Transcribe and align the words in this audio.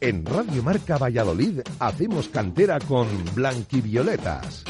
En 0.00 0.26
Radio 0.26 0.62
Marca 0.62 0.98
Valladolid 0.98 1.60
hacemos 1.78 2.28
cantera 2.28 2.78
con 2.80 3.08
Blanquivioletas. 3.34 4.64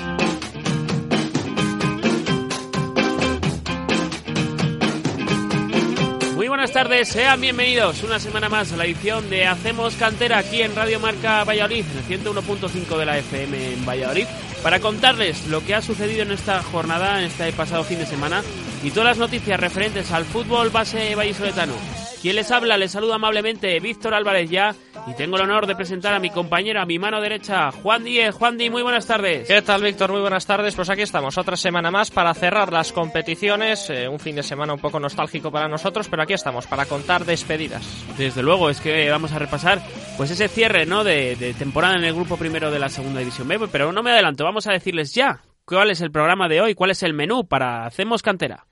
Muy 6.37 6.47
buenas 6.47 6.71
tardes, 6.71 7.09
sean 7.09 7.41
bienvenidos 7.41 8.05
una 8.05 8.21
semana 8.21 8.49
más 8.49 8.73
a 8.73 8.77
la 8.77 8.85
edición 8.85 9.29
de 9.29 9.47
Hacemos 9.47 9.97
Cantera 9.97 10.39
aquí 10.39 10.63
en 10.63 10.77
Radio 10.77 11.01
Marca 11.01 11.43
Valladolid, 11.43 11.85
en 11.91 12.13
el 12.13 12.25
101.5 12.25 12.97
de 12.97 13.07
la 13.07 13.19
FM 13.19 13.73
en 13.73 13.85
Valladolid, 13.85 14.27
para 14.63 14.79
contarles 14.79 15.49
lo 15.49 15.65
que 15.65 15.75
ha 15.75 15.83
sucedido 15.83 16.23
en 16.23 16.31
esta 16.31 16.63
jornada, 16.63 17.19
en 17.19 17.27
este 17.27 17.53
pasado 17.53 17.83
fin 17.83 17.99
de 17.99 18.07
semana, 18.07 18.43
y 18.85 18.91
todas 18.91 19.09
las 19.09 19.19
noticias 19.19 19.59
referentes 19.59 20.13
al 20.13 20.25
fútbol 20.25 20.71
base 20.71 21.17
vallisoletano. 21.17 22.06
Quien 22.27 22.35
les 22.35 22.51
habla, 22.51 22.77
les 22.77 22.91
saluda 22.91 23.15
amablemente 23.15 23.79
Víctor 23.79 24.13
Álvarez 24.13 24.51
ya 24.51 24.75
y 25.07 25.15
tengo 25.15 25.37
el 25.37 25.43
honor 25.43 25.69
de 25.69 25.77
presentar 25.77 26.13
a 26.13 26.19
mi 26.19 26.29
compañero, 26.29 26.81
a 26.81 26.85
mi 26.85 26.99
mano 26.99 27.21
derecha, 27.21 27.71
Juan 27.71 28.03
Díez. 28.03 28.35
Juan 28.35 28.59
Díez, 28.59 28.73
muy 28.73 28.83
buenas 28.83 29.07
tardes. 29.07 29.47
¿Qué 29.47 29.63
tal, 29.63 29.85
Víctor? 29.85 30.11
Muy 30.11 30.21
buenas 30.21 30.45
tardes. 30.45 30.75
Pues 30.75 30.91
aquí 30.91 31.03
estamos, 31.03 31.39
otra 31.39 31.57
semana 31.57 31.93
más 31.93 32.11
para 32.11 32.35
cerrar 32.35 32.73
las 32.73 32.91
competiciones. 32.91 33.91
Eh, 33.91 34.09
un 34.09 34.19
fin 34.19 34.35
de 34.35 34.43
semana 34.43 34.75
un 34.75 34.81
poco 34.81 34.99
nostálgico 34.99 35.53
para 35.53 35.69
nosotros, 35.69 36.09
pero 36.09 36.25
aquí 36.25 36.33
estamos 36.33 36.67
para 36.67 36.87
contar 36.87 37.25
despedidas. 37.25 37.87
Desde 38.19 38.43
luego, 38.43 38.71
es 38.71 38.81
que 38.81 39.09
vamos 39.09 39.31
a 39.31 39.39
repasar 39.39 39.81
pues 40.17 40.33
ese 40.33 40.49
cierre 40.49 40.85
¿no? 40.85 41.05
de, 41.05 41.37
de 41.37 41.55
temporada 41.55 41.95
en 41.95 42.03
el 42.03 42.13
grupo 42.13 42.37
primero 42.37 42.73
de 42.73 42.81
la 42.81 42.89
segunda 42.89 43.21
división 43.21 43.47
B. 43.47 43.69
Pero 43.71 43.93
no 43.93 44.03
me 44.03 44.11
adelanto, 44.11 44.43
vamos 44.43 44.67
a 44.67 44.73
decirles 44.73 45.15
ya 45.15 45.43
cuál 45.65 45.93
es 45.93 46.01
el 46.01 46.11
programa 46.11 46.49
de 46.49 46.61
hoy, 46.61 46.75
cuál 46.75 46.91
es 46.91 47.05
el 47.05 47.15
menú 47.15 47.47
para 47.47 47.87
Hacemos 47.87 48.23
Cantera. 48.23 48.66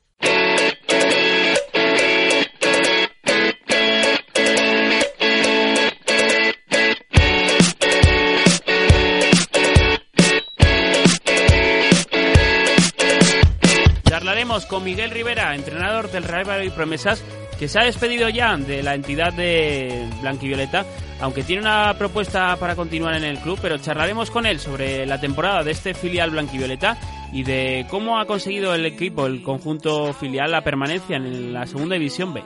Con 14.63 14.85
Miguel 14.85 15.11
Rivera, 15.11 15.53
entrenador 15.57 16.13
del 16.13 16.23
Real 16.23 16.45
Valladolid 16.45 16.73
Promesas, 16.75 17.25
que 17.59 17.69
se 17.69 17.79
ha 17.79 17.85
despedido 17.85 18.29
ya 18.29 18.57
de 18.57 18.83
la 18.83 18.95
entidad 18.95 19.33
de 19.33 20.09
Blanquivioleta, 20.21 20.85
aunque 21.21 21.43
tiene 21.43 21.63
una 21.63 21.95
propuesta 21.95 22.57
para 22.57 22.75
continuar 22.75 23.15
en 23.17 23.25
el 23.25 23.39
club, 23.39 23.59
pero 23.63 23.79
charlaremos 23.79 24.31
con 24.31 24.47
él 24.47 24.59
sobre 24.59 25.07
la 25.07 25.21
temporada 25.21 25.63
de 25.63 25.71
este 25.71 25.95
filial 25.95 26.31
Blanquivioleta 26.31 26.99
y 27.33 27.43
de 27.43 27.87
cómo 27.91 28.19
ha 28.19 28.27
conseguido 28.27 28.75
el 28.75 28.87
equipo, 28.87 29.27
el 29.27 29.43
conjunto 29.43 30.13
filial, 30.13 30.53
la 30.53 30.63
permanencia 30.63 31.17
en 31.17 31.53
la 31.53 31.67
segunda 31.67 31.95
división 31.97 32.33
B. 32.33 32.43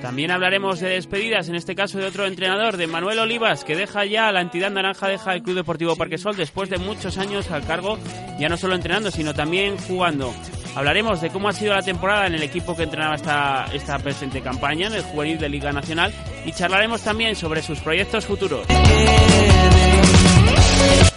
También 0.00 0.30
hablaremos 0.30 0.80
de 0.80 0.90
despedidas, 0.90 1.48
en 1.48 1.54
este 1.54 1.74
caso 1.74 1.98
de 1.98 2.06
otro 2.06 2.26
entrenador, 2.26 2.76
de 2.78 2.86
Manuel 2.86 3.18
Olivas, 3.18 3.64
que 3.64 3.76
deja 3.76 4.06
ya 4.06 4.32
la 4.32 4.40
entidad 4.40 4.70
naranja, 4.70 5.08
deja 5.08 5.34
el 5.34 5.42
Club 5.42 5.56
Deportivo 5.56 5.96
Parquesol 5.96 6.36
después 6.36 6.70
de 6.70 6.78
muchos 6.78 7.18
años 7.18 7.50
al 7.50 7.66
cargo, 7.66 7.98
ya 8.38 8.48
no 8.48 8.56
solo 8.56 8.74
entrenando, 8.74 9.10
sino 9.10 9.34
también 9.34 9.76
jugando. 9.76 10.32
Hablaremos 10.74 11.20
de 11.20 11.30
cómo 11.30 11.48
ha 11.48 11.52
sido 11.52 11.74
la 11.74 11.82
temporada 11.82 12.26
en 12.26 12.34
el 12.34 12.42
equipo 12.42 12.76
que 12.76 12.84
entrenaba 12.84 13.16
esta, 13.16 13.66
esta 13.72 13.98
presente 13.98 14.40
campaña, 14.40 14.86
en 14.86 14.94
el 14.94 15.02
juvenil 15.02 15.38
de 15.38 15.48
Liga 15.48 15.72
Nacional, 15.72 16.14
y 16.44 16.52
charlaremos 16.52 17.02
también 17.02 17.34
sobre 17.34 17.62
sus 17.62 17.80
proyectos 17.80 18.26
futuros. 18.26 18.66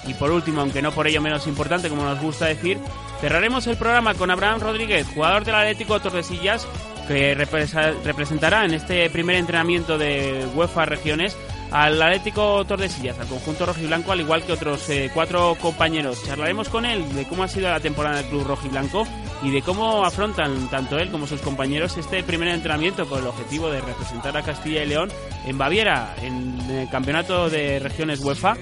Y 0.07 0.13
por 0.15 0.31
último, 0.31 0.61
aunque 0.61 0.81
no 0.81 0.91
por 0.91 1.07
ello 1.07 1.21
menos 1.21 1.47
importante, 1.47 1.89
como 1.89 2.03
nos 2.03 2.19
gusta 2.19 2.47
decir, 2.47 2.77
cerraremos 3.21 3.67
el 3.67 3.77
programa 3.77 4.15
con 4.15 4.31
Abraham 4.31 4.59
Rodríguez, 4.59 5.07
jugador 5.13 5.45
del 5.45 5.55
Atlético 5.55 5.99
Tordesillas, 5.99 6.67
que 7.07 7.35
representará 7.35 8.65
en 8.65 8.73
este 8.73 9.09
primer 9.09 9.35
entrenamiento 9.35 9.97
de 9.97 10.45
UEFA 10.55 10.85
Regiones 10.85 11.37
al 11.71 12.01
Atlético 12.01 12.63
Tordesillas, 12.65 13.19
al 13.19 13.27
conjunto 13.27 13.65
rojiblanco, 13.65 14.11
al 14.11 14.21
igual 14.21 14.43
que 14.43 14.53
otros 14.53 14.89
eh, 14.89 15.09
cuatro 15.13 15.55
compañeros. 15.59 16.23
Charlaremos 16.25 16.69
con 16.69 16.85
él 16.85 17.13
de 17.13 17.25
cómo 17.25 17.43
ha 17.43 17.47
sido 17.47 17.69
la 17.69 17.79
temporada 17.79 18.17
del 18.17 18.25
club 18.27 18.45
rojiblanco 18.45 19.07
y 19.43 19.51
de 19.51 19.61
cómo 19.61 20.05
afrontan 20.05 20.69
tanto 20.69 20.97
él 20.97 21.11
como 21.11 21.27
sus 21.27 21.41
compañeros 21.41 21.97
este 21.97 22.23
primer 22.23 22.47
entrenamiento 22.49 23.05
con 23.07 23.19
el 23.19 23.27
objetivo 23.27 23.69
de 23.69 23.81
representar 23.81 24.35
a 24.37 24.41
Castilla 24.41 24.83
y 24.83 24.87
León 24.87 25.09
en 25.45 25.57
Baviera, 25.57 26.15
en 26.21 26.59
el 26.69 26.89
campeonato 26.89 27.49
de 27.49 27.79
regiones 27.79 28.21
UEFA 28.21 28.55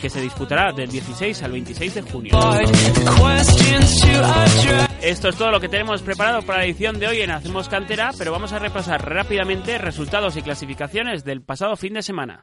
que 0.00 0.08
se 0.08 0.20
disputará 0.20 0.72
del 0.72 0.88
16 0.88 1.42
al 1.42 1.52
26 1.52 1.94
de 1.94 2.02
junio. 2.02 2.32
Esto 5.02 5.28
es 5.28 5.36
todo 5.36 5.50
lo 5.50 5.60
que 5.60 5.68
tenemos 5.68 6.02
preparado 6.02 6.42
para 6.42 6.60
la 6.60 6.64
edición 6.66 6.98
de 6.98 7.08
hoy 7.08 7.20
en 7.20 7.30
Hacemos 7.32 7.68
Cantera, 7.68 8.10
pero 8.16 8.30
vamos 8.30 8.52
a 8.52 8.58
repasar 8.58 9.04
rápidamente 9.04 9.76
resultados 9.78 10.36
y 10.36 10.42
clasificaciones 10.42 11.24
del 11.24 11.42
pasado 11.42 11.76
fin 11.76 11.94
de 11.94 12.02
semana. 12.02 12.40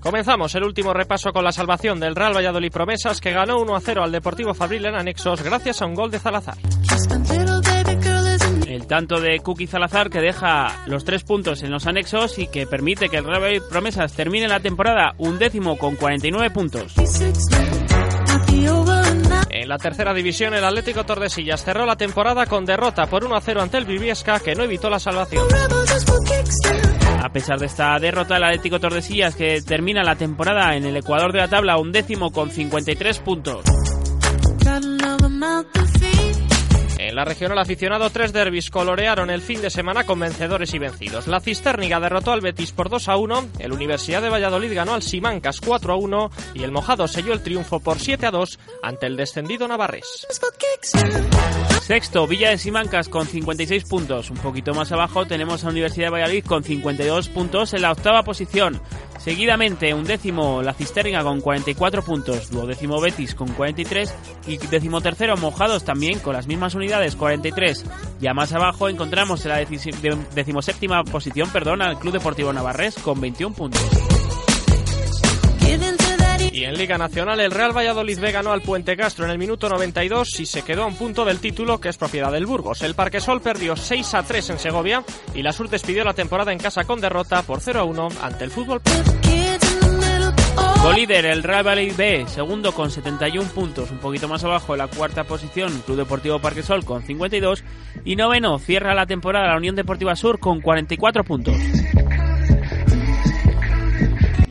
Comenzamos 0.00 0.54
el 0.56 0.64
último 0.64 0.92
repaso 0.92 1.32
con 1.32 1.44
la 1.44 1.52
salvación 1.52 2.00
del 2.00 2.16
Real 2.16 2.34
Valladolid 2.36 2.72
Promesas 2.72 3.20
que 3.20 3.32
ganó 3.32 3.60
1 3.60 3.76
a 3.76 3.80
0 3.80 4.02
al 4.02 4.10
Deportivo 4.10 4.52
Fabril 4.52 4.84
en 4.86 4.96
anexos 4.96 5.42
gracias 5.42 5.80
a 5.80 5.86
un 5.86 5.94
gol 5.94 6.10
de 6.10 6.18
Salazar. 6.18 6.56
El 8.66 8.86
tanto 8.86 9.20
de 9.20 9.38
Cookie 9.40 9.68
Salazar 9.68 10.10
que 10.10 10.20
deja 10.20 10.82
los 10.86 11.04
tres 11.04 11.22
puntos 11.22 11.62
en 11.62 11.70
los 11.70 11.86
anexos 11.86 12.38
y 12.38 12.48
que 12.48 12.66
permite 12.66 13.08
que 13.08 13.18
el 13.18 13.24
Real 13.24 13.42
Valladolid 13.42 13.68
Promesas 13.70 14.12
termine 14.12 14.48
la 14.48 14.60
temporada 14.60 15.14
un 15.18 15.38
décimo 15.38 15.78
con 15.78 15.94
49 15.94 16.50
puntos. 16.50 16.94
En 19.50 19.68
la 19.68 19.78
tercera 19.78 20.12
división, 20.14 20.54
el 20.54 20.64
Atlético 20.64 21.04
Tordesillas 21.04 21.64
cerró 21.64 21.86
la 21.86 21.96
temporada 21.96 22.46
con 22.46 22.64
derrota 22.64 23.06
por 23.06 23.24
1 23.24 23.36
a 23.36 23.40
0 23.40 23.62
ante 23.62 23.78
el 23.78 23.84
Viviesca, 23.84 24.40
que 24.40 24.54
no 24.54 24.64
evitó 24.64 24.90
la 24.90 24.98
salvación. 24.98 25.44
A 27.26 27.28
pesar 27.28 27.58
de 27.58 27.66
esta 27.66 27.98
derrota, 27.98 28.36
el 28.36 28.44
Atlético 28.44 28.78
Tordesillas, 28.78 29.34
que 29.34 29.60
termina 29.60 30.04
la 30.04 30.14
temporada 30.14 30.76
en 30.76 30.84
el 30.84 30.96
Ecuador 30.96 31.32
de 31.32 31.40
la 31.40 31.48
tabla, 31.48 31.76
un 31.76 31.90
décimo 31.90 32.30
con 32.30 32.50
53 32.50 33.18
puntos. 33.18 33.64
En 36.98 37.14
la 37.16 37.24
regional 37.24 37.58
aficionado, 37.58 38.10
tres 38.10 38.32
derbis 38.32 38.70
colorearon 38.70 39.30
el 39.30 39.42
fin 39.42 39.60
de 39.60 39.70
semana 39.70 40.06
con 40.06 40.20
vencedores 40.20 40.72
y 40.74 40.78
vencidos. 40.78 41.26
La 41.26 41.40
Cisterniga 41.40 41.98
derrotó 41.98 42.30
al 42.30 42.42
Betis 42.42 42.70
por 42.70 42.90
2 42.90 43.08
a 43.08 43.16
1, 43.16 43.48
el 43.58 43.72
Universidad 43.72 44.22
de 44.22 44.30
Valladolid 44.30 44.72
ganó 44.72 44.94
al 44.94 45.02
Simancas 45.02 45.60
4 45.60 45.94
a 45.94 45.96
1 45.96 46.30
y 46.54 46.62
el 46.62 46.70
Mojado 46.70 47.08
selló 47.08 47.32
el 47.32 47.42
triunfo 47.42 47.80
por 47.80 47.98
7 47.98 48.24
a 48.26 48.30
2 48.30 48.60
ante 48.84 49.06
el 49.06 49.16
descendido 49.16 49.66
Navarres. 49.66 50.28
Sexto, 51.86 52.26
Villa 52.26 52.50
de 52.50 52.58
Simancas 52.58 53.08
con 53.08 53.28
56 53.28 53.84
puntos. 53.84 54.30
Un 54.30 54.38
poquito 54.38 54.74
más 54.74 54.90
abajo 54.90 55.24
tenemos 55.24 55.64
a 55.64 55.68
Universidad 55.68 56.06
de 56.06 56.10
Valladolid 56.10 56.44
con 56.44 56.64
52 56.64 57.28
puntos 57.28 57.74
en 57.74 57.82
la 57.82 57.92
octava 57.92 58.24
posición. 58.24 58.80
Seguidamente, 59.20 59.94
un 59.94 60.02
décimo 60.02 60.62
la 60.62 60.74
Cisterna 60.74 61.22
con 61.22 61.40
44 61.40 62.02
puntos, 62.02 62.50
duodécimo 62.50 63.00
Betis 63.00 63.36
con 63.36 63.46
43 63.52 64.12
y 64.48 64.56
décimo 64.56 65.00
tercero 65.00 65.36
Mojados 65.36 65.84
también 65.84 66.18
con 66.18 66.32
las 66.32 66.48
mismas 66.48 66.74
unidades, 66.74 67.14
43. 67.14 67.84
Ya 68.20 68.34
más 68.34 68.52
abajo 68.52 68.88
encontramos 68.88 69.46
en 69.46 69.52
la 69.52 69.64
decimoséptima 70.34 71.04
posición 71.04 71.50
perdón, 71.50 71.82
al 71.82 72.00
Club 72.00 72.14
Deportivo 72.14 72.52
Navarres 72.52 72.96
con 72.96 73.20
21 73.20 73.54
puntos. 73.54 74.15
Y 76.56 76.64
en 76.64 76.78
Liga 76.78 76.96
Nacional, 76.96 77.38
el 77.40 77.50
Real 77.50 77.76
Valladolid 77.76 78.18
B 78.18 78.32
ganó 78.32 78.50
al 78.50 78.62
Puente 78.62 78.96
Castro 78.96 79.26
en 79.26 79.30
el 79.30 79.36
minuto 79.36 79.68
92 79.68 80.40
y 80.40 80.46
se 80.46 80.62
quedó 80.62 80.84
a 80.84 80.86
un 80.86 80.96
punto 80.96 81.26
del 81.26 81.38
título 81.38 81.78
que 81.78 81.90
es 81.90 81.98
propiedad 81.98 82.32
del 82.32 82.46
Burgos. 82.46 82.80
El 82.80 82.94
Parquesol 82.94 83.42
perdió 83.42 83.76
6 83.76 84.14
a 84.14 84.22
3 84.22 84.50
en 84.50 84.58
Segovia 84.58 85.04
y 85.34 85.42
la 85.42 85.52
Sur 85.52 85.68
despidió 85.68 86.02
la 86.02 86.14
temporada 86.14 86.52
en 86.52 86.58
casa 86.58 86.84
con 86.84 86.98
derrota 86.98 87.42
por 87.42 87.60
0 87.60 87.80
a 87.80 87.84
1 87.84 88.08
ante 88.22 88.44
el 88.44 88.50
Fútbol. 88.50 88.80
Colíder, 90.80 91.26
el 91.26 91.42
Real 91.42 91.66
Valladolid 91.66 91.94
B, 91.94 92.24
segundo 92.26 92.72
con 92.72 92.90
71 92.90 93.50
puntos, 93.50 93.90
un 93.90 93.98
poquito 93.98 94.26
más 94.26 94.42
abajo 94.42 94.72
en 94.72 94.78
la 94.78 94.88
cuarta 94.88 95.24
posición, 95.24 95.82
Club 95.84 95.98
Deportivo 95.98 96.38
Parquesol 96.38 96.86
con 96.86 97.02
52 97.02 97.64
y 98.06 98.16
noveno 98.16 98.58
cierra 98.58 98.94
la 98.94 99.04
temporada 99.04 99.48
la 99.48 99.58
Unión 99.58 99.76
Deportiva 99.76 100.16
Sur 100.16 100.38
con 100.38 100.62
44 100.62 101.22
puntos. 101.22 101.54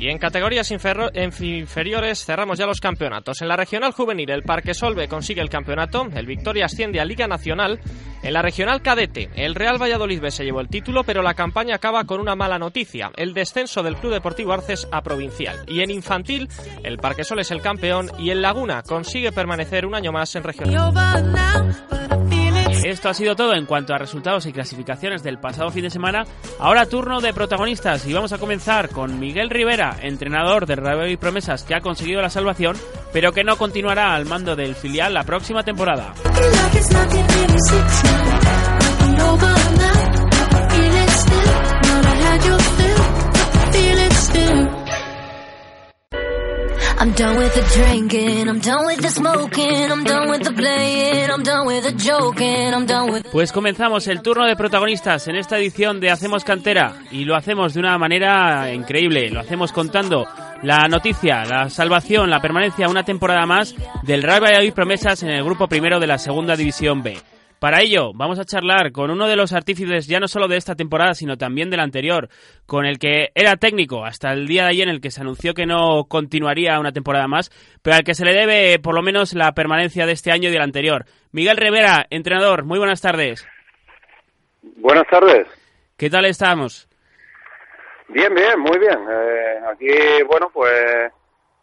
Y 0.06 0.10
en 0.10 0.20
categorías 0.20 0.70
inferiores 0.70 2.26
cerramos 2.26 2.60
ya 2.60 2.68
los 2.68 2.80
campeonatos. 2.80 3.42
En 3.42 3.48
la 3.48 3.58
regional 3.58 3.92
juvenil, 3.92 4.30
el 4.30 4.44
Parque 4.44 4.76
Solve 4.76 5.08
consigue 5.08 5.42
el 5.42 5.50
campeonato, 5.50 6.08
el 6.14 6.28
Victoria 6.28 6.66
asciende 6.66 7.00
a 7.00 7.06
Liga 7.06 7.28
Nacional. 7.28 7.80
En 8.22 8.34
la 8.34 8.44
regional 8.44 8.84
cadete, 8.84 9.32
el 9.36 9.56
Real 9.56 9.82
Valladolid 9.82 10.22
B 10.22 10.30
se 10.30 10.44
llevó 10.46 10.62
el 10.62 10.68
título, 10.68 11.04
pero 11.06 11.24
la 11.24 11.34
campaña 11.34 11.78
acaba 11.78 12.04
con 12.04 12.20
una 12.20 12.36
mala 12.36 12.60
noticia, 12.60 13.10
el 13.18 13.34
descenso 13.34 13.82
del 13.82 13.96
Club 13.96 14.14
Deportivo 14.14 14.54
Arces 14.54 14.88
a 14.92 15.02
provincial. 15.02 15.64
Y 15.66 15.82
en 15.82 15.90
infantil, 15.90 16.50
el 16.84 17.00
Parque 17.00 17.24
Sol 17.24 17.40
es 17.40 17.50
el 17.50 17.64
campeón 17.64 18.12
y 18.20 18.30
el 18.30 18.44
Laguna 18.44 18.84
consigue 18.84 19.32
permanecer 19.32 19.88
un 19.88 19.96
año 19.96 20.12
más 20.12 20.36
en 20.36 20.44
regional. 20.44 20.94
Esto 22.96 23.10
ha 23.10 23.14
sido 23.14 23.36
todo 23.36 23.54
en 23.54 23.66
cuanto 23.66 23.94
a 23.94 23.98
resultados 23.98 24.46
y 24.46 24.54
clasificaciones 24.54 25.22
del 25.22 25.38
pasado 25.38 25.70
fin 25.70 25.84
de 25.84 25.90
semana. 25.90 26.24
Ahora 26.60 26.86
turno 26.86 27.20
de 27.20 27.34
protagonistas 27.34 28.08
y 28.08 28.14
vamos 28.14 28.32
a 28.32 28.38
comenzar 28.38 28.88
con 28.90 29.20
Miguel 29.20 29.50
Rivera, 29.50 29.98
entrenador 30.02 30.66
del 30.66 30.78
Rayo 30.78 31.06
y 31.06 31.18
Promesas 31.18 31.64
que 31.64 31.76
ha 31.76 31.82
conseguido 31.82 32.22
la 32.22 32.30
salvación, 32.30 32.78
pero 33.12 33.34
que 33.34 33.44
no 33.44 33.58
continuará 33.58 34.16
al 34.16 34.26
mando 34.26 34.56
del 34.56 34.76
filial 34.76 35.14
la 35.14 35.26
próxima 35.26 35.62
temporada. 35.64 36.14
Pues 53.32 53.52
comenzamos 53.52 54.08
el 54.08 54.22
turno 54.22 54.46
de 54.46 54.56
protagonistas 54.56 55.28
en 55.28 55.36
esta 55.36 55.58
edición 55.58 56.00
de 56.00 56.12
Hacemos 56.12 56.44
Cantera 56.46 56.94
y 57.12 57.26
lo 57.26 57.36
hacemos 57.36 57.74
de 57.74 57.82
una 57.82 57.98
manera 57.98 58.74
increíble. 58.74 59.30
Lo 59.30 59.42
hacemos 59.42 59.74
contando 59.74 60.26
la 60.64 60.88
noticia, 60.88 61.44
la 61.44 61.70
salvación, 61.70 62.30
la 62.30 62.42
permanencia 62.42 62.88
una 62.88 63.04
temporada 63.04 63.46
más 63.46 63.76
del 64.04 64.24
Real 64.24 64.42
Valladolid 64.42 64.74
Promesas 64.74 65.22
en 65.24 65.30
el 65.30 65.44
grupo 65.44 65.68
primero 65.68 66.00
de 66.00 66.08
la 66.08 66.18
Segunda 66.18 66.56
División 66.56 67.04
B. 67.04 67.18
Para 67.66 67.82
ello, 67.82 68.12
vamos 68.14 68.38
a 68.38 68.46
charlar 68.46 68.92
con 68.92 69.10
uno 69.10 69.28
de 69.28 69.36
los 69.36 69.52
artífices 69.52 70.06
ya 70.06 70.20
no 70.20 70.28
solo 70.28 70.48
de 70.48 70.56
esta 70.56 70.76
temporada, 70.76 71.16
sino 71.16 71.36
también 71.36 71.72
de 71.72 71.78
la 71.78 71.82
anterior, 71.82 72.30
con 72.68 72.86
el 72.86 73.00
que 73.00 73.32
era 73.34 73.56
técnico 73.56 74.06
hasta 74.06 74.32
el 74.34 74.46
día 74.46 74.66
de 74.66 74.70
ayer 74.70 74.88
en 74.88 74.94
el 74.94 75.02
que 75.02 75.10
se 75.10 75.22
anunció 75.22 75.56
que 75.56 75.66
no 75.66 76.06
continuaría 76.08 76.80
una 76.80 76.92
temporada 76.92 77.28
más, 77.28 77.50
pero 77.82 77.96
al 77.96 78.04
que 78.04 78.14
se 78.14 78.24
le 78.24 78.36
debe 78.36 78.78
por 78.78 78.94
lo 78.94 79.02
menos 79.02 79.34
la 79.34 79.52
permanencia 79.54 80.06
de 80.06 80.12
este 80.12 80.32
año 80.32 80.50
y 80.50 80.52
del 80.52 80.62
anterior. 80.62 81.06
Miguel 81.32 81.58
Rivera, 81.58 82.06
entrenador, 82.12 82.66
muy 82.66 82.78
buenas 82.78 83.02
tardes. 83.02 83.48
Buenas 84.78 85.08
tardes. 85.10 85.48
¿Qué 85.98 86.08
tal 86.08 86.26
estamos? 86.26 86.88
Bien, 88.10 88.32
bien, 88.36 88.60
muy 88.60 88.78
bien. 88.78 89.00
Eh, 89.10 89.60
aquí, 89.72 90.24
bueno, 90.30 90.52
pues 90.54 91.12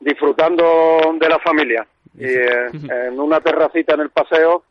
disfrutando 0.00 1.14
de 1.16 1.28
la 1.28 1.38
familia 1.38 1.86
y 2.18 2.24
eh, 2.26 3.06
en 3.06 3.20
una 3.20 3.38
terracita 3.38 3.94
en 3.94 4.00
el 4.00 4.10
paseo 4.10 4.64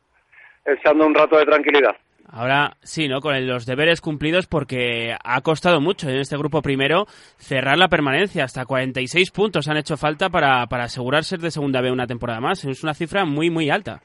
echando 0.66 1.06
un 1.06 1.16
rato 1.16 1.38
de 1.38 1.46
tranquilidad. 1.46 1.96
Ahora 2.34 2.78
sí, 2.82 3.10
¿no? 3.10 3.20
Con 3.20 3.46
los 3.46 3.66
deberes 3.66 4.00
cumplidos 4.00 4.48
porque 4.48 5.14
ha 5.22 5.42
costado 5.42 5.82
mucho 5.82 6.08
en 6.08 6.16
este 6.16 6.38
grupo 6.38 6.62
primero 6.62 7.06
cerrar 7.38 7.78
la 7.78 7.90
permanencia. 7.90 8.46
Hasta 8.46 8.66
46 8.66 9.32
puntos 9.32 9.68
han 9.68 9.76
hecho 9.76 9.98
falta 9.98 10.30
para, 10.30 10.66
para 10.68 10.86
asegurar 10.86 11.26
ser 11.26 11.40
de 11.40 11.52
segunda 11.52 11.82
B 11.82 11.92
una 11.92 12.08
temporada 12.08 12.40
más. 12.40 12.64
Es 12.64 12.84
una 12.84 12.94
cifra 12.94 13.26
muy, 13.26 13.50
muy 13.50 13.70
alta. 13.70 14.02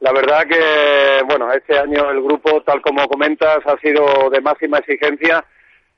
La 0.00 0.12
verdad 0.12 0.44
que, 0.48 1.22
bueno, 1.28 1.52
este 1.52 1.78
año 1.78 2.10
el 2.10 2.22
grupo, 2.22 2.62
tal 2.62 2.80
como 2.80 3.06
comentas, 3.08 3.58
ha 3.66 3.78
sido 3.80 4.30
de 4.30 4.40
máxima 4.40 4.78
exigencia. 4.78 5.44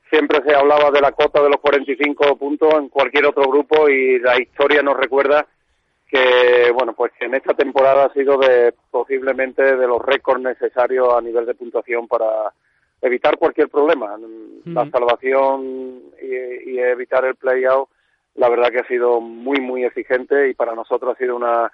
Siempre 0.09 0.39
se 0.45 0.55
hablaba 0.55 0.91
de 0.91 1.01
la 1.01 1.11
cota 1.11 1.41
de 1.41 1.49
los 1.49 1.61
45 1.61 2.37
puntos 2.37 2.73
en 2.73 2.89
cualquier 2.89 3.25
otro 3.25 3.43
grupo 3.43 3.87
y 3.89 4.19
la 4.19 4.41
historia 4.41 4.81
nos 4.81 4.97
recuerda 4.97 5.45
que 6.07 6.71
bueno 6.73 6.93
pues 6.93 7.11
que 7.19 7.25
en 7.25 7.35
esta 7.35 7.53
temporada 7.53 8.05
ha 8.05 8.13
sido 8.13 8.37
de 8.37 8.73
posiblemente 8.89 9.75
de 9.75 9.87
los 9.87 10.01
récords 10.01 10.41
necesarios 10.41 11.13
a 11.13 11.21
nivel 11.21 11.45
de 11.45 11.55
puntuación 11.55 12.07
para 12.07 12.53
evitar 13.01 13.37
cualquier 13.37 13.69
problema. 13.69 14.17
La 14.65 14.89
salvación 14.89 16.01
y, 16.21 16.79
evitar 16.79 17.25
el 17.25 17.35
play-out 17.35 17.89
la 18.35 18.49
verdad 18.49 18.69
que 18.69 18.79
ha 18.79 18.87
sido 18.87 19.19
muy 19.19 19.59
muy 19.59 19.83
exigente 19.83 20.49
y 20.49 20.53
para 20.53 20.75
nosotros 20.75 21.15
ha 21.15 21.17
sido 21.17 21.35
una 21.35 21.71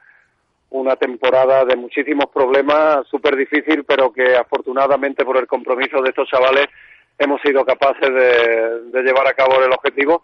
una 0.71 0.95
temporada 0.95 1.65
de 1.65 1.75
muchísimos 1.75 2.25
problemas 2.33 3.05
súper 3.07 3.35
difícil 3.35 3.83
pero 3.83 4.11
que 4.11 4.35
afortunadamente 4.35 5.23
por 5.23 5.37
el 5.37 5.45
compromiso 5.45 6.01
de 6.01 6.09
estos 6.09 6.27
chavales 6.29 6.67
hemos 7.19 7.41
sido 7.41 7.63
capaces 7.63 8.09
de, 8.09 8.81
de 8.91 9.03
llevar 9.03 9.27
a 9.27 9.33
cabo 9.33 9.61
el 9.63 9.71
objetivo 9.71 10.23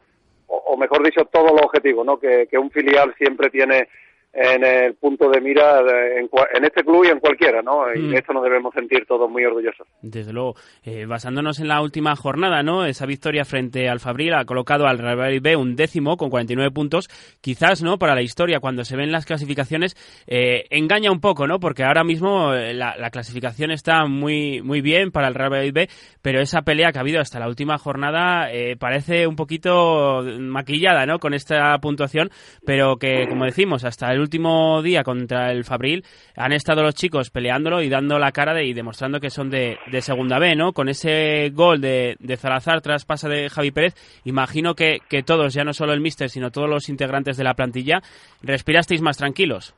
o, 0.50 0.76
mejor 0.78 1.04
dicho, 1.04 1.26
todos 1.26 1.52
los 1.52 1.62
objetivos 1.62 2.06
¿no? 2.06 2.20
que, 2.20 2.48
un 2.58 2.72
filial 2.72 3.14
siempre 3.18 3.50
tiene 3.50 3.88
en 4.32 4.64
el 4.64 4.94
punto 4.96 5.30
de 5.30 5.42
mira 5.42 5.80
en, 5.80 6.64
este 6.64 6.84
club 6.84 7.04
y 7.06 7.10
en 7.10 7.20
cualquiera, 7.20 7.62
¿no? 7.62 7.94
Y 7.94 8.00
mm. 8.00 8.14
esto 8.14 8.34
nos 8.34 8.44
debemos 8.44 8.74
sentir 8.74 9.06
todos 9.08 9.30
muy 9.30 9.44
orgullosos. 9.44 9.88
Desde 10.02 10.32
luego, 10.32 10.56
eh, 10.84 11.06
basándonos 11.06 11.60
en 11.60 11.68
la 11.68 11.82
última 11.82 12.16
jornada, 12.16 12.62
¿no? 12.62 12.86
Esa 12.86 13.08
victoria 13.08 13.44
frente 13.44 13.90
al 13.90 14.00
Fabril 14.00 14.34
ha 14.36 14.46
colocado 14.46 14.86
al 14.86 15.00
Real 15.00 15.40
B 15.40 15.56
un 15.56 15.76
décimo 15.76 16.16
con 16.16 16.30
49 16.30 16.72
puntos. 16.72 17.10
Quizás, 17.42 17.82
¿no? 17.82 17.98
Para 17.98 18.14
la 18.14 18.22
historia, 18.22 18.60
cuando 18.60 18.86
se 18.86 18.96
ven 18.96 19.12
las 19.12 19.26
clasificaciones, 19.26 19.96
eh, 20.28 20.66
engaña 20.70 21.12
un 21.12 21.22
poco, 21.22 21.48
¿no? 21.48 21.60
Porque 21.60 21.84
ahora 21.84 22.04
mismo 22.04 22.54
eh, 22.54 22.74
la, 22.74 23.10
clasificación 23.10 23.72
está 23.72 24.06
muy, 24.06 24.62
muy 24.62 24.82
bien 24.82 25.12
para 25.12 25.28
el 25.28 25.34
Real 25.34 25.72
B, 25.72 25.90
pero 26.22 26.40
esa 26.40 26.62
pelea 26.62 26.92
que 26.92 27.00
ha 27.00 27.02
habido 27.02 27.20
hasta 27.20 27.40
la 27.40 27.48
última 27.48 27.80
jornada 27.80 28.48
parece 28.78 29.26
un 29.26 29.36
poquito 29.36 30.22
maquillada, 30.40 31.08
¿no? 31.08 31.18
Con 31.18 31.34
esta 31.34 31.76
puntuación, 31.80 32.30
pero 32.66 32.98
que, 32.98 33.28
como 33.28 33.46
decimos, 33.46 33.84
hasta 33.84 34.12
el 34.12 34.19
último 34.20 34.82
día 34.82 35.04
contra 35.04 35.52
el 35.52 35.64
Fabril 35.64 36.04
han 36.36 36.52
estado 36.52 36.84
los 36.84 36.96
chicos 36.96 37.30
peleándolo 37.30 37.82
y 37.82 37.90
dando 37.90 38.20
la 38.20 38.32
cara 38.32 38.54
de, 38.54 38.66
y 38.66 38.74
demostrando 38.74 39.20
que 39.20 39.30
son 39.30 39.50
de, 39.50 39.78
segunda 40.02 40.40
B, 40.40 40.56
¿no? 40.56 40.74
Con 40.74 40.90
ese 40.90 41.50
gol 41.54 41.82
de, 41.82 42.16
de 42.20 42.38
Zalazar 42.38 42.82
tras 42.82 43.06
pasa 43.06 43.30
de 43.30 43.50
Javi 43.50 43.72
Pérez, 43.72 43.96
imagino 44.26 44.76
que, 44.76 45.00
que 45.10 45.24
todos, 45.24 45.54
ya 45.54 45.64
no 45.64 45.74
solo 45.74 45.94
el 45.94 46.02
míster, 46.02 46.30
sino 46.30 46.52
todos 46.52 46.70
los 46.70 46.90
integrantes 46.90 47.38
de 47.38 47.44
la 47.44 47.54
plantilla, 47.54 48.02
respirasteis 48.42 49.02
más 49.02 49.18
tranquilos. 49.18 49.76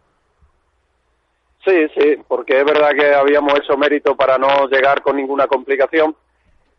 Sí, 1.66 1.88
sí, 1.96 2.18
porque 2.28 2.58
es 2.58 2.66
verdad 2.66 2.90
que 2.98 3.14
habíamos 3.14 3.54
hecho 3.60 3.78
mérito 3.78 4.16
para 4.16 4.38
no 4.38 4.68
llegar 4.68 5.02
con 5.02 5.16
ninguna 5.16 5.46
complicación. 5.46 6.16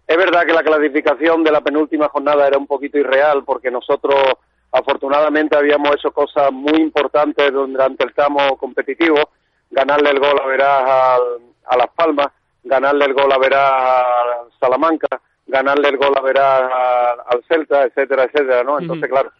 Es 0.06 0.16
verdad 0.16 0.44
que 0.44 0.52
la 0.52 0.64
clasificación 0.64 1.44
de 1.44 1.52
la 1.52 1.60
penúltima 1.60 2.08
jornada 2.08 2.48
era 2.48 2.58
un 2.58 2.66
poquito 2.66 2.98
irreal 2.98 3.44
porque 3.44 3.70
nosotros 3.70 4.16
Afortunadamente 4.72 5.56
habíamos 5.56 5.94
hecho 5.94 6.12
cosas 6.12 6.50
muy 6.50 6.80
importantes 6.80 7.52
durante 7.52 8.04
el 8.04 8.14
tramo 8.14 8.56
competitivo, 8.56 9.18
ganarle 9.70 10.10
el 10.10 10.18
gol 10.18 10.40
a 10.42 10.46
Verás 10.46 10.82
a, 11.66 11.76
Las 11.76 11.88
Palmas, 11.94 12.28
ganarle 12.64 13.04
el 13.04 13.12
gol 13.12 13.30
a 13.30 13.38
Verás 13.38 13.72
a 13.72 14.04
Salamanca, 14.58 15.20
ganarle 15.46 15.88
el 15.88 15.98
gol 15.98 16.14
a 16.16 16.22
Verás 16.22 16.62
al 17.26 17.44
Celta, 17.46 17.84
etcétera, 17.84 18.24
etcétera, 18.24 18.64
¿no? 18.64 18.78
Entonces, 18.78 19.10
claro, 19.10 19.30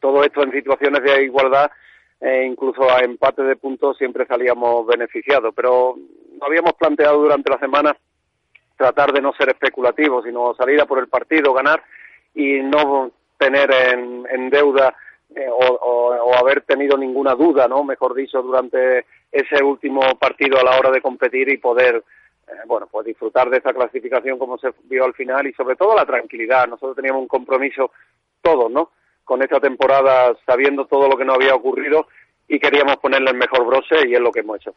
todo 0.00 0.24
esto 0.24 0.42
en 0.42 0.50
situaciones 0.50 1.02
de 1.04 1.24
igualdad 1.24 1.70
e 2.20 2.44
incluso 2.44 2.82
a 2.90 2.98
empate 2.98 3.42
de 3.42 3.56
puntos 3.56 3.96
siempre 3.96 4.26
salíamos 4.26 4.86
beneficiados, 4.86 5.54
pero 5.54 5.94
habíamos 6.40 6.72
planteado 6.72 7.18
durante 7.18 7.50
la 7.50 7.58
semana 7.58 7.96
tratar 8.76 9.12
de 9.12 9.20
no 9.20 9.32
ser 9.34 9.50
especulativos, 9.50 10.24
sino 10.24 10.54
salir 10.54 10.80
a 10.80 10.86
por 10.86 10.98
el 10.98 11.08
partido, 11.08 11.52
ganar 11.52 11.82
y 12.34 12.60
no 12.60 13.12
tener 13.38 13.70
en, 13.72 14.50
deuda 14.50 14.94
eh, 15.34 15.48
o, 15.50 16.34
haber 16.34 16.62
tenido 16.62 16.96
ninguna 16.96 17.34
duda, 17.34 17.68
¿no? 17.68 17.84
Mejor 17.84 18.14
dicho, 18.14 18.42
durante 18.42 19.06
ese 19.30 19.62
último 19.62 20.00
partido 20.18 20.58
a 20.58 20.64
la 20.64 20.78
hora 20.78 20.90
de 20.90 21.00
competir 21.00 21.48
y 21.48 21.58
poder, 21.58 22.02
eh, 22.46 22.52
bueno, 22.66 22.88
pues 22.90 23.06
disfrutar 23.06 23.48
de 23.50 23.58
esa 23.58 23.72
clasificación 23.72 24.38
como 24.38 24.58
se 24.58 24.70
vio 24.84 25.04
al 25.04 25.14
final 25.14 25.46
y 25.46 25.52
sobre 25.52 25.76
todo 25.76 25.94
la 25.94 26.06
tranquilidad. 26.06 26.66
Nosotros 26.66 26.96
teníamos 26.96 27.22
un 27.22 27.28
compromiso 27.28 27.92
todos, 28.42 28.70
¿no? 28.70 28.90
Con 29.24 29.42
esta 29.42 29.60
temporada 29.60 30.36
sabiendo 30.44 30.86
todo 30.86 31.08
lo 31.08 31.16
que 31.16 31.24
nos 31.24 31.36
había 31.36 31.54
ocurrido 31.54 32.08
y 32.48 32.58
queríamos 32.58 32.96
ponerle 32.96 33.30
el 33.30 33.36
mejor 33.36 33.66
broche 33.66 34.08
y 34.08 34.14
es 34.14 34.20
lo 34.20 34.32
que 34.32 34.40
hemos 34.40 34.56
hecho. 34.56 34.74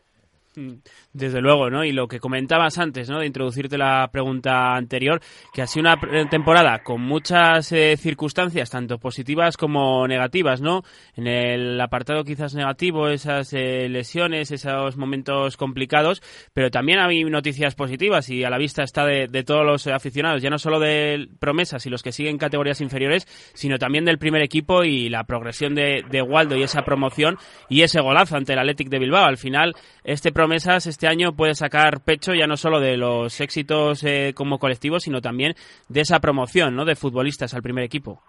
Mm, 0.55 0.73
desde 1.13 1.39
luego, 1.39 1.69
¿no? 1.69 1.85
Y 1.85 1.93
lo 1.93 2.09
que 2.09 2.19
comentabas 2.19 2.77
antes, 2.77 3.09
¿no? 3.09 3.19
De 3.19 3.25
introducirte 3.25 3.77
la 3.77 4.09
pregunta 4.11 4.75
anterior, 4.75 5.21
que 5.53 5.61
ha 5.61 5.67
sido 5.67 5.81
una 5.81 6.27
temporada 6.29 6.83
con 6.83 7.01
muchas 7.01 7.71
eh, 7.71 7.95
circunstancias, 7.97 8.69
tanto 8.69 8.97
positivas 8.97 9.55
como 9.55 10.05
negativas, 10.07 10.59
¿no? 10.59 10.83
En 11.15 11.27
el 11.27 11.79
apartado 11.79 12.25
quizás 12.25 12.53
negativo, 12.53 13.07
esas 13.07 13.53
eh, 13.53 13.87
lesiones, 13.87 14.51
esos 14.51 14.97
momentos 14.97 15.55
complicados, 15.55 16.21
pero 16.53 16.69
también 16.69 16.99
hay 16.99 17.23
noticias 17.23 17.75
positivas 17.75 18.29
y 18.29 18.43
a 18.43 18.49
la 18.49 18.57
vista 18.57 18.83
está 18.83 19.05
de, 19.05 19.27
todos 19.43 19.65
los 19.65 19.87
aficionados, 19.87 20.41
ya 20.41 20.49
no 20.49 20.59
solo 20.59 20.79
de 20.79 21.29
promesas 21.39 21.85
y 21.85 21.89
los 21.89 22.03
que 22.03 22.11
siguen 22.11 22.37
categorías 22.37 22.81
inferiores, 22.81 23.25
sino 23.53 23.79
también 23.79 24.03
del 24.03 24.17
primer 24.17 24.41
equipo 24.41 24.83
y 24.83 25.07
la 25.07 25.23
progresión 25.23 25.75
de, 25.75 26.03
de 26.09 26.21
Waldo 26.21 26.57
y 26.57 26.63
esa 26.63 26.83
promoción 26.83 27.37
y 27.69 27.83
ese 27.83 28.01
golazo 28.01 28.35
ante 28.35 28.53
el 28.53 28.59
Athletic 28.59 28.89
de 28.89 28.99
Bilbao. 28.99 29.25
Al 29.25 29.37
final, 29.37 29.75
este 30.03 30.31
promesas 30.41 30.87
este 30.87 31.05
año 31.05 31.33
puede 31.33 31.53
sacar 31.53 32.01
pecho 32.03 32.33
ya 32.33 32.47
no 32.47 32.57
solo 32.57 32.79
de 32.79 32.97
los 32.97 33.39
éxitos 33.41 34.03
eh, 34.03 34.33
como 34.35 34.57
colectivo, 34.57 34.99
sino 34.99 35.21
también 35.21 35.53
de 35.87 36.01
esa 36.01 36.19
promoción 36.19 36.75
¿no? 36.75 36.83
de 36.83 36.95
futbolistas 36.95 37.53
al 37.53 37.61
primer 37.61 37.83
equipo. 37.83 38.23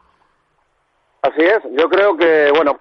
Así 1.23 1.41
es, 1.41 1.61
yo 1.75 1.89
creo 1.89 2.15
que, 2.15 2.51
bueno, 2.55 2.79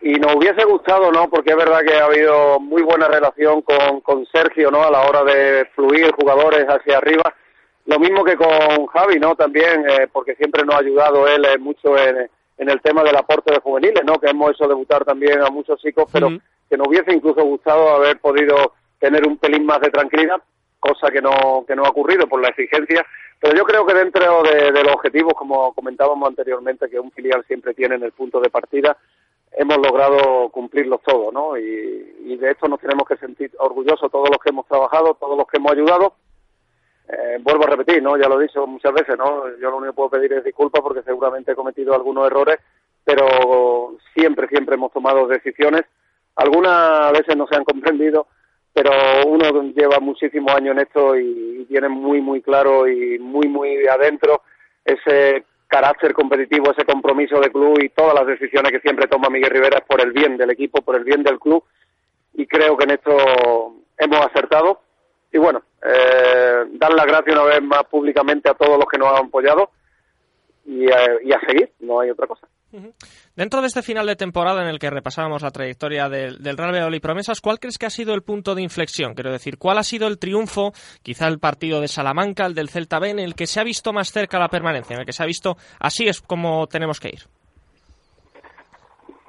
y 0.00 0.14
nos 0.14 0.34
hubiese 0.34 0.64
gustado, 0.64 1.12
¿no? 1.12 1.30
Porque 1.30 1.50
es 1.50 1.56
verdad 1.56 1.82
que 1.86 1.94
ha 1.94 2.06
habido 2.06 2.58
muy 2.58 2.82
buena 2.82 3.06
relación 3.06 3.62
con, 3.62 4.00
con 4.00 4.26
Sergio, 4.26 4.68
¿no? 4.72 4.82
A 4.82 4.90
la 4.90 5.02
hora 5.02 5.22
de 5.22 5.66
fluir 5.76 6.10
jugadores 6.10 6.64
hacia 6.64 6.98
arriba. 6.98 7.32
Lo 7.86 8.00
mismo 8.00 8.24
que 8.24 8.34
con 8.34 8.86
Javi, 8.86 9.20
¿no? 9.20 9.36
También, 9.36 9.88
eh, 9.88 10.08
porque 10.12 10.34
siempre 10.34 10.64
nos 10.64 10.74
ha 10.74 10.78
ayudado 10.78 11.28
él 11.28 11.44
eh, 11.44 11.56
mucho 11.58 11.96
en, 11.96 12.28
en, 12.58 12.68
el 12.68 12.80
tema 12.80 13.04
del 13.04 13.16
aporte 13.16 13.52
de 13.52 13.60
juveniles, 13.60 14.02
¿no? 14.04 14.14
Que 14.14 14.30
hemos 14.30 14.50
hecho 14.50 14.66
debutar 14.66 15.04
también 15.04 15.40
a 15.40 15.50
muchos 15.50 15.80
chicos, 15.80 16.10
pero 16.12 16.30
que 16.70 16.76
nos 16.76 16.86
hubiese 16.86 17.12
incluso 17.12 17.44
gustado 17.44 17.96
haber 17.96 18.20
podido 18.20 18.74
tener 19.00 19.26
un 19.26 19.36
pelín 19.38 19.66
más 19.66 19.80
de 19.80 19.90
tranquilidad, 19.90 20.40
cosa 20.78 21.10
que 21.10 21.20
no, 21.20 21.64
que 21.66 21.74
no 21.74 21.84
ha 21.84 21.90
ocurrido 21.90 22.28
por 22.28 22.40
la 22.40 22.48
exigencia. 22.48 23.04
Pero 23.40 23.56
yo 23.56 23.64
creo 23.64 23.84
que 23.84 23.94
dentro 23.94 24.42
de, 24.42 24.70
los 24.70 24.94
objetivos, 24.94 25.32
como 25.34 25.72
comentábamos 25.72 26.28
anteriormente, 26.28 26.88
que 26.88 27.00
un 27.00 27.10
filial 27.10 27.42
siempre 27.46 27.74
tiene 27.74 27.96
en 27.96 28.04
el 28.04 28.12
punto 28.12 28.38
de 28.38 28.50
partida, 28.50 28.96
hemos 29.52 29.78
logrado 29.78 30.50
cumplirlos 30.50 31.00
todos, 31.02 31.32
¿no? 31.32 31.58
Y, 31.58 32.36
de 32.40 32.52
esto 32.52 32.68
nos 32.68 32.80
tenemos 32.80 33.06
que 33.06 33.18
sentir 33.18 33.50
orgullosos 33.58 34.10
todos 34.10 34.30
los 34.30 34.38
que 34.38 34.48
hemos 34.48 34.66
trabajado, 34.66 35.14
todos 35.20 35.36
los 35.36 35.46
que 35.46 35.58
hemos 35.58 35.72
ayudado. 35.72 36.14
Eh, 37.06 37.38
vuelvo 37.42 37.64
a 37.64 37.70
repetir, 37.70 38.02
¿no? 38.02 38.16
Ya 38.16 38.28
lo 38.28 38.40
he 38.40 38.44
dicho 38.44 38.66
muchas 38.66 38.94
veces, 38.94 39.18
¿no? 39.18 39.46
Yo 39.58 39.70
lo 39.70 39.76
único 39.76 39.92
que 39.92 39.96
puedo 39.96 40.10
pedir 40.10 40.32
es 40.32 40.44
disculpas 40.44 40.80
porque 40.80 41.02
seguramente 41.02 41.52
he 41.52 41.54
cometido 41.54 41.92
algunos 41.92 42.26
errores, 42.26 42.60
pero 43.04 43.96
siempre, 44.14 44.48
siempre 44.48 44.76
hemos 44.76 44.90
tomado 44.90 45.26
decisiones. 45.26 45.82
Algunas 46.36 47.12
veces 47.12 47.36
no 47.36 47.46
se 47.46 47.56
han 47.56 47.64
comprendido, 47.64 48.26
pero 48.72 48.90
uno 49.26 49.62
lleva 49.74 49.98
muchísimos 50.00 50.54
años 50.54 50.72
en 50.72 50.82
esto 50.82 51.16
y, 51.16 51.66
tiene 51.68 51.88
muy, 51.88 52.20
muy 52.20 52.42
claro 52.42 52.88
y 52.88 53.18
muy, 53.20 53.46
muy 53.46 53.86
adentro 53.86 54.42
ese 54.84 55.44
carácter 55.68 56.12
competitivo, 56.12 56.72
ese 56.72 56.84
compromiso 56.84 57.38
de 57.38 57.52
club 57.52 57.78
y 57.80 57.90
todas 57.90 58.14
las 58.14 58.26
decisiones 58.26 58.72
que 58.72 58.80
siempre 58.80 59.06
toma 59.06 59.28
Miguel 59.28 59.50
Rivera 59.50 59.78
es 59.78 59.84
por 59.84 60.00
el 60.00 60.10
bien 60.10 60.36
del 60.36 60.50
equipo, 60.50 60.82
por 60.82 60.96
el 60.96 61.04
bien 61.04 61.22
del 61.22 61.38
club 61.38 61.62
y 62.34 62.44
creo 62.46 62.76
que 62.76 62.84
en 62.84 62.90
esto 62.90 63.74
hemos 63.98 64.26
acertado. 64.26 64.80
Y 65.32 65.38
bueno, 65.38 65.62
eh, 65.84 66.64
dar 66.72 66.92
las 66.92 67.06
gracias 67.06 67.36
una 67.36 67.44
vez 67.44 67.62
más 67.62 67.84
públicamente 67.84 68.50
a 68.50 68.54
todos 68.54 68.78
los 68.78 68.86
que 68.86 68.98
nos 68.98 69.08
han 69.08 69.26
apoyado 69.26 69.70
y, 70.64 70.86
y 70.86 71.32
a 71.32 71.40
seguir, 71.46 71.70
no 71.78 72.00
hay 72.00 72.10
otra 72.10 72.26
cosa. 72.26 72.48
Dentro 73.34 73.60
de 73.60 73.66
este 73.66 73.82
final 73.82 74.06
de 74.06 74.16
temporada 74.16 74.62
en 74.62 74.68
el 74.68 74.78
que 74.78 74.90
repasábamos 74.90 75.42
la 75.42 75.50
trayectoria 75.50 76.08
del, 76.08 76.42
del 76.42 76.56
Real 76.56 76.72
Valladolid 76.72 77.00
Promesas, 77.00 77.40
¿cuál 77.40 77.58
crees 77.58 77.78
que 77.78 77.86
ha 77.86 77.90
sido 77.90 78.14
el 78.14 78.22
punto 78.22 78.54
de 78.54 78.62
inflexión? 78.62 79.14
Quiero 79.14 79.32
decir, 79.32 79.58
¿cuál 79.58 79.78
ha 79.78 79.82
sido 79.82 80.06
el 80.06 80.18
triunfo, 80.18 80.72
quizá 81.02 81.26
el 81.26 81.38
partido 81.40 81.80
de 81.80 81.88
Salamanca, 81.88 82.46
el 82.46 82.54
del 82.54 82.68
Celta 82.68 82.98
B, 82.98 83.10
en 83.10 83.18
el 83.18 83.34
que 83.34 83.46
se 83.46 83.60
ha 83.60 83.64
visto 83.64 83.92
más 83.92 84.12
cerca 84.12 84.38
la 84.38 84.48
permanencia, 84.48 84.94
en 84.94 85.00
el 85.00 85.06
que 85.06 85.12
se 85.12 85.22
ha 85.22 85.26
visto 85.26 85.56
así 85.80 86.06
es 86.06 86.20
como 86.20 86.66
tenemos 86.68 87.00
que 87.00 87.08
ir? 87.08 87.20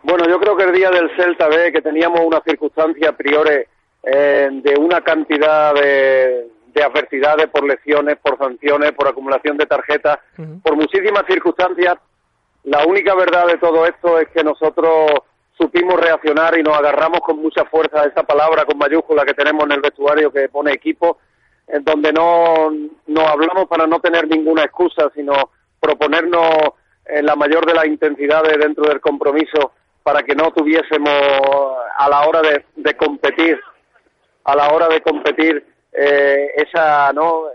Bueno, 0.03 0.25
yo 0.27 0.39
creo 0.39 0.57
que 0.57 0.63
el 0.63 0.73
día 0.73 0.89
del 0.89 1.09
Celta 1.15 1.47
B, 1.47 1.71
que 1.71 1.81
teníamos 1.81 2.21
una 2.21 2.41
circunstancia 2.41 3.09
a 3.09 3.15
priori 3.15 3.63
eh, 4.03 4.49
de 4.51 4.75
una 4.79 5.01
cantidad 5.01 5.73
de, 5.73 6.47
adversidades 6.83 7.47
por 7.47 7.67
lesiones, 7.67 8.17
por 8.17 8.37
sanciones, 8.37 8.93
por 8.93 9.07
acumulación 9.07 9.57
de 9.57 9.65
tarjetas, 9.67 10.17
por 10.63 10.75
muchísimas 10.75 11.23
circunstancias, 11.27 11.95
la 12.63 12.85
única 12.85 13.15
verdad 13.15 13.47
de 13.47 13.57
todo 13.57 13.85
esto 13.85 14.19
es 14.19 14.29
que 14.29 14.43
nosotros 14.43 15.11
supimos 15.57 15.99
reaccionar 15.99 16.57
y 16.57 16.63
nos 16.63 16.77
agarramos 16.77 17.21
con 17.21 17.39
mucha 17.41 17.65
fuerza 17.65 18.01
a 18.01 18.05
esa 18.05 18.23
palabra 18.23 18.65
con 18.65 18.77
mayúscula 18.77 19.25
que 19.25 19.33
tenemos 19.33 19.63
en 19.65 19.73
el 19.73 19.81
vestuario 19.81 20.31
que 20.31 20.49
pone 20.49 20.71
equipo, 20.71 21.17
en 21.67 21.83
donde 21.83 22.11
no, 22.11 22.71
no 23.07 23.27
hablamos 23.27 23.67
para 23.67 23.87
no 23.87 23.99
tener 23.99 24.27
ninguna 24.27 24.63
excusa, 24.63 25.11
sino 25.15 25.51
proponernos 25.79 26.49
en 27.05 27.25
la 27.25 27.35
mayor 27.35 27.65
de 27.65 27.73
las 27.73 27.85
intensidades 27.85 28.57
dentro 28.59 28.85
del 28.85 29.01
compromiso 29.01 29.73
para 30.03 30.23
que 30.23 30.35
no 30.35 30.51
tuviésemos 30.51 31.11
a 31.97 32.09
la 32.09 32.27
hora 32.27 32.41
de, 32.41 32.65
de 32.75 32.93
competir, 32.95 33.59
a 34.43 34.55
la 34.55 34.69
hora 34.69 34.87
de 34.87 35.01
competir 35.01 35.65
eh, 35.91 36.51
esa 36.55 37.11
no 37.13 37.45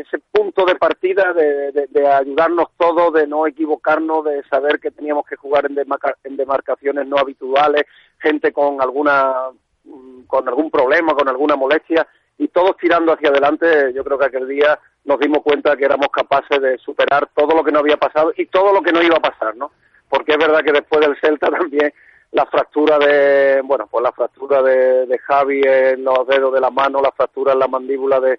ese 0.00 0.18
punto 0.30 0.64
de 0.64 0.76
partida 0.76 1.32
de, 1.32 2.06
ayudarnos 2.06 2.68
todos, 2.76 3.12
de 3.12 3.26
no 3.26 3.46
equivocarnos, 3.46 4.24
de 4.24 4.42
saber 4.44 4.80
que 4.80 4.90
teníamos 4.90 5.26
que 5.26 5.36
jugar 5.36 5.66
en, 5.66 6.36
demarcaciones 6.36 7.06
no 7.06 7.18
habituales, 7.18 7.84
gente 8.18 8.52
con 8.52 8.80
alguna 8.80 9.50
mm, 9.84 10.22
con 10.26 10.48
algún 10.48 10.70
problema, 10.70 11.14
con 11.14 11.28
alguna 11.28 11.56
molestia 11.56 12.06
y 12.38 12.48
todos 12.48 12.76
tirando 12.76 13.12
hacia 13.12 13.30
adelante. 13.30 13.92
Yo 13.94 14.04
creo 14.04 14.18
que 14.18 14.26
aquel 14.26 14.48
día 14.48 14.78
nos 15.04 15.18
dimos 15.18 15.42
cuenta 15.42 15.76
que 15.76 15.84
éramos 15.84 16.08
capaces 16.08 16.60
de 16.60 16.78
superar 16.78 17.28
todo 17.34 17.54
lo 17.56 17.64
que 17.64 17.72
no 17.72 17.80
había 17.80 17.96
pasado 17.96 18.32
y 18.36 18.46
todo 18.46 18.72
lo 18.72 18.82
que 18.82 18.92
no 18.92 19.02
iba 19.02 19.16
a 19.16 19.20
pasar, 19.20 19.56
¿no? 19.56 19.72
Porque 20.08 20.32
es 20.32 20.38
verdad 20.38 20.62
que 20.62 20.72
después 20.72 21.00
del 21.00 21.18
Celta 21.20 21.50
también 21.50 21.92
la 22.32 22.46
fractura 22.46 22.98
de, 22.98 23.62
bueno, 23.64 23.88
pues 23.90 24.02
la 24.02 24.12
fractura 24.12 24.62
de, 24.62 25.06
de 25.06 25.18
Javi 25.18 25.62
en 25.64 26.04
los 26.04 26.26
dedos 26.26 26.52
de 26.52 26.60
la 26.60 26.70
mano, 26.70 27.00
la 27.00 27.12
fractura 27.12 27.54
en 27.54 27.58
la 27.58 27.68
mandíbula 27.68 28.20
de 28.20 28.38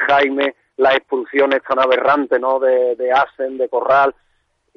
Jaime, 0.00 0.54
las 0.76 0.96
expulsiones 0.96 1.62
tan 1.62 1.78
aberrantes 1.78 2.40
¿no? 2.40 2.58
de, 2.58 2.96
de 2.96 3.12
Asen, 3.12 3.58
de 3.58 3.68
Corral, 3.68 4.14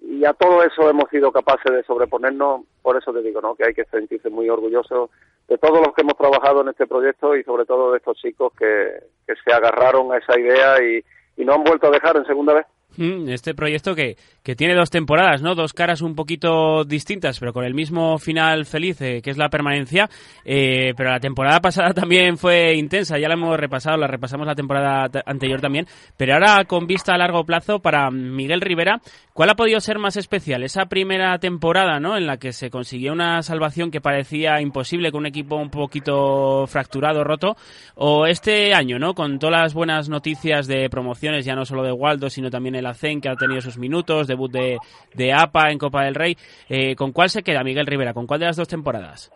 y 0.01 0.23
a 0.25 0.33
todo 0.33 0.63
eso 0.63 0.89
hemos 0.89 1.09
sido 1.09 1.31
capaces 1.31 1.71
de 1.71 1.83
sobreponernos, 1.83 2.61
por 2.81 2.97
eso 2.97 3.11
te 3.11 3.21
digo, 3.21 3.41
¿no? 3.41 3.55
que 3.55 3.65
hay 3.65 3.73
que 3.73 3.85
sentirse 3.85 4.29
muy 4.29 4.49
orgullosos 4.49 5.09
de 5.47 5.57
todos 5.57 5.79
los 5.79 5.93
que 5.93 6.03
hemos 6.03 6.15
trabajado 6.15 6.61
en 6.61 6.69
este 6.69 6.87
proyecto 6.87 7.35
y 7.35 7.43
sobre 7.43 7.65
todo 7.65 7.91
de 7.91 7.97
estos 7.97 8.17
chicos 8.17 8.53
que, 8.57 9.03
que 9.27 9.33
se 9.43 9.51
agarraron 9.51 10.11
a 10.13 10.17
esa 10.17 10.39
idea 10.39 10.81
y, 10.81 11.03
y 11.35 11.45
no 11.45 11.53
han 11.53 11.63
vuelto 11.63 11.87
a 11.87 11.91
dejar 11.91 12.15
en 12.17 12.25
segunda 12.25 12.53
vez. 12.53 12.65
Mm, 12.97 13.29
este 13.29 13.53
proyecto 13.53 13.93
que, 13.93 14.17
que, 14.43 14.55
tiene 14.55 14.73
dos 14.73 14.89
temporadas, 14.89 15.41
¿no? 15.41 15.53
Dos 15.53 15.73
caras 15.73 16.01
un 16.01 16.15
poquito 16.15 16.83
distintas, 16.83 17.39
pero 17.39 17.53
con 17.53 17.63
el 17.63 17.73
mismo 17.73 18.17
final 18.17 18.65
feliz, 18.65 18.99
eh, 19.01 19.21
que 19.21 19.29
es 19.29 19.37
la 19.37 19.49
permanencia. 19.49 20.09
Eh, 20.43 20.93
pero 20.97 21.11
la 21.11 21.19
temporada 21.19 21.59
pasada 21.61 21.93
también 21.93 22.37
fue 22.37 22.75
intensa, 22.75 23.19
ya 23.19 23.27
la 23.27 23.35
hemos 23.35 23.57
repasado, 23.57 23.95
la 23.97 24.07
repasamos 24.07 24.47
la 24.47 24.55
temporada 24.55 25.09
anterior 25.25 25.61
también. 25.61 25.85
Pero 26.17 26.33
ahora 26.33 26.65
con 26.65 26.87
vista 26.87 27.13
a 27.13 27.17
largo 27.17 27.45
plazo 27.45 27.79
para 27.79 28.09
Miguel 28.09 28.59
Rivera, 28.59 28.99
¿cuál 29.33 29.51
ha 29.51 29.55
podido 29.55 29.79
ser 29.79 29.99
más 29.99 30.17
especial? 30.17 30.63
Esa 30.63 30.87
primera 30.87 31.37
temporada, 31.37 31.99
¿no? 31.99 32.17
En 32.17 32.25
la 32.25 32.37
que 32.37 32.53
se 32.53 32.71
consiguió 32.71 33.13
una 33.13 33.43
salvación 33.43 33.91
que 33.91 34.01
parecía 34.01 34.59
imposible 34.61 35.11
con 35.11 35.19
un 35.19 35.27
equipo 35.27 35.55
un 35.55 35.69
poquito 35.69 36.65
fracturado, 36.65 37.23
roto. 37.23 37.55
O 37.95 38.25
este 38.25 38.73
año, 38.73 38.97
¿no? 38.97 39.13
Con 39.13 39.37
todas 39.37 39.61
las 39.61 39.73
buenas 39.73 40.09
noticias 40.09 40.67
de 40.67 40.89
promociones, 40.89 41.45
ya 41.45 41.55
no 41.55 41.65
solo 41.65 41.83
de 41.83 41.91
Waldo, 41.91 42.29
sino 42.29 42.49
también 42.49 42.75
el 42.79 42.85
ACEN, 42.85 43.21
que 43.21 43.29
ha 43.29 43.35
tenido 43.35 43.61
sus 43.61 43.77
minutos, 43.77 44.27
debut 44.27 44.51
de, 44.51 44.77
de 45.13 45.33
APA 45.33 45.69
en 45.69 45.77
Copa 45.77 46.03
del 46.03 46.15
Rey. 46.15 46.37
Eh, 46.67 46.95
¿Con 46.95 47.11
cuál 47.11 47.29
se 47.29 47.43
queda 47.43 47.63
Miguel 47.63 47.85
Rivera? 47.85 48.13
¿Con 48.13 48.27
cuál 48.27 48.39
de 48.39 48.47
las 48.47 48.57
dos 48.57 48.67
temporadas? 48.67 49.31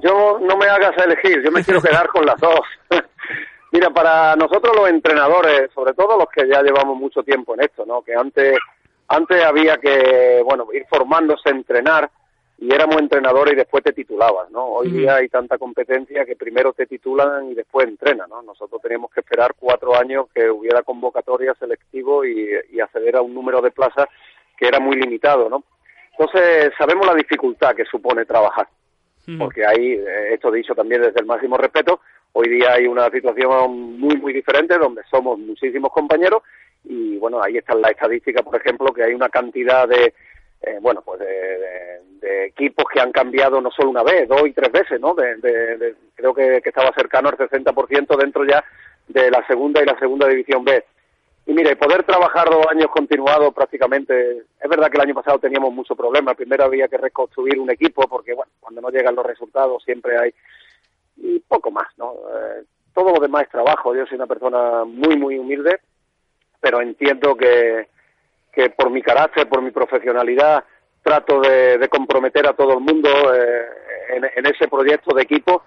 Yo 0.00 0.38
no 0.40 0.56
me 0.56 0.66
hagas 0.66 0.96
elegir, 0.96 1.42
yo 1.44 1.50
me 1.50 1.62
quiero 1.62 1.82
quedar 1.82 2.08
con 2.08 2.24
las 2.24 2.40
dos. 2.40 2.60
Mira, 3.72 3.90
para 3.90 4.34
nosotros 4.36 4.74
los 4.76 4.88
entrenadores, 4.88 5.70
sobre 5.74 5.92
todo 5.92 6.16
los 6.16 6.28
que 6.34 6.48
ya 6.48 6.62
llevamos 6.62 6.96
mucho 6.96 7.22
tiempo 7.22 7.54
en 7.54 7.62
esto, 7.62 7.84
¿no? 7.84 8.02
Que 8.02 8.14
antes, 8.14 8.56
antes 9.08 9.44
había 9.44 9.76
que, 9.76 10.40
bueno, 10.44 10.66
ir 10.72 10.86
formándose, 10.88 11.50
entrenar, 11.50 12.10
y 12.60 12.74
éramos 12.74 12.96
entrenadores 12.98 13.52
y 13.52 13.56
después 13.56 13.84
te 13.84 13.92
titulabas, 13.92 14.50
¿no? 14.50 14.64
Hoy 14.64 14.90
día 14.90 15.16
hay 15.16 15.28
tanta 15.28 15.58
competencia 15.58 16.24
que 16.24 16.34
primero 16.34 16.72
te 16.72 16.86
titulan 16.86 17.52
y 17.52 17.54
después 17.54 17.86
entrenan, 17.86 18.28
¿no? 18.28 18.42
Nosotros 18.42 18.82
teníamos 18.82 19.12
que 19.12 19.20
esperar 19.20 19.54
cuatro 19.56 19.96
años 19.96 20.26
que 20.34 20.50
hubiera 20.50 20.82
convocatoria 20.82 21.54
selectivo 21.54 22.24
y, 22.24 22.48
acceder 22.80 23.16
a 23.16 23.22
un 23.22 23.34
número 23.34 23.60
de 23.60 23.70
plazas 23.70 24.06
que 24.56 24.66
era 24.66 24.80
muy 24.80 24.96
limitado, 24.96 25.48
¿no? 25.48 25.62
Entonces 26.18 26.72
sabemos 26.76 27.06
la 27.06 27.14
dificultad 27.14 27.76
que 27.76 27.84
supone 27.84 28.24
trabajar, 28.24 28.68
porque 29.38 29.64
hay, 29.64 29.92
eh, 29.92 30.34
esto 30.34 30.50
dicho 30.50 30.74
también 30.74 31.02
desde 31.02 31.20
el 31.20 31.26
máximo 31.26 31.56
respeto, 31.56 32.00
hoy 32.32 32.48
día 32.48 32.72
hay 32.72 32.86
una 32.86 33.08
situación 33.10 33.98
muy, 33.98 34.16
muy 34.16 34.32
diferente 34.32 34.78
donde 34.78 35.02
somos 35.10 35.38
muchísimos 35.38 35.92
compañeros 35.92 36.42
y 36.84 37.18
bueno, 37.18 37.40
ahí 37.42 37.58
está 37.58 37.74
la 37.74 37.90
estadística, 37.90 38.42
por 38.42 38.56
ejemplo, 38.56 38.92
que 38.92 39.04
hay 39.04 39.12
una 39.12 39.28
cantidad 39.28 39.86
de, 39.86 40.14
eh, 40.62 40.78
bueno, 40.80 41.02
pues 41.02 41.20
de, 41.20 42.46
equipos 42.46 42.86
que 42.92 43.00
han 43.00 43.12
cambiado 43.12 43.60
no 43.60 43.70
solo 43.70 43.90
una 43.90 44.02
vez, 44.02 44.28
dos 44.28 44.46
y 44.46 44.52
tres 44.52 44.72
veces, 44.72 45.00
¿no? 45.00 45.14
De, 45.14 45.94
creo 46.14 46.34
que, 46.34 46.60
estaba 46.64 46.92
cercano 46.92 47.28
al 47.28 47.36
60% 47.36 48.16
dentro 48.16 48.44
ya 48.44 48.64
de 49.06 49.30
la 49.30 49.46
segunda 49.46 49.82
y 49.82 49.86
la 49.86 49.98
segunda 49.98 50.26
división 50.26 50.64
B. 50.64 50.84
Y 51.46 51.52
mire, 51.52 51.76
poder 51.76 52.02
trabajar 52.02 52.50
dos 52.50 52.66
años 52.70 52.88
continuados 52.88 53.54
prácticamente, 53.54 54.38
es 54.60 54.68
verdad 54.68 54.90
que 54.90 54.96
el 54.96 55.04
año 55.04 55.14
pasado 55.14 55.38
teníamos 55.38 55.72
muchos 55.72 55.96
problemas, 55.96 56.36
primero 56.36 56.64
había 56.64 56.88
que 56.88 56.98
reconstruir 56.98 57.58
un 57.58 57.70
equipo 57.70 58.06
porque, 58.08 58.34
bueno, 58.34 58.50
cuando 58.60 58.80
no 58.80 58.90
llegan 58.90 59.14
los 59.14 59.24
resultados 59.24 59.82
siempre 59.84 60.18
hay, 60.18 60.34
y 61.16 61.38
poco 61.40 61.70
más, 61.70 61.86
¿no? 61.96 62.12
Eh, 62.12 62.64
todo 62.92 63.14
lo 63.14 63.20
demás 63.20 63.44
es 63.44 63.50
trabajo, 63.50 63.94
yo 63.94 64.04
soy 64.06 64.16
una 64.16 64.26
persona 64.26 64.84
muy, 64.84 65.16
muy 65.16 65.38
humilde, 65.38 65.80
pero 66.60 66.80
entiendo 66.80 67.36
que, 67.36 67.88
que 68.58 68.70
por 68.70 68.90
mi 68.90 69.02
carácter, 69.02 69.48
por 69.48 69.62
mi 69.62 69.70
profesionalidad, 69.70 70.64
trato 71.00 71.40
de, 71.40 71.88
comprometer 71.88 72.44
a 72.48 72.54
todo 72.54 72.72
el 72.72 72.80
mundo 72.80 73.08
eh, 73.32 73.66
en, 74.34 74.46
ese 74.46 74.66
proyecto 74.66 75.14
de 75.14 75.22
equipo 75.22 75.62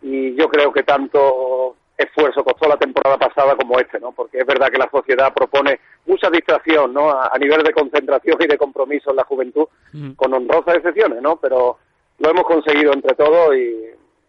y 0.00 0.34
yo 0.36 0.48
creo 0.48 0.72
que 0.72 0.82
tanto 0.82 1.76
esfuerzo 1.98 2.42
costó 2.42 2.66
la 2.66 2.78
temporada 2.78 3.18
pasada 3.18 3.54
como 3.56 3.78
este, 3.78 4.00
¿no? 4.00 4.12
Porque 4.12 4.38
es 4.38 4.46
verdad 4.46 4.68
que 4.70 4.78
la 4.78 4.88
sociedad 4.90 5.34
propone 5.34 5.80
mucha 6.06 6.30
distracción, 6.30 6.94
¿no? 6.94 7.10
A, 7.10 7.36
nivel 7.38 7.62
de 7.62 7.74
concentración 7.74 8.38
y 8.40 8.46
de 8.46 8.56
compromiso 8.56 9.10
en 9.10 9.16
la 9.16 9.24
juventud, 9.24 9.66
con 10.16 10.32
honrosas 10.32 10.76
excepciones, 10.76 11.20
¿no? 11.20 11.36
Pero 11.36 11.76
lo 12.20 12.30
hemos 12.30 12.44
conseguido 12.44 12.94
entre 12.94 13.14
todos 13.16 13.54
y, 13.54 13.84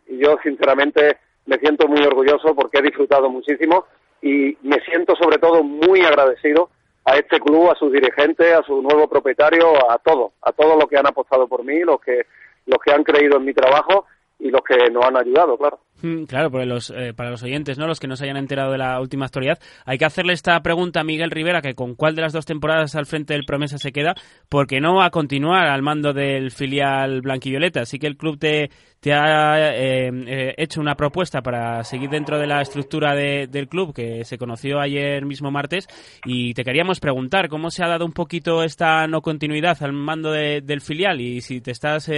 y 0.08 0.18
yo 0.18 0.38
sinceramente 0.44 1.18
me 1.46 1.58
siento 1.60 1.88
muy 1.88 2.03
orgulloso 2.03 2.53
porque 2.56 2.80
he 2.80 2.82
disfrutado 2.82 3.30
muchísimo 3.30 3.86
y 4.22 4.58
me 4.63 4.82
siento 4.82 5.15
sobre 5.15 5.38
todo 5.38 5.63
muy 5.63 6.01
agradecido 6.01 6.70
a 7.05 7.15
este 7.15 7.39
club, 7.39 7.72
a 7.72 7.75
sus 7.75 7.91
dirigentes, 7.91 8.53
a 8.53 8.63
su 8.63 8.81
nuevo 8.81 9.08
propietario, 9.08 9.91
a 9.91 9.98
todos, 9.98 10.34
a 10.41 10.51
todos 10.51 10.75
los 10.75 10.86
que 10.86 10.98
han 10.98 11.08
apostado 11.08 11.48
por 11.48 11.63
mí, 11.63 11.79
los 11.79 12.00
que, 12.01 12.25
los 12.65 12.79
que 12.79 12.91
han 12.91 13.03
creído 13.03 13.38
en 13.38 13.46
mi 13.46 13.53
trabajo 13.53 14.05
y 14.39 14.50
los 14.50 14.62
que 14.62 14.89
nos 14.91 15.05
han 15.05 15.17
ayudado, 15.17 15.58
claro. 15.58 15.79
Mm, 16.01 16.24
claro, 16.24 16.50
los, 16.65 16.89
eh, 16.89 17.13
para 17.15 17.29
los 17.29 17.43
oyentes, 17.43 17.77
¿no? 17.77 17.86
Los 17.86 18.00
que 18.00 18.07
no 18.07 18.15
se 18.15 18.24
hayan 18.24 18.38
enterado 18.38 18.71
de 18.71 18.77
la 18.79 19.00
última 19.00 19.25
actualidad, 19.25 19.60
hay 19.86 19.98
que 19.98 20.05
hacerle 20.05 20.33
esta 20.33 20.60
pregunta 20.62 21.01
a 21.01 21.03
Miguel 21.03 21.29
Rivera, 21.29 21.62
que 21.62 21.75
con 21.75 21.95
cuál 21.95 22.15
de 22.15 22.24
las 22.24 22.33
dos 22.33 22.45
temporadas 22.45 22.95
al 22.95 23.05
frente 23.05 23.33
del 23.33 23.45
Promesa 23.45 23.77
se 23.77 23.91
queda, 23.91 24.15
porque 24.50 24.81
no 24.81 24.95
va 24.95 25.05
a 25.05 25.10
continuar 25.12 25.67
al 25.67 25.83
mando 25.83 26.13
del 26.13 26.51
filial 26.51 27.21
blanquivioleta. 27.21 27.81
Así 27.81 28.00
que 28.00 28.07
el 28.07 28.17
club 28.17 28.39
te, 28.39 28.69
ha 29.13 29.74
eh, 29.74 30.12
eh, 30.27 30.55
hecho 30.57 30.81
una 30.81 30.95
propuesta 30.95 31.41
para 31.41 31.83
seguir 31.83 32.10
dentro 32.10 32.39
de 32.39 32.48
la 32.48 32.62
estructura 32.62 33.13
del 33.15 33.67
club, 33.67 33.93
que 33.93 34.25
se 34.25 34.38
conoció 34.39 34.79
ayer 34.79 35.25
mismo 35.25 35.51
martes, 35.51 35.88
y 36.25 36.53
te 36.55 36.63
queríamos 36.63 37.00
preguntar 37.00 37.48
cómo 37.48 37.69
se 37.69 37.83
ha 37.83 37.88
dado 37.88 38.05
un 38.05 38.13
poquito 38.13 38.63
esta 38.63 39.05
no 39.07 39.21
continuidad 39.21 39.77
al 39.83 39.93
mando 39.93 40.31
del 40.31 40.81
filial 40.81 41.21
y 41.21 41.41
si 41.41 41.62
te 41.62 41.71
estás 41.71 42.10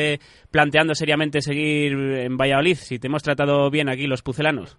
planteando 0.52 0.96
seriamente 0.96 1.42
seguir 1.42 1.94
en 1.94 2.38
Valladolid, 2.38 2.76
si 2.76 3.00
te 3.00 3.08
hemos 3.08 3.24
tratado 3.24 3.63
bien 3.70 3.90
aquí 3.90 4.08
los 4.08 4.22
pucelanos? 4.22 4.78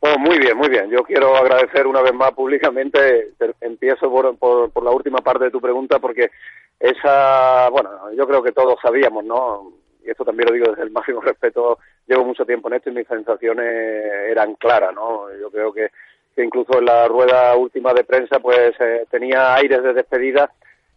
Oh, 0.00 0.18
muy 0.18 0.38
bien, 0.38 0.56
muy 0.56 0.68
bien. 0.68 0.90
Yo 0.90 1.02
quiero 1.02 1.34
agradecer 1.36 1.86
una 1.86 2.02
vez 2.02 2.12
más 2.12 2.32
públicamente, 2.32 3.32
empiezo 3.60 4.10
por, 4.10 4.36
por, 4.38 4.84
la 4.84 4.90
última 4.90 5.18
parte 5.18 5.44
de 5.44 5.50
tu 5.50 5.60
pregunta, 5.60 5.98
porque 5.98 6.30
esa, 6.78 7.68
bueno, 7.70 7.90
yo 8.14 8.26
creo 8.26 8.42
que 8.42 8.52
todos 8.52 8.76
sabíamos, 8.80 9.24
¿no? 9.24 9.72
Y 10.04 10.10
esto 10.10 10.24
también 10.24 10.48
lo 10.48 10.54
digo 10.54 10.70
desde 10.70 10.82
el 10.82 10.90
máximo 10.92 11.20
respeto, 11.20 11.78
llevo 12.06 12.24
mucho 12.24 12.44
tiempo 12.44 12.68
en 12.68 12.74
esto 12.74 12.90
y 12.90 12.94
mis 12.94 13.08
sensaciones 13.08 13.66
eran 14.30 14.54
claras, 14.54 14.94
¿no? 14.94 15.26
Yo 15.40 15.50
creo 15.50 15.72
que, 15.72 15.88
que 16.34 16.44
incluso 16.44 16.78
en 16.78 16.84
la 16.84 17.08
rueda 17.08 17.56
última 17.56 17.94
de 17.94 18.04
prensa, 18.04 18.38
pues 18.38 18.72
eh, 18.78 19.06
tenía 19.10 19.54
aires 19.54 19.82
de 19.82 19.94
despedida 19.94 20.50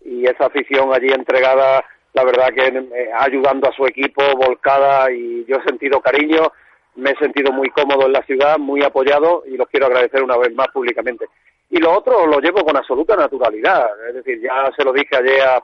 y 0.04 0.26
esa 0.26 0.46
afición 0.48 0.94
allí 0.94 1.08
entregada, 1.12 1.84
la 2.14 2.24
verdad 2.24 2.50
que 2.54 2.68
eh, 2.68 3.10
ayudando 3.18 3.70
a 3.70 3.74
su 3.74 3.86
equipo, 3.86 4.22
volcada, 4.36 5.12
y 5.12 5.46
yo 5.46 5.58
he 5.58 5.64
sentido 5.64 6.02
cariño, 6.02 6.52
me 7.00 7.12
he 7.12 7.16
sentido 7.16 7.52
muy 7.52 7.70
cómodo 7.70 8.06
en 8.06 8.14
la 8.14 8.24
ciudad, 8.24 8.58
muy 8.58 8.84
apoyado 8.84 9.44
y 9.48 9.58
los 9.58 9.68
quiero 9.68 9.88
agradecer 9.88 10.22
una 10.24 10.38
vez 10.38 10.54
más 10.54 10.68
públicamente. 10.70 11.28
Y 11.70 11.78
lo 11.78 11.92
otro 11.98 12.26
lo 12.26 12.40
llevo 12.40 12.64
con 12.64 12.76
absoluta 12.76 13.16
naturalidad, 13.16 13.88
es 14.08 14.16
decir, 14.16 14.42
ya 14.42 14.72
se 14.76 14.84
lo 14.84 14.92
dije 14.92 15.16
ayer 15.16 15.42
a, 15.42 15.64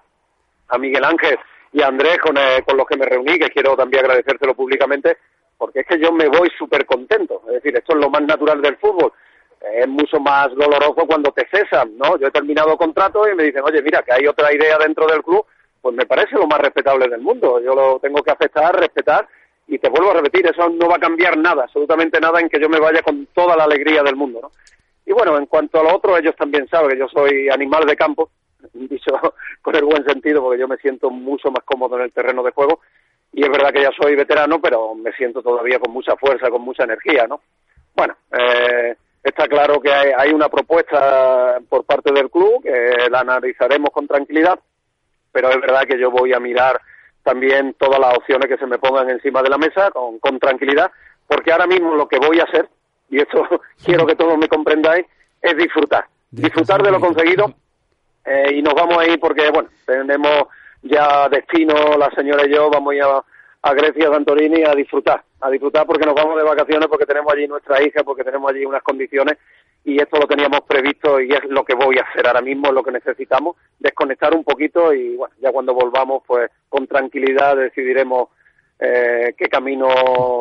a 0.69 0.77
Miguel 0.77 1.03
Ángel 1.03 1.37
y 1.73 1.81
a 1.81 1.87
Andrés 1.87 2.17
con, 2.19 2.37
eh, 2.37 2.63
con 2.65 2.77
los 2.77 2.85
que 2.85 2.97
me 2.97 3.05
reuní, 3.05 3.37
que 3.39 3.49
quiero 3.49 3.75
también 3.75 4.03
agradecérselo 4.03 4.53
públicamente, 4.53 5.17
porque 5.57 5.79
es 5.79 5.87
que 5.87 5.99
yo 5.99 6.11
me 6.11 6.27
voy 6.27 6.49
súper 6.57 6.85
contento, 6.85 7.41
es 7.47 7.55
decir, 7.55 7.75
esto 7.75 7.93
es 7.93 7.99
lo 7.99 8.09
más 8.09 8.21
natural 8.21 8.61
del 8.61 8.77
fútbol, 8.77 9.11
es 9.73 9.87
mucho 9.87 10.19
más 10.19 10.49
doloroso 10.49 11.07
cuando 11.07 11.31
te 11.31 11.47
cesan, 11.47 11.97
¿no? 11.97 12.17
Yo 12.19 12.27
he 12.27 12.31
terminado 12.31 12.77
contrato 12.77 13.27
y 13.27 13.35
me 13.35 13.43
dicen, 13.43 13.63
oye, 13.63 13.81
mira, 13.81 14.03
que 14.03 14.13
hay 14.13 14.27
otra 14.27 14.53
idea 14.53 14.77
dentro 14.77 15.07
del 15.07 15.23
club, 15.23 15.45
pues 15.81 15.95
me 15.95 16.05
parece 16.05 16.35
lo 16.35 16.45
más 16.45 16.59
respetable 16.59 17.07
del 17.07 17.21
mundo, 17.21 17.59
yo 17.61 17.73
lo 17.73 17.99
tengo 17.99 18.21
que 18.21 18.31
aceptar, 18.31 18.79
respetar 18.79 19.27
y 19.67 19.79
te 19.79 19.89
vuelvo 19.89 20.11
a 20.11 20.15
repetir, 20.15 20.45
eso 20.45 20.69
no 20.69 20.87
va 20.87 20.97
a 20.97 20.99
cambiar 20.99 21.37
nada, 21.37 21.63
absolutamente 21.63 22.19
nada 22.19 22.39
en 22.39 22.49
que 22.49 22.59
yo 22.59 22.69
me 22.69 22.79
vaya 22.79 23.01
con 23.01 23.27
toda 23.33 23.55
la 23.55 23.63
alegría 23.63 24.03
del 24.03 24.15
mundo, 24.15 24.39
¿no? 24.41 24.51
Y 25.05 25.13
bueno, 25.13 25.37
en 25.37 25.45
cuanto 25.45 25.79
a 25.79 25.83
lo 25.83 25.95
otro, 25.95 26.17
ellos 26.17 26.35
también 26.35 26.67
saben 26.67 26.89
que 26.89 26.99
yo 26.99 27.07
soy 27.07 27.49
animal 27.49 27.85
de 27.85 27.95
campo, 27.95 28.29
dicho 28.73 29.11
con 29.61 29.75
el 29.75 29.85
buen 29.85 30.03
sentido, 30.05 30.41
porque 30.41 30.59
yo 30.59 30.67
me 30.67 30.77
siento 30.77 31.09
mucho 31.09 31.49
más 31.51 31.63
cómodo 31.63 31.97
en 31.97 32.03
el 32.03 32.11
terreno 32.11 32.43
de 32.43 32.51
juego, 32.51 32.81
y 33.33 33.43
es 33.43 33.49
verdad 33.49 33.71
que 33.73 33.81
ya 33.81 33.91
soy 33.99 34.15
veterano, 34.15 34.61
pero 34.61 34.93
me 34.95 35.11
siento 35.13 35.41
todavía 35.41 35.79
con 35.79 35.91
mucha 35.91 36.15
fuerza, 36.15 36.49
con 36.49 36.61
mucha 36.61 36.83
energía, 36.83 37.25
¿no? 37.27 37.41
Bueno, 37.95 38.15
eh, 38.31 38.95
está 39.23 39.47
claro 39.47 39.81
que 39.81 39.91
hay, 39.91 40.11
hay 40.15 40.31
una 40.31 40.49
propuesta 40.49 41.59
por 41.67 41.85
parte 41.85 42.11
del 42.13 42.29
club, 42.29 42.63
que 42.63 43.09
la 43.09 43.21
analizaremos 43.21 43.89
con 43.91 44.07
tranquilidad, 44.07 44.59
pero 45.31 45.49
es 45.49 45.59
verdad 45.59 45.83
que 45.83 45.99
yo 45.99 46.11
voy 46.11 46.33
a 46.33 46.39
mirar 46.39 46.79
también 47.25 47.75
todas 47.79 47.99
las 47.99 48.15
opciones 48.15 48.47
que 48.47 48.57
se 48.57 48.67
me 48.67 48.77
pongan 48.77 49.09
encima 49.09 49.41
de 49.41 49.49
la 49.49 49.57
mesa 49.57 49.89
con, 49.89 50.19
con 50.19 50.37
tranquilidad, 50.37 50.91
porque 51.27 51.51
ahora 51.51 51.65
mismo 51.65 51.95
lo 51.95 52.07
que 52.07 52.19
voy 52.19 52.39
a 52.39 52.43
hacer, 52.43 52.69
y 53.09 53.17
esto 53.17 53.43
quiero 53.83 54.05
que 54.05 54.15
todos 54.15 54.37
me 54.37 54.47
comprendáis, 54.47 55.07
es 55.41 55.57
disfrutar. 55.57 56.05
Disfrutar 56.29 56.83
de 56.83 56.91
lo 56.91 56.99
conseguido 56.99 57.51
eh, 58.25 58.53
y 58.53 58.61
nos 58.61 58.75
vamos 58.75 58.99
a 58.99 59.07
ir 59.07 59.19
porque, 59.19 59.49
bueno, 59.49 59.69
tenemos 59.87 60.43
ya 60.83 61.27
destino, 61.29 61.97
la 61.97 62.11
señora 62.11 62.45
y 62.45 62.53
yo, 62.53 62.69
vamos 62.69 62.93
a 62.93 62.95
ir 62.95 63.01
a, 63.01 63.23
a 63.63 63.73
Grecia, 63.73 64.11
Santorini, 64.11 64.63
a 64.63 64.75
disfrutar, 64.75 65.23
a 65.41 65.49
disfrutar 65.49 65.87
porque 65.87 66.05
nos 66.05 66.13
vamos 66.13 66.37
de 66.37 66.43
vacaciones, 66.43 66.87
porque 66.87 67.07
tenemos 67.07 67.33
allí 67.33 67.47
nuestra 67.47 67.81
hija, 67.81 68.03
porque 68.03 68.23
tenemos 68.23 68.51
allí 68.51 68.65
unas 68.65 68.83
condiciones 68.83 69.39
y 69.85 70.01
esto 70.01 70.17
lo 70.19 70.27
teníamos 70.27 70.61
previsto 70.61 71.21
y 71.21 71.31
es 71.31 71.43
lo 71.47 71.63
que 71.63 71.75
voy 71.75 71.97
a 71.99 72.01
hacer 72.01 72.25
ahora 72.27 72.41
mismo, 72.41 72.71
lo 72.71 72.83
que 72.83 72.91
necesitamos, 72.91 73.55
desconectar 73.79 74.33
un 74.35 74.43
poquito 74.43 74.91
y 74.91 75.15
bueno, 75.15 75.33
ya 75.39 75.51
cuando 75.51 75.75
volvamos 75.75 76.23
pues 76.25 76.49
con 76.67 76.87
tranquilidad 76.87 77.55
decidiremos 77.55 78.29
eh, 78.77 79.33
qué 79.37 79.47
camino 79.47 79.87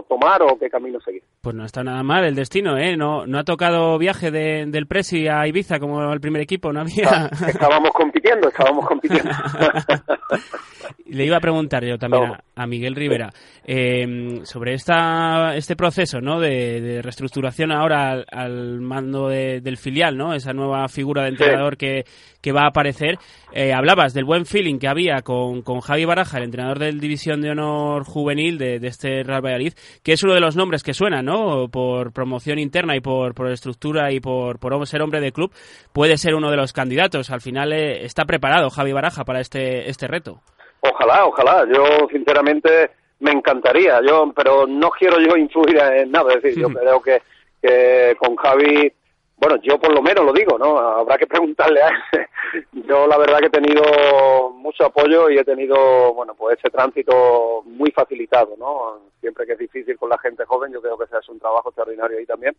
tomar 0.08 0.42
o 0.42 0.58
qué 0.58 0.68
camino 0.68 0.98
seguir. 1.00 1.22
Pues 1.40 1.54
no 1.54 1.64
está 1.64 1.84
nada 1.84 2.02
mal 2.02 2.24
el 2.24 2.34
destino, 2.34 2.76
¿eh? 2.76 2.96
No, 2.96 3.26
no 3.26 3.38
ha 3.38 3.44
tocado 3.44 3.96
viaje 3.96 4.32
de, 4.32 4.66
del 4.66 4.86
Presi 4.86 5.28
a 5.28 5.46
Ibiza 5.46 5.78
como 5.78 6.12
el 6.12 6.20
primer 6.20 6.42
equipo, 6.42 6.72
no 6.72 6.80
había... 6.80 7.30
Estábamos 7.46 7.90
compitiendo, 7.92 8.48
estábamos 8.48 8.86
compitiendo. 8.86 9.30
Le 11.06 11.24
iba 11.24 11.36
a 11.36 11.40
preguntar 11.40 11.84
yo 11.84 11.96
también 11.96 12.32
a, 12.56 12.66
Miguel 12.66 12.96
Rivera 12.96 13.30
eh, 13.64 14.40
sobre 14.42 14.74
esta, 14.74 15.54
este 15.54 15.76
proceso 15.76 16.20
¿no? 16.20 16.40
de, 16.40 17.00
reestructuración 17.02 17.70
ahora 17.70 18.24
al, 18.30 18.80
mando 18.80 19.28
del 19.28 19.76
filial, 19.76 20.16
¿no? 20.16 20.34
esa 20.34 20.52
nueva 20.52 20.88
figura 20.88 21.22
de 21.22 21.28
entrenador 21.28 21.76
que, 21.76 22.04
que 22.40 22.52
va 22.52 22.62
a 22.62 22.68
aparecer. 22.68 23.18
Eh, 23.52 23.72
hablabas 23.72 24.12
del 24.12 24.24
buen 24.24 24.44
feeling 24.44 24.78
que 24.78 24.88
había 24.88 25.22
con, 25.22 25.62
con 25.62 25.80
Javi 25.80 26.04
Baraja, 26.04 26.38
el 26.38 26.44
entrenador 26.44 26.78
del 26.78 26.98
División 26.98 27.40
de 27.40 27.50
Honor 27.50 28.04
Juvenil 28.04 28.23
de, 28.24 28.78
este 28.82 29.22
Real 29.22 29.44
Valladolid, 29.44 29.74
que 30.02 30.12
es 30.12 30.22
uno 30.22 30.34
de 30.34 30.40
los 30.40 30.56
nombres 30.56 30.82
que 30.82 30.94
suena, 30.94 31.22
¿no? 31.22 31.68
Por 31.68 32.12
promoción 32.12 32.58
interna 32.58 32.96
y 32.96 33.00
por, 33.00 33.34
por 33.34 33.50
estructura 33.50 34.12
y 34.12 34.20
por, 34.20 34.58
por 34.58 34.86
ser 34.86 35.02
hombre 35.02 35.20
de 35.20 35.32
club, 35.32 35.52
puede 35.92 36.16
ser 36.16 36.34
uno 36.34 36.50
de 36.50 36.56
los 36.56 36.72
candidatos. 36.72 37.30
Al 37.30 37.40
final 37.40 37.72
eh, 37.72 38.04
está 38.04 38.24
preparado 38.24 38.70
Javi 38.70 38.92
Baraja 38.92 39.24
para 39.24 39.40
este, 39.40 39.88
este 39.88 40.06
reto. 40.06 40.40
Ojalá, 40.80 41.26
ojalá. 41.26 41.64
Yo, 41.72 42.06
sinceramente, 42.10 42.90
me 43.20 43.32
encantaría. 43.32 44.00
Yo, 44.06 44.32
pero 44.34 44.66
no 44.66 44.90
quiero 44.90 45.18
yo 45.20 45.36
influir 45.36 45.78
en 45.78 46.10
nada. 46.10 46.34
Es 46.34 46.42
decir, 46.42 46.62
yo 46.62 46.68
creo 46.80 47.00
que, 47.00 47.22
que 47.62 48.16
con 48.18 48.36
Javi 48.36 48.92
bueno, 49.36 49.56
yo 49.62 49.78
por 49.78 49.92
lo 49.92 50.00
menos 50.00 50.24
lo 50.24 50.32
digo, 50.32 50.58
¿no? 50.58 50.78
Habrá 50.78 51.18
que 51.18 51.26
preguntarle 51.26 51.82
a 51.82 51.88
él. 51.88 52.26
Yo 52.86 53.06
la 53.06 53.18
verdad 53.18 53.40
que 53.40 53.46
he 53.46 53.50
tenido 53.50 54.50
mucho 54.50 54.84
apoyo 54.84 55.28
y 55.28 55.38
he 55.38 55.44
tenido, 55.44 56.14
bueno, 56.14 56.34
pues 56.34 56.58
ese 56.58 56.70
tránsito 56.70 57.62
muy 57.64 57.90
facilitado, 57.90 58.54
¿no? 58.56 59.00
Siempre 59.20 59.44
que 59.44 59.54
es 59.54 59.58
difícil 59.58 59.98
con 59.98 60.08
la 60.08 60.18
gente 60.18 60.44
joven, 60.44 60.72
yo 60.72 60.80
creo 60.80 60.96
que 60.96 61.06
se 61.06 61.16
hace 61.16 61.32
un 61.32 61.40
trabajo 61.40 61.70
extraordinario 61.70 62.18
ahí 62.18 62.26
también. 62.26 62.54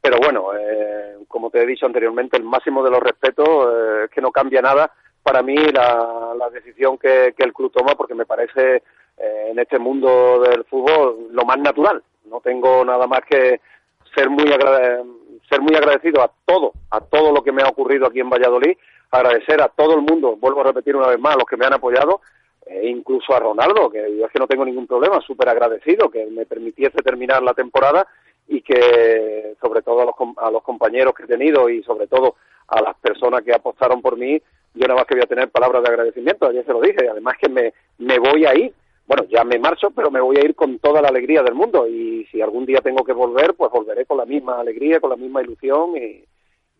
Pero 0.00 0.18
bueno, 0.18 0.50
eh, 0.58 1.18
como 1.28 1.50
te 1.50 1.62
he 1.62 1.66
dicho 1.66 1.86
anteriormente, 1.86 2.36
el 2.36 2.42
máximo 2.42 2.82
de 2.82 2.90
los 2.90 3.00
respetos 3.00 3.48
eh, 3.48 4.04
es 4.04 4.10
que 4.10 4.20
no 4.20 4.32
cambia 4.32 4.60
nada 4.60 4.90
para 5.22 5.42
mí 5.42 5.56
la, 5.56 6.48
decisión 6.52 6.96
que, 6.98 7.34
que, 7.36 7.44
el 7.44 7.52
club 7.52 7.72
toma 7.72 7.96
porque 7.96 8.14
me 8.14 8.26
parece 8.26 8.82
eh, 9.16 9.48
en 9.50 9.58
este 9.58 9.78
mundo 9.78 10.40
del 10.40 10.64
fútbol 10.64 11.28
lo 11.32 11.44
más 11.44 11.58
natural. 11.58 12.02
No 12.24 12.40
tengo 12.40 12.84
nada 12.84 13.06
más 13.06 13.20
que 13.28 13.60
ser 14.16 14.30
muy 14.30 14.46
ser 15.48 15.60
muy 15.60 15.76
agradecido 15.76 16.22
a 16.22 16.30
todo, 16.44 16.72
a 16.90 17.00
todo 17.00 17.32
lo 17.32 17.42
que 17.42 17.52
me 17.52 17.62
ha 17.62 17.68
ocurrido 17.68 18.06
aquí 18.06 18.20
en 18.20 18.30
Valladolid, 18.30 18.76
agradecer 19.10 19.60
a 19.62 19.68
todo 19.68 19.94
el 19.94 20.02
mundo, 20.02 20.36
vuelvo 20.36 20.62
a 20.62 20.64
repetir 20.64 20.96
una 20.96 21.08
vez 21.08 21.20
más, 21.20 21.34
a 21.34 21.38
los 21.38 21.44
que 21.44 21.56
me 21.56 21.66
han 21.66 21.74
apoyado, 21.74 22.20
e 22.66 22.88
incluso 22.88 23.32
a 23.32 23.38
Ronaldo, 23.38 23.88
que 23.90 24.16
yo 24.16 24.26
es 24.26 24.32
que 24.32 24.40
no 24.40 24.48
tengo 24.48 24.64
ningún 24.64 24.88
problema, 24.88 25.20
súper 25.20 25.48
agradecido 25.48 26.08
que 26.10 26.26
me 26.26 26.46
permitiese 26.46 26.98
terminar 26.98 27.42
la 27.42 27.54
temporada 27.54 28.06
y 28.48 28.60
que 28.62 29.54
sobre 29.60 29.82
todo 29.82 30.00
a 30.00 30.04
los, 30.06 30.14
a 30.38 30.50
los 30.50 30.62
compañeros 30.62 31.14
que 31.14 31.24
he 31.24 31.26
tenido 31.26 31.68
y 31.68 31.82
sobre 31.84 32.08
todo 32.08 32.34
a 32.68 32.82
las 32.82 32.96
personas 32.96 33.42
que 33.42 33.54
apostaron 33.54 34.02
por 34.02 34.16
mí, 34.16 34.40
yo 34.74 34.86
nada 34.88 34.96
más 34.96 35.06
que 35.06 35.14
voy 35.14 35.22
a 35.22 35.28
tener 35.28 35.48
palabras 35.48 35.82
de 35.82 35.88
agradecimiento, 35.88 36.48
ayer 36.48 36.64
se 36.66 36.72
lo 36.72 36.80
dije, 36.80 37.08
además 37.08 37.36
que 37.40 37.48
me, 37.48 37.72
me 37.98 38.18
voy 38.18 38.44
a 38.46 38.54
ir 38.54 38.74
bueno, 39.06 39.24
ya 39.28 39.44
me 39.44 39.58
marcho, 39.58 39.90
pero 39.90 40.10
me 40.10 40.20
voy 40.20 40.36
a 40.36 40.44
ir 40.44 40.54
con 40.54 40.78
toda 40.78 41.00
la 41.00 41.08
alegría 41.08 41.42
del 41.42 41.54
mundo 41.54 41.86
y 41.86 42.26
si 42.30 42.40
algún 42.40 42.66
día 42.66 42.80
tengo 42.80 43.04
que 43.04 43.12
volver, 43.12 43.54
pues 43.54 43.70
volveré 43.70 44.04
con 44.04 44.18
la 44.18 44.26
misma 44.26 44.60
alegría, 44.60 45.00
con 45.00 45.10
la 45.10 45.16
misma 45.16 45.42
ilusión 45.42 45.96
y, 45.96 46.24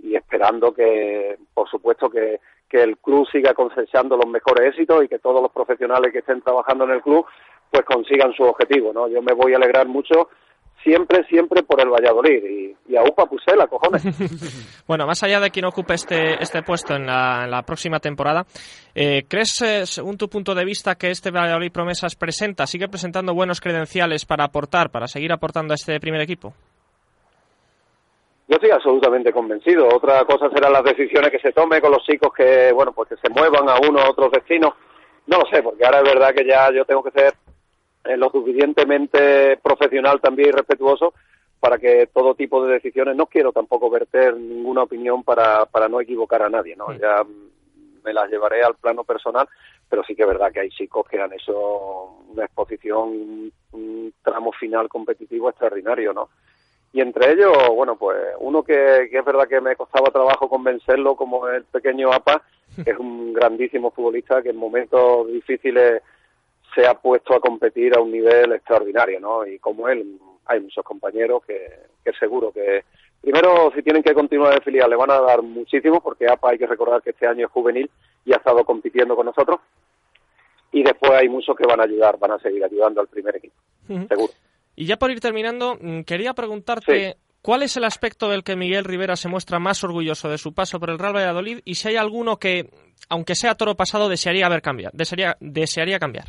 y 0.00 0.14
esperando 0.14 0.72
que, 0.72 1.36
por 1.54 1.68
supuesto, 1.68 2.10
que, 2.10 2.40
el 2.68 2.98
club 2.98 3.26
siga 3.32 3.54
cosechando 3.54 4.18
los 4.18 4.26
mejores 4.26 4.68
éxitos 4.68 5.02
y 5.02 5.08
que 5.08 5.18
todos 5.18 5.40
los 5.40 5.50
profesionales 5.50 6.12
que 6.12 6.18
estén 6.18 6.42
trabajando 6.42 6.84
en 6.84 6.90
el 6.90 7.00
club 7.00 7.24
pues 7.70 7.86
consigan 7.86 8.34
su 8.34 8.42
objetivo, 8.42 8.92
¿no? 8.92 9.08
Yo 9.08 9.22
me 9.22 9.32
voy 9.32 9.54
a 9.54 9.56
alegrar 9.56 9.88
mucho 9.88 10.28
siempre, 10.86 11.24
siempre 11.24 11.62
por 11.64 11.80
el 11.80 11.90
Valladolid. 11.90 12.44
Y, 12.44 12.76
y 12.88 12.96
a 12.96 13.02
UPA 13.02 13.26
Pusela, 13.26 13.66
cojones. 13.66 14.04
bueno, 14.86 15.06
más 15.06 15.22
allá 15.22 15.40
de 15.40 15.50
quien 15.50 15.64
ocupe 15.64 15.94
este, 15.94 16.40
este 16.40 16.62
puesto 16.62 16.94
en 16.94 17.06
la, 17.06 17.62
próxima 17.66 17.98
temporada, 17.98 18.44
eh, 18.94 19.24
¿crees, 19.28 19.60
eh, 19.62 19.86
según 19.86 20.16
tu 20.16 20.28
punto 20.28 20.54
de 20.54 20.64
vista, 20.64 20.94
que 20.94 21.10
este 21.10 21.30
Valladolid 21.30 21.72
Promesas 21.72 22.14
presenta, 22.14 22.66
sigue 22.66 22.88
presentando 22.88 23.34
buenos 23.34 23.60
credenciales 23.60 24.24
para 24.24 24.44
aportar, 24.44 24.90
para 24.90 25.08
seguir 25.08 25.32
aportando 25.32 25.72
a 25.72 25.76
este 25.76 25.98
primer 25.98 26.20
equipo? 26.20 26.54
Yo 28.48 28.54
estoy 28.54 28.70
absolutamente 28.70 29.32
convencido. 29.32 29.88
Otra 29.88 30.24
cosa 30.24 30.48
serán 30.50 30.72
las 30.72 30.84
decisiones 30.84 31.30
que 31.30 31.40
se 31.40 31.52
tome 31.52 31.80
con 31.80 31.90
los 31.90 32.04
chicos 32.04 32.32
que, 32.32 32.70
bueno, 32.72 32.92
pues 32.92 33.08
que 33.08 33.16
se 33.16 33.28
muevan 33.28 33.68
a 33.68 33.74
uno 33.88 33.98
a 33.98 34.10
otros 34.10 34.30
destinos. 34.30 34.74
No 35.26 35.38
lo 35.38 35.44
sé, 35.50 35.60
porque 35.64 35.84
ahora 35.84 35.98
es 35.98 36.04
verdad 36.04 36.32
que 36.32 36.46
ya 36.46 36.70
yo 36.72 36.84
tengo 36.84 37.02
que 37.02 37.10
ser 37.10 37.34
eh, 38.08 38.16
lo 38.16 38.30
suficientemente 38.30 39.58
profesional 39.58 40.20
también 40.20 40.48
y 40.48 40.52
respetuoso 40.52 41.14
para 41.60 41.78
que 41.78 42.08
todo 42.12 42.34
tipo 42.34 42.64
de 42.64 42.74
decisiones, 42.74 43.16
no 43.16 43.26
quiero 43.26 43.52
tampoco 43.52 43.90
verter 43.90 44.36
ninguna 44.36 44.82
opinión 44.82 45.22
para, 45.24 45.66
para 45.66 45.88
no 45.88 46.00
equivocar 46.00 46.42
a 46.42 46.50
nadie, 46.50 46.76
¿no? 46.76 46.92
Ya 46.92 47.24
me 48.04 48.12
las 48.12 48.30
llevaré 48.30 48.62
al 48.62 48.76
plano 48.76 49.04
personal, 49.04 49.48
pero 49.88 50.04
sí 50.04 50.14
que 50.14 50.22
es 50.22 50.28
verdad 50.28 50.52
que 50.52 50.60
hay 50.60 50.68
chicos 50.68 51.06
que 51.08 51.20
han 51.20 51.32
hecho 51.32 52.04
una 52.28 52.44
exposición, 52.44 53.52
un, 53.72 54.14
tramo 54.22 54.52
final 54.52 54.88
competitivo 54.88 55.50
extraordinario, 55.50 56.12
¿no? 56.12 56.28
Y 56.92 57.00
entre 57.00 57.32
ellos, 57.32 57.52
bueno, 57.74 57.96
pues 57.96 58.16
uno 58.38 58.62
que, 58.62 59.08
que 59.10 59.18
es 59.18 59.24
verdad 59.24 59.48
que 59.48 59.60
me 59.60 59.76
costaba 59.76 60.10
trabajo 60.10 60.48
convencerlo, 60.48 61.16
como 61.16 61.48
el 61.48 61.64
pequeño 61.64 62.12
APA, 62.12 62.42
es 62.86 62.98
un 62.98 63.32
grandísimo 63.32 63.90
futbolista 63.90 64.42
que 64.42 64.50
en 64.50 64.56
momentos 64.56 65.26
difíciles 65.28 66.02
se 66.76 66.86
ha 66.86 66.94
puesto 66.94 67.34
a 67.34 67.40
competir 67.40 67.96
a 67.96 68.00
un 68.00 68.12
nivel 68.12 68.52
extraordinario, 68.52 69.18
¿no? 69.18 69.46
Y 69.46 69.58
como 69.58 69.88
él, 69.88 70.18
hay 70.44 70.60
muchos 70.60 70.84
compañeros 70.84 71.42
que, 71.44 71.58
que 72.04 72.12
seguro 72.12 72.52
que 72.52 72.84
primero 73.20 73.72
si 73.74 73.82
tienen 73.82 74.02
que 74.02 74.14
continuar 74.14 74.54
en 74.54 74.62
filial 74.62 74.90
le 74.90 74.96
van 74.96 75.10
a 75.10 75.20
dar 75.20 75.42
muchísimo 75.42 76.00
porque 76.00 76.28
APA 76.28 76.50
hay 76.50 76.58
que 76.58 76.66
recordar 76.66 77.02
que 77.02 77.10
este 77.10 77.26
año 77.26 77.46
es 77.46 77.52
juvenil 77.52 77.90
y 78.24 78.32
ha 78.32 78.36
estado 78.36 78.64
compitiendo 78.64 79.16
con 79.16 79.26
nosotros 79.26 79.58
y 80.70 80.82
después 80.82 81.12
hay 81.12 81.28
muchos 81.28 81.56
que 81.56 81.66
van 81.66 81.80
a 81.80 81.84
ayudar, 81.84 82.18
van 82.18 82.32
a 82.32 82.38
seguir 82.38 82.62
ayudando 82.62 83.00
al 83.00 83.08
primer 83.08 83.36
equipo, 83.36 83.54
seguro. 83.88 84.32
Y 84.76 84.84
ya 84.84 84.98
por 84.98 85.10
ir 85.10 85.20
terminando, 85.20 85.78
mm, 85.80 86.02
quería 86.02 86.34
preguntarte 86.34 87.16
cuál 87.40 87.62
es 87.62 87.76
el 87.76 87.84
aspecto 87.84 88.28
del 88.28 88.44
que 88.44 88.56
Miguel 88.56 88.84
Rivera 88.84 89.16
se 89.16 89.28
muestra 89.28 89.58
más 89.58 89.82
orgulloso 89.82 90.28
de 90.28 90.36
su 90.36 90.52
paso 90.52 90.78
por 90.78 90.90
el 90.90 90.98
Real 90.98 91.16
Valladolid 91.16 91.60
y 91.64 91.76
si 91.76 91.88
hay 91.88 91.96
alguno 91.96 92.36
que, 92.36 92.68
aunque 93.08 93.34
sea 93.34 93.54
toro 93.54 93.74
pasado, 93.74 94.08
desearía 94.08 94.46
haber 94.46 94.60
cambiado, 94.60 94.92
desearía, 94.94 95.36
desearía 95.40 95.98
cambiar. 95.98 96.26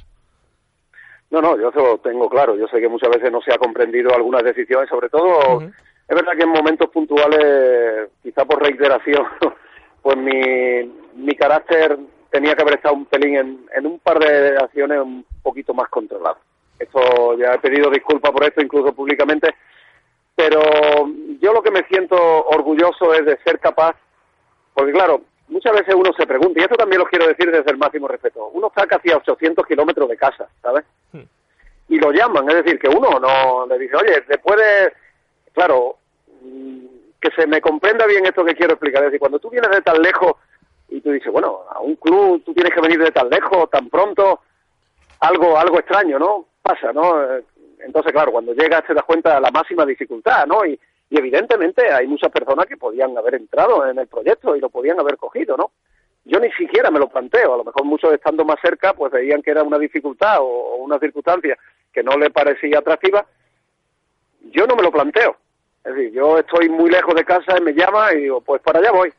No, 1.29 1.41
no, 1.41 1.57
yo 1.57 1.69
eso 1.69 1.79
lo 1.79 1.97
tengo 1.97 2.29
claro. 2.29 2.55
Yo 2.55 2.67
sé 2.67 2.79
que 2.79 2.87
muchas 2.87 3.09
veces 3.09 3.31
no 3.31 3.41
se 3.41 3.53
ha 3.53 3.57
comprendido 3.57 4.13
algunas 4.13 4.43
decisiones, 4.43 4.89
sobre 4.89 5.09
todo, 5.09 5.61
es 5.61 6.15
verdad 6.15 6.33
que 6.37 6.43
en 6.43 6.49
momentos 6.49 6.89
puntuales, 6.89 8.09
quizá 8.23 8.45
por 8.45 8.61
reiteración, 8.61 9.25
pues 10.01 10.17
mi, 10.17 10.89
mi 11.15 11.35
carácter 11.35 11.97
tenía 12.29 12.55
que 12.55 12.61
haber 12.61 12.75
estado 12.75 12.95
un 12.95 13.05
pelín 13.05 13.35
en, 13.35 13.65
en 13.75 13.85
un 13.85 13.99
par 13.99 14.19
de 14.19 14.57
acciones 14.57 14.99
un 14.99 15.25
poquito 15.43 15.73
más 15.73 15.89
controlado. 15.89 16.37
Esto 16.79 17.37
ya 17.37 17.53
he 17.53 17.59
pedido 17.59 17.89
disculpas 17.89 18.31
por 18.31 18.43
esto, 18.43 18.61
incluso 18.61 18.93
públicamente, 18.93 19.53
pero 20.35 20.61
yo 21.41 21.51
lo 21.51 21.63
que 21.63 21.71
me 21.71 21.83
siento 21.85 22.15
orgulloso 22.15 23.13
es 23.13 23.25
de 23.25 23.37
ser 23.43 23.59
capaz, 23.59 23.95
porque 24.73 24.91
claro, 24.91 25.21
muchas 25.47 25.73
veces 25.73 25.95
uno 25.95 26.12
se 26.17 26.27
pregunta, 26.27 26.60
y 26.60 26.63
esto 26.63 26.75
también 26.75 26.99
lo 26.99 27.07
quiero 27.07 27.27
decir 27.27 27.51
desde 27.51 27.71
el 27.71 27.77
máximo 27.77 28.07
respeto, 28.07 28.49
uno 28.53 28.67
está 28.67 28.86
casi 28.86 29.12
a 29.12 29.17
800 29.17 29.65
kilómetros 29.65 30.10
de 30.10 30.17
casa, 30.17 30.47
¿sabes? 30.62 30.86
Hmm. 31.12 31.23
Y 31.89 31.99
lo 31.99 32.12
llaman, 32.12 32.49
es 32.49 32.63
decir, 32.63 32.79
que 32.79 32.89
uno 32.89 33.19
no 33.19 33.65
le 33.67 33.79
dice, 33.79 33.95
oye, 33.95 34.23
después 34.27 34.57
de, 34.57 34.93
claro, 35.53 35.97
mm, 36.41 36.86
que 37.21 37.31
se 37.31 37.47
me 37.47 37.62
comprenda 37.62 38.05
bien 38.05 38.25
esto 38.25 38.43
que 38.43 38.55
quiero 38.55 38.73
explicar, 38.73 39.03
es 39.03 39.07
decir, 39.07 39.19
cuando 39.19 39.39
tú 39.39 39.49
vienes 39.49 39.71
de 39.71 39.81
tan 39.81 40.01
lejos 40.01 40.33
y 40.89 41.01
tú 41.01 41.12
dices, 41.12 41.31
bueno, 41.31 41.62
a 41.69 41.79
un 41.79 41.95
club 41.95 42.43
tú 42.43 42.53
tienes 42.53 42.73
que 42.73 42.81
venir 42.81 42.99
de 42.99 43.12
tan 43.12 43.29
lejos, 43.29 43.69
tan 43.69 43.89
pronto, 43.89 44.41
algo, 45.19 45.57
algo 45.57 45.79
extraño, 45.79 46.19
¿no? 46.19 46.45
Pasa, 46.62 46.91
¿no? 46.93 47.15
Entonces, 47.79 48.12
claro, 48.12 48.31
cuando 48.31 48.53
llegas 48.53 48.86
te 48.86 48.93
das 48.93 49.03
cuenta 49.05 49.36
de 49.36 49.41
la 49.41 49.51
máxima 49.51 49.86
dificultad, 49.86 50.45
¿no? 50.45 50.65
Y, 50.65 50.79
y 51.09 51.17
evidentemente 51.17 51.91
hay 51.91 52.07
muchas 52.07 52.31
personas 52.31 52.65
que 52.65 52.75
podían 52.75 53.17
haber 53.17 53.35
entrado 53.35 53.85
en 53.87 53.97
el 53.97 54.07
proyecto 54.07 54.55
y 54.55 54.59
lo 54.59 54.69
podían 54.69 54.99
haber 54.99 55.17
cogido, 55.17 55.55
¿no? 55.55 55.71
Yo 56.25 56.39
ni 56.39 56.51
siquiera 56.51 56.91
me 56.91 56.99
lo 56.99 57.07
planteo, 57.07 57.53
a 57.53 57.57
lo 57.57 57.63
mejor 57.63 57.85
muchos 57.85 58.13
estando 58.13 58.43
más 58.43 58.57
cerca 58.61 58.93
pues 58.93 59.13
veían 59.13 59.41
que 59.41 59.51
era 59.51 59.63
una 59.63 59.79
dificultad 59.79 60.39
o, 60.41 60.75
una 60.75 60.99
circunstancia 60.99 61.57
que 61.93 62.03
no 62.03 62.17
le 62.17 62.29
parecía 62.29 62.79
atractiva. 62.79 63.25
Yo 64.51 64.67
no 64.67 64.75
me 64.75 64.83
lo 64.83 64.91
planteo. 64.91 65.37
Es 65.85 65.95
decir, 65.95 66.11
yo 66.11 66.37
estoy 66.37 66.67
muy 66.67 66.89
lejos 66.89 67.15
de 67.15 67.23
casa 67.23 67.57
y 67.57 67.61
me 67.61 67.73
llama 67.73 68.13
y 68.13 68.23
digo, 68.23 68.41
pues 68.41 68.61
para 68.61 68.79
allá 68.79 68.91
voy. 68.91 69.13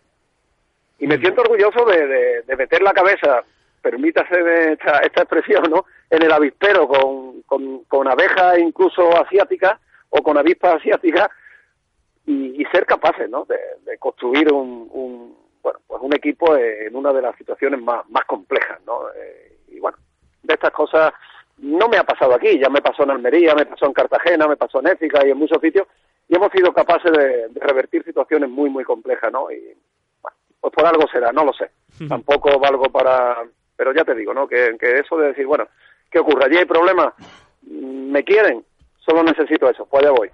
Y 0.99 1.07
me 1.07 1.17
mm. 1.17 1.21
siento 1.21 1.41
orgulloso 1.41 1.87
de, 1.87 2.43
de, 2.43 2.57
meter 2.57 2.83
la 2.83 2.93
cabeza, 2.93 3.43
permítase 3.81 4.73
esta, 4.73 4.99
esta 4.99 5.23
expresión, 5.23 5.63
¿no? 5.71 5.87
En 6.11 6.23
el 6.23 6.33
avispero 6.33 6.87
con, 6.87 7.41
con, 7.43 7.85
con 7.85 8.07
abejas 8.07 8.59
incluso 8.59 9.17
asiáticas 9.19 9.81
o 10.11 10.23
con 10.23 10.37
avispas 10.37 10.75
asiáticas 10.75 11.29
y, 12.29 12.65
ser 12.67 12.85
capaces 12.85 13.29
¿no? 13.31 13.47
de, 13.47 13.97
construir 13.99 14.53
un, 14.53 14.89
un, 14.93 15.37
bueno, 15.63 15.79
pues 15.87 16.03
un 16.03 16.15
equipo 16.15 16.55
en 16.57 16.95
una 16.95 17.13
de 17.13 17.23
las 17.23 17.35
situaciones 17.37 17.81
más, 17.81 18.09
más 18.11 18.25
complejas. 18.27 18.79
¿no? 18.87 19.09
Eh, 19.17 19.59
y 19.69 19.81
bueno, 19.81 19.97
de 20.43 20.55
estas 20.55 20.71
cosas 20.73 21.13
no 21.57 21.89
me 21.89 21.97
ha 21.97 22.05
pasado 22.05 22.35
aquí, 22.35 22.59
ya 22.59 22.69
me 22.69 22.83
pasó 22.83 23.03
en 23.03 23.11
Almería, 23.11 23.55
me 23.55 23.67
pasó 23.67 23.87
en 23.87 23.95
Cartagena, 23.95 24.47
me 24.47 24.57
pasó 24.57 24.81
en 24.81 24.89
Éfica 24.89 25.27
y 25.27 25.31
en 25.31 25.39
muchos 25.39 25.61
sitios, 25.61 25.89
y 26.29 26.37
hemos 26.37 26.53
sido 26.53 26.73
capaces 26.73 27.11
de, 27.11 27.49
revertir 27.55 28.05
situaciones 28.05 28.51
muy, 28.51 28.69
muy 28.69 28.85
complejas, 28.85 29.33
¿no? 29.33 29.51
Y, 29.51 29.75
bueno, 30.23 30.37
pues 30.61 30.73
por 30.75 30.87
algo 30.87 31.09
será, 31.11 31.33
no 31.33 31.45
lo 31.45 31.53
sé. 31.53 31.71
Tampoco 32.07 32.59
valgo 32.61 32.85
para... 32.85 33.43
Pero 33.75 33.93
ya 33.95 34.05
te 34.05 34.15
digo, 34.15 34.35
¿no? 34.35 34.47
Que, 34.47 34.77
que 34.79 34.99
eso 34.99 35.17
de 35.17 35.29
decir, 35.29 35.47
bueno, 35.47 35.67
¿qué 36.11 36.19
ocurre? 36.19 36.45
¿Allí 36.45 36.59
hay 36.59 36.65
problemas? 36.65 37.15
¿Me 37.63 38.23
quieren? 38.23 38.65
Solo 38.99 39.23
necesito 39.23 39.71
eso, 39.71 39.87
pues 39.87 40.05
allá 40.05 40.13
voy. 40.13 40.31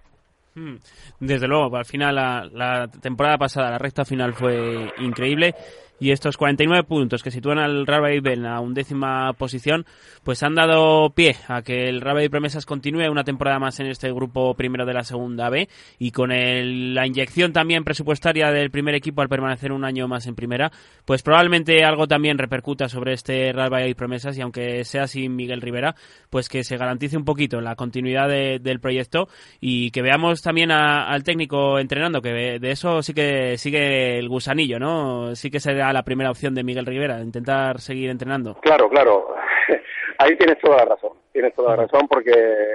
Hmm. 0.54 0.76
Desde 1.18 1.48
luego, 1.48 1.76
al 1.76 1.84
final 1.84 2.14
la, 2.14 2.48
la, 2.52 2.86
temporada 2.88 3.36
pasada, 3.38 3.70
la 3.70 3.78
recta 3.78 4.04
final 4.04 4.34
fue 4.34 4.92
increíble 4.98 5.54
y 6.00 6.10
estos 6.10 6.36
49 6.36 6.84
puntos 6.84 7.22
que 7.22 7.30
sitúan 7.30 7.58
al 7.58 7.86
Real 7.86 8.02
Valladolid 8.02 8.44
a 8.44 8.60
undécima 8.60 9.32
posición, 9.34 9.86
pues 10.22 10.42
han 10.42 10.54
dado 10.54 11.10
pie 11.10 11.36
a 11.48 11.62
que 11.62 11.88
el 11.88 12.00
Real 12.00 12.16
Valladolid 12.16 12.30
Promesas 12.30 12.66
continúe 12.66 13.10
una 13.10 13.24
temporada 13.24 13.58
más 13.58 13.78
en 13.80 13.86
este 13.86 14.12
grupo 14.12 14.54
primero 14.54 14.86
de 14.86 14.94
la 14.94 15.04
segunda 15.04 15.50
B 15.50 15.68
y 15.98 16.10
con 16.10 16.32
el, 16.32 16.94
la 16.94 17.06
inyección 17.06 17.52
también 17.52 17.84
presupuestaria 17.84 18.50
del 18.50 18.70
primer 18.70 18.94
equipo 18.94 19.22
al 19.22 19.28
permanecer 19.28 19.72
un 19.72 19.84
año 19.84 20.08
más 20.08 20.26
en 20.26 20.34
primera, 20.34 20.72
pues 21.04 21.22
probablemente 21.22 21.84
algo 21.84 22.08
también 22.08 22.38
repercuta 22.38 22.88
sobre 22.88 23.12
este 23.12 23.52
Real 23.52 23.72
Valladolid 23.72 23.96
Promesas 23.96 24.36
y 24.36 24.40
aunque 24.40 24.84
sea 24.84 25.06
sin 25.06 25.36
Miguel 25.36 25.60
Rivera, 25.60 25.94
pues 26.28 26.48
que 26.48 26.64
se 26.64 26.76
garantice 26.76 27.16
un 27.16 27.24
poquito 27.24 27.60
la 27.60 27.76
continuidad 27.76 28.28
del 28.28 28.80
proyecto 28.80 29.28
y 29.60 29.90
que 29.90 30.02
veamos 30.02 30.42
también 30.42 30.70
al 30.72 31.22
técnico 31.22 31.78
entrenando, 31.78 32.20
que 32.20 32.58
de 32.58 32.70
eso 32.70 33.02
sí 33.02 33.14
que 33.14 33.56
sigue 33.58 34.18
el 34.18 34.28
gusanillo, 34.28 34.78
¿no? 34.78 35.34
Sí 35.36 35.50
que 35.50 35.60
se 35.60 35.83
la 35.92 36.02
primera 36.02 36.30
opción 36.30 36.54
de 36.54 36.64
Miguel 36.64 36.86
Rivera, 36.86 37.20
intentar 37.20 37.80
seguir 37.80 38.10
entrenando. 38.10 38.54
Claro, 38.60 38.88
claro. 38.88 39.34
Ahí 40.18 40.36
tienes 40.36 40.58
toda 40.60 40.78
la 40.78 40.84
razón. 40.86 41.12
Tienes 41.32 41.54
toda 41.54 41.76
la 41.76 41.82
razón 41.82 42.06
porque 42.08 42.32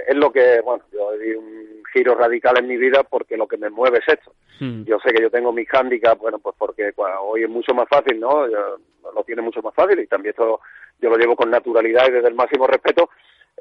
es 0.08 0.16
lo 0.16 0.32
que, 0.32 0.60
bueno, 0.62 0.84
yo 0.92 1.18
di 1.18 1.32
un 1.32 1.84
giro 1.94 2.16
radical 2.16 2.58
en 2.58 2.68
mi 2.68 2.78
vida 2.78 3.04
porque 3.04 3.38
lo 3.38 3.48
que 3.48 3.58
me 3.58 3.70
mueve 3.70 4.00
es 4.00 4.14
esto. 4.14 4.34
Hmm. 4.60 4.84
Yo 4.84 5.00
sé 5.00 5.14
que 5.14 5.22
yo 5.22 5.30
tengo 5.30 5.52
mis 5.52 5.68
hándicaps, 5.70 6.20
bueno, 6.20 6.40
pues 6.40 6.56
porque 6.58 6.92
hoy 7.22 7.44
es 7.44 7.50
mucho 7.50 7.74
más 7.74 7.88
fácil, 7.88 8.20
¿no? 8.20 8.46
lo 8.48 9.24
tiene 9.26 9.42
mucho 9.42 9.62
más 9.62 9.74
fácil 9.74 10.00
y 10.00 10.08
también 10.08 10.32
esto 10.32 10.60
yo 11.02 11.10
lo 11.10 11.18
llevo 11.18 11.36
con 11.36 11.50
naturalidad 11.50 12.08
y 12.08 12.12
desde 12.12 12.28
el 12.28 12.36
máximo 12.36 12.68
respeto. 12.68 13.10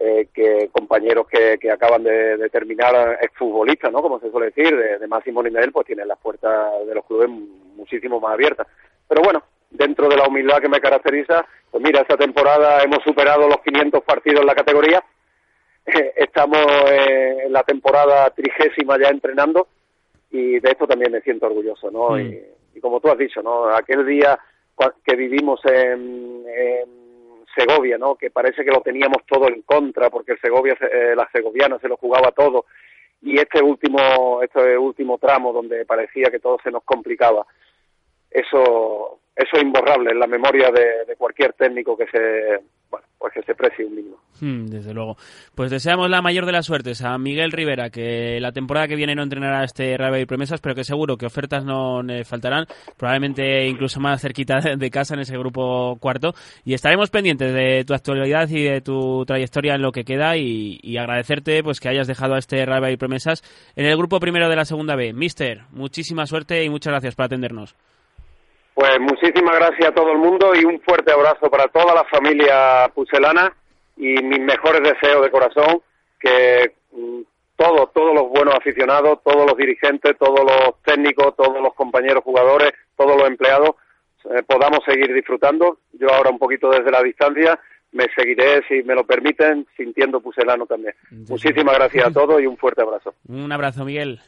Eh, 0.00 0.28
que 0.32 0.68
compañeros 0.70 1.26
que, 1.26 1.58
que 1.58 1.72
acaban 1.72 2.04
de, 2.04 2.36
de 2.36 2.48
terminar 2.50 3.18
exfutbolistas, 3.20 3.90
¿no? 3.90 4.00
Como 4.00 4.20
se 4.20 4.30
suele 4.30 4.52
decir, 4.52 4.76
de, 4.76 4.96
de 4.96 5.08
máximo 5.08 5.42
nivel, 5.42 5.72
pues 5.72 5.88
tienen 5.88 6.06
las 6.06 6.20
puertas 6.20 6.86
de 6.86 6.94
los 6.94 7.04
clubes 7.04 7.28
muchísimo 7.28 8.20
más 8.20 8.34
abiertas. 8.34 8.68
Pero 9.08 9.22
bueno, 9.22 9.42
dentro 9.70 10.08
de 10.08 10.16
la 10.16 10.26
humildad 10.28 10.60
que 10.60 10.68
me 10.68 10.80
caracteriza, 10.80 11.46
pues 11.70 11.82
mira, 11.82 12.02
esta 12.02 12.16
temporada 12.16 12.82
hemos 12.82 13.02
superado 13.02 13.48
los 13.48 13.60
500 13.62 14.02
partidos 14.04 14.40
en 14.40 14.46
la 14.46 14.54
categoría, 14.54 15.02
estamos 16.16 16.64
en 16.90 17.52
la 17.52 17.62
temporada 17.62 18.30
trigésima 18.30 18.98
ya 18.98 19.08
entrenando 19.08 19.68
y 20.30 20.60
de 20.60 20.70
esto 20.70 20.86
también 20.86 21.12
me 21.12 21.22
siento 21.22 21.46
orgulloso, 21.46 21.90
¿no? 21.90 22.10
Mm. 22.10 22.34
Y, 22.74 22.80
como 22.80 23.00
tú 23.00 23.08
has 23.08 23.18
dicho, 23.18 23.42
¿no? 23.42 23.74
Aquel 23.74 24.06
día 24.06 24.38
que 25.04 25.16
vivimos 25.16 25.60
en, 25.64 26.46
Segovia, 27.56 27.98
¿no? 27.98 28.14
Que 28.14 28.30
parece 28.30 28.64
que 28.64 28.70
lo 28.70 28.82
teníamos 28.82 29.26
todo 29.26 29.48
en 29.48 29.62
contra 29.62 30.10
porque 30.10 30.32
el 30.32 30.40
Segovia, 30.40 30.76
eh, 30.80 31.14
la 31.16 31.28
segoviana 31.32 31.76
se 31.80 31.88
lo 31.88 31.96
jugaba 31.96 32.30
todo 32.30 32.66
y 33.20 33.36
este 33.36 33.60
último, 33.60 34.40
este 34.44 34.78
último 34.78 35.18
tramo 35.18 35.52
donde 35.52 35.84
parecía 35.84 36.30
que 36.30 36.38
todo 36.38 36.58
se 36.62 36.70
nos 36.70 36.84
complicaba 36.84 37.44
eso, 38.30 39.20
eso 39.38 39.56
es 39.56 39.62
imborrable 39.62 40.10
en 40.10 40.18
la 40.18 40.26
memoria 40.26 40.70
de, 40.70 41.14
cualquier 41.16 41.52
técnico 41.52 41.96
que 41.96 42.06
se, 42.06 42.60
bueno, 42.90 43.06
pues 43.18 43.32
que 43.32 43.42
se 43.42 43.54
precie 43.54 43.84
un 43.84 43.94
mínimo. 43.94 44.16
Hmm, 44.40 44.66
desde 44.66 44.92
luego. 44.94 45.16
Pues 45.54 45.70
deseamos 45.70 46.10
la 46.10 46.22
mayor 46.22 46.46
de 46.46 46.52
las 46.52 46.66
suertes 46.66 47.02
a 47.02 47.16
Miguel 47.18 47.52
Rivera, 47.52 47.90
que 47.90 48.40
la 48.40 48.52
temporada 48.52 48.88
que 48.88 48.96
viene 48.96 49.14
no 49.14 49.22
entrenará 49.22 49.64
este 49.64 49.96
Real 49.96 50.20
y 50.20 50.26
Promesas, 50.26 50.60
pero 50.60 50.74
que 50.74 50.84
seguro 50.84 51.16
que 51.16 51.26
ofertas 51.26 51.64
no 51.64 52.02
le 52.02 52.24
faltarán, 52.24 52.66
probablemente 52.96 53.66
incluso 53.66 54.00
más 54.00 54.20
cerquita 54.20 54.58
de 54.76 54.90
casa 54.90 55.14
en 55.14 55.20
ese 55.20 55.36
grupo 55.38 55.96
cuarto. 56.00 56.34
Y 56.64 56.74
estaremos 56.74 57.10
pendientes 57.10 57.52
de 57.52 57.84
tu 57.84 57.94
actualidad 57.94 58.48
y 58.48 58.64
de 58.64 58.80
tu 58.80 59.24
trayectoria 59.24 59.74
en 59.74 59.82
lo 59.82 59.92
que 59.92 60.04
queda 60.04 60.36
y, 60.36 60.96
agradecerte 60.98 61.62
pues 61.62 61.78
que 61.78 61.88
hayas 61.88 62.08
dejado 62.08 62.34
a 62.34 62.38
este 62.38 62.66
Real 62.66 62.90
y 62.90 62.96
Promesas 62.96 63.42
en 63.76 63.86
el 63.86 63.96
grupo 63.96 64.18
primero 64.18 64.48
de 64.48 64.56
la 64.56 64.64
segunda 64.64 64.96
B. 64.96 65.12
Mister, 65.12 65.62
muchísima 65.70 66.26
suerte 66.26 66.64
y 66.64 66.68
muchas 66.68 66.90
gracias 66.90 67.14
por 67.14 67.26
atendernos. 67.26 67.76
Pues 68.78 69.00
muchísimas 69.00 69.56
gracias 69.56 69.88
a 69.88 69.92
todo 69.92 70.12
el 70.12 70.18
mundo 70.18 70.52
y 70.54 70.64
un 70.64 70.80
fuerte 70.82 71.10
abrazo 71.10 71.50
para 71.50 71.66
toda 71.66 71.96
la 71.96 72.04
familia 72.04 72.88
pucelana 72.94 73.52
y 73.96 74.22
mis 74.22 74.38
mejores 74.38 74.80
deseos 74.80 75.20
de 75.20 75.32
corazón 75.32 75.82
que 76.20 76.74
mm, 76.92 77.22
todos, 77.56 77.92
todos 77.92 78.14
los 78.14 78.28
buenos 78.28 78.54
aficionados, 78.54 79.18
todos 79.24 79.46
los 79.46 79.56
dirigentes, 79.56 80.16
todos 80.16 80.44
los 80.44 80.80
técnicos, 80.84 81.34
todos 81.34 81.60
los 81.60 81.74
compañeros 81.74 82.22
jugadores, 82.22 82.70
todos 82.96 83.16
los 83.16 83.26
empleados 83.26 83.70
eh, 84.30 84.44
podamos 84.46 84.78
seguir 84.86 85.12
disfrutando. 85.12 85.78
Yo 85.94 86.14
ahora 86.14 86.30
un 86.30 86.38
poquito 86.38 86.70
desde 86.70 86.92
la 86.92 87.02
distancia 87.02 87.58
me 87.90 88.06
seguiré, 88.14 88.62
si 88.68 88.84
me 88.84 88.94
lo 88.94 89.04
permiten, 89.04 89.66
sintiendo 89.76 90.20
puselano 90.20 90.66
también. 90.66 90.94
Muchísimas 91.28 91.74
gracias 91.74 92.06
a 92.06 92.12
todos 92.12 92.40
y 92.40 92.46
un 92.46 92.56
fuerte 92.56 92.82
abrazo. 92.82 93.12
Un 93.26 93.50
abrazo, 93.50 93.84
Miguel. 93.84 94.20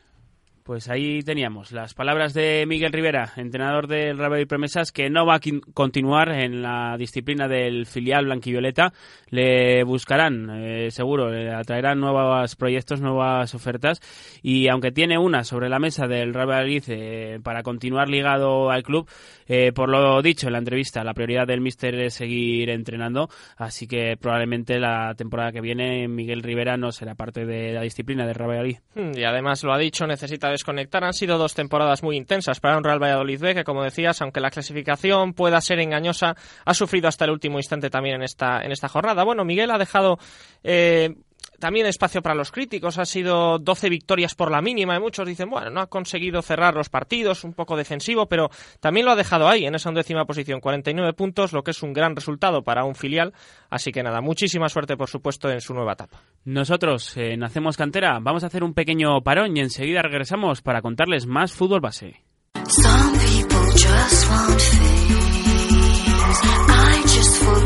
Pues 0.63 0.89
ahí 0.89 1.23
teníamos 1.23 1.73
las 1.73 1.95
palabras 1.95 2.35
de 2.35 2.65
Miguel 2.67 2.93
Rivera, 2.93 3.33
entrenador 3.37 3.87
del 3.87 4.19
Real 4.19 4.41
y 4.41 4.45
Promesas, 4.45 4.93
que 4.93 5.09
no 5.09 5.25
va 5.25 5.37
a 5.37 5.41
continuar 5.73 6.31
en 6.31 6.63
la 6.63 6.97
disciplina 6.99 7.49
del 7.49 7.87
filial 7.87 8.27
blanquivioleta. 8.27 8.93
Le 9.31 9.83
buscarán, 9.85 10.51
eh, 10.51 10.91
seguro, 10.91 11.31
le 11.31 11.53
atraerán 11.53 11.99
nuevos 11.99 12.57
proyectos, 12.57 13.01
nuevas 13.01 13.55
ofertas. 13.55 14.01
Y 14.43 14.69
aunque 14.69 14.93
tiene 14.93 15.19
una 15.19 15.45
sobre 15.45 15.69
la 15.69 15.79
mesa 15.79 16.07
del 16.07 16.35
Real 16.35 16.51
Valladolid 16.51 16.85
eh, 16.89 17.41
para 17.43 17.63
continuar 17.63 18.09
ligado 18.09 18.71
al 18.71 18.83
club, 18.83 19.09
eh, 19.49 19.73
por 19.73 19.89
lo 19.89 20.21
dicho 20.21 20.47
en 20.47 20.53
la 20.53 20.59
entrevista, 20.59 21.03
la 21.03 21.15
prioridad 21.15 21.47
del 21.47 21.61
míster 21.61 21.95
es 21.95 22.15
seguir 22.15 22.69
entrenando. 22.69 23.29
Así 23.57 23.87
que 23.87 24.17
probablemente 24.19 24.79
la 24.79 25.15
temporada 25.17 25.53
que 25.53 25.61
viene 25.61 26.07
Miguel 26.07 26.43
Rivera 26.43 26.77
no 26.77 26.93
será 26.93 27.15
parte 27.15 27.47
de 27.47 27.73
la 27.73 27.81
disciplina 27.81 28.27
del 28.27 28.35
Real 28.35 28.51
Valladolid. 28.51 28.79
Hmm, 28.95 29.13
y 29.17 29.25
además 29.25 29.65
lo 29.65 29.73
ha 29.73 29.79
dicho, 29.79 30.07
necesita 30.07 30.50
desconectar. 30.51 31.05
Han 31.05 31.13
sido 31.13 31.39
dos 31.39 31.55
temporadas 31.55 32.03
muy 32.03 32.17
intensas 32.17 32.61
para 32.61 32.77
un 32.77 32.85
Real 32.85 33.03
Valladolid 33.03 33.41
B 33.41 33.55
que, 33.55 33.65
como 33.65 33.83
decías, 33.83 34.21
aunque 34.23 34.41
la 34.41 34.51
clasificación 34.51 35.33
pueda 35.33 35.61
ser 35.61 35.81
engañosa, 35.81 36.37
ha 36.65 36.75
sufrido 36.75 37.09
hasta 37.09 37.25
el 37.25 37.31
último 37.31 37.59
instante 37.59 37.91
también 37.91 38.17
en 38.17 38.23
esta, 38.23 38.63
en 38.63 38.73
esta 38.73 38.89
jornada. 38.89 39.25
Bueno, 39.25 39.45
Miguel 39.45 39.71
ha 39.71 39.79
dejado 39.79 40.19
eh, 40.63 41.15
también 41.61 41.87
espacio 41.87 42.23
para 42.23 42.35
los 42.35 42.51
críticos. 42.51 42.99
Ha 42.99 43.05
sido 43.05 43.59
12 43.59 43.89
victorias 43.89 44.35
por 44.35 44.51
la 44.51 44.61
mínima 44.61 44.97
y 44.97 45.01
muchos 45.01 45.29
dicen, 45.29 45.49
bueno, 45.49 45.71
no 45.71 45.81
ha 45.81 45.87
conseguido 45.87 46.43
cerrar 46.43 46.75
los 46.75 46.89
partidos, 46.89 47.45
un 47.45 47.53
poco 47.53 47.77
defensivo, 47.77 48.27
pero 48.27 48.51
también 48.81 49.07
lo 49.07 49.13
ha 49.13 49.17
dejado 49.17 49.49
ahí, 49.49 49.65
en 49.67 49.75
esa 49.75 49.91
undécima 49.91 50.25
posición, 50.25 50.61
49 50.61 51.13
puntos, 51.13 51.53
lo 51.53 51.63
que 51.63 51.71
es 51.71 51.83
un 51.83 51.93
gran 51.93 52.17
resultado 52.17 52.63
para 52.63 52.85
un 52.85 52.97
filial. 52.97 53.33
Así 53.69 53.93
que 53.93 54.03
nada, 54.03 54.21
muchísima 54.21 54.69
suerte, 54.69 54.97
por 54.97 55.09
supuesto, 55.09 55.49
en 55.49 55.61
su 55.61 55.75
nueva 55.75 55.93
etapa. 55.93 56.23
Nosotros, 56.45 57.17
eh, 57.17 57.37
Nacemos 57.37 57.77
Cantera, 57.77 58.19
vamos 58.21 58.43
a 58.43 58.49
hacer 58.49 58.65
un 58.65 58.75
pequeño 58.75 59.21
parón 59.23 59.57
y 59.57 59.61
enseguida 59.61 60.03
regresamos 60.03 60.63
para 60.63 60.83
contarles 60.83 61.27
más 61.27 61.53
fútbol 61.53 61.81
base. 61.81 62.25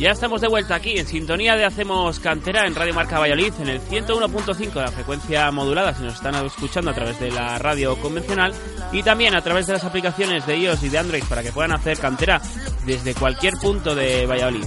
Ya 0.04 0.10
estamos 0.10 0.42
de 0.42 0.48
vuelta 0.48 0.74
aquí 0.74 0.98
en 0.98 1.06
sintonía 1.06 1.56
de 1.56 1.64
Hacemos 1.64 2.20
Cantera 2.20 2.66
en 2.66 2.74
Radio 2.74 2.92
Marca 2.92 3.18
Valladolid 3.18 3.54
en 3.58 3.70
el 3.70 3.80
101.5 3.80 4.74
de 4.74 4.82
la 4.82 4.92
frecuencia 4.92 5.50
modulada 5.50 5.94
si 5.94 6.02
nos 6.02 6.16
están 6.16 6.34
escuchando 6.44 6.90
a 6.90 6.94
través 6.94 7.18
de 7.20 7.30
la 7.30 7.58
radio 7.58 7.96
convencional 7.96 8.52
y 8.92 9.02
también 9.02 9.34
a 9.34 9.40
través 9.40 9.66
de 9.66 9.72
las 9.72 9.84
aplicaciones 9.84 10.46
de 10.46 10.58
iOS 10.58 10.82
y 10.82 10.90
de 10.90 10.98
Android 10.98 11.24
para 11.26 11.42
que 11.42 11.52
puedan 11.52 11.72
hacer 11.72 11.96
cantera 11.96 12.42
desde 12.84 13.14
cualquier 13.14 13.54
punto 13.54 13.94
de 13.94 14.26
Valladolid. 14.26 14.66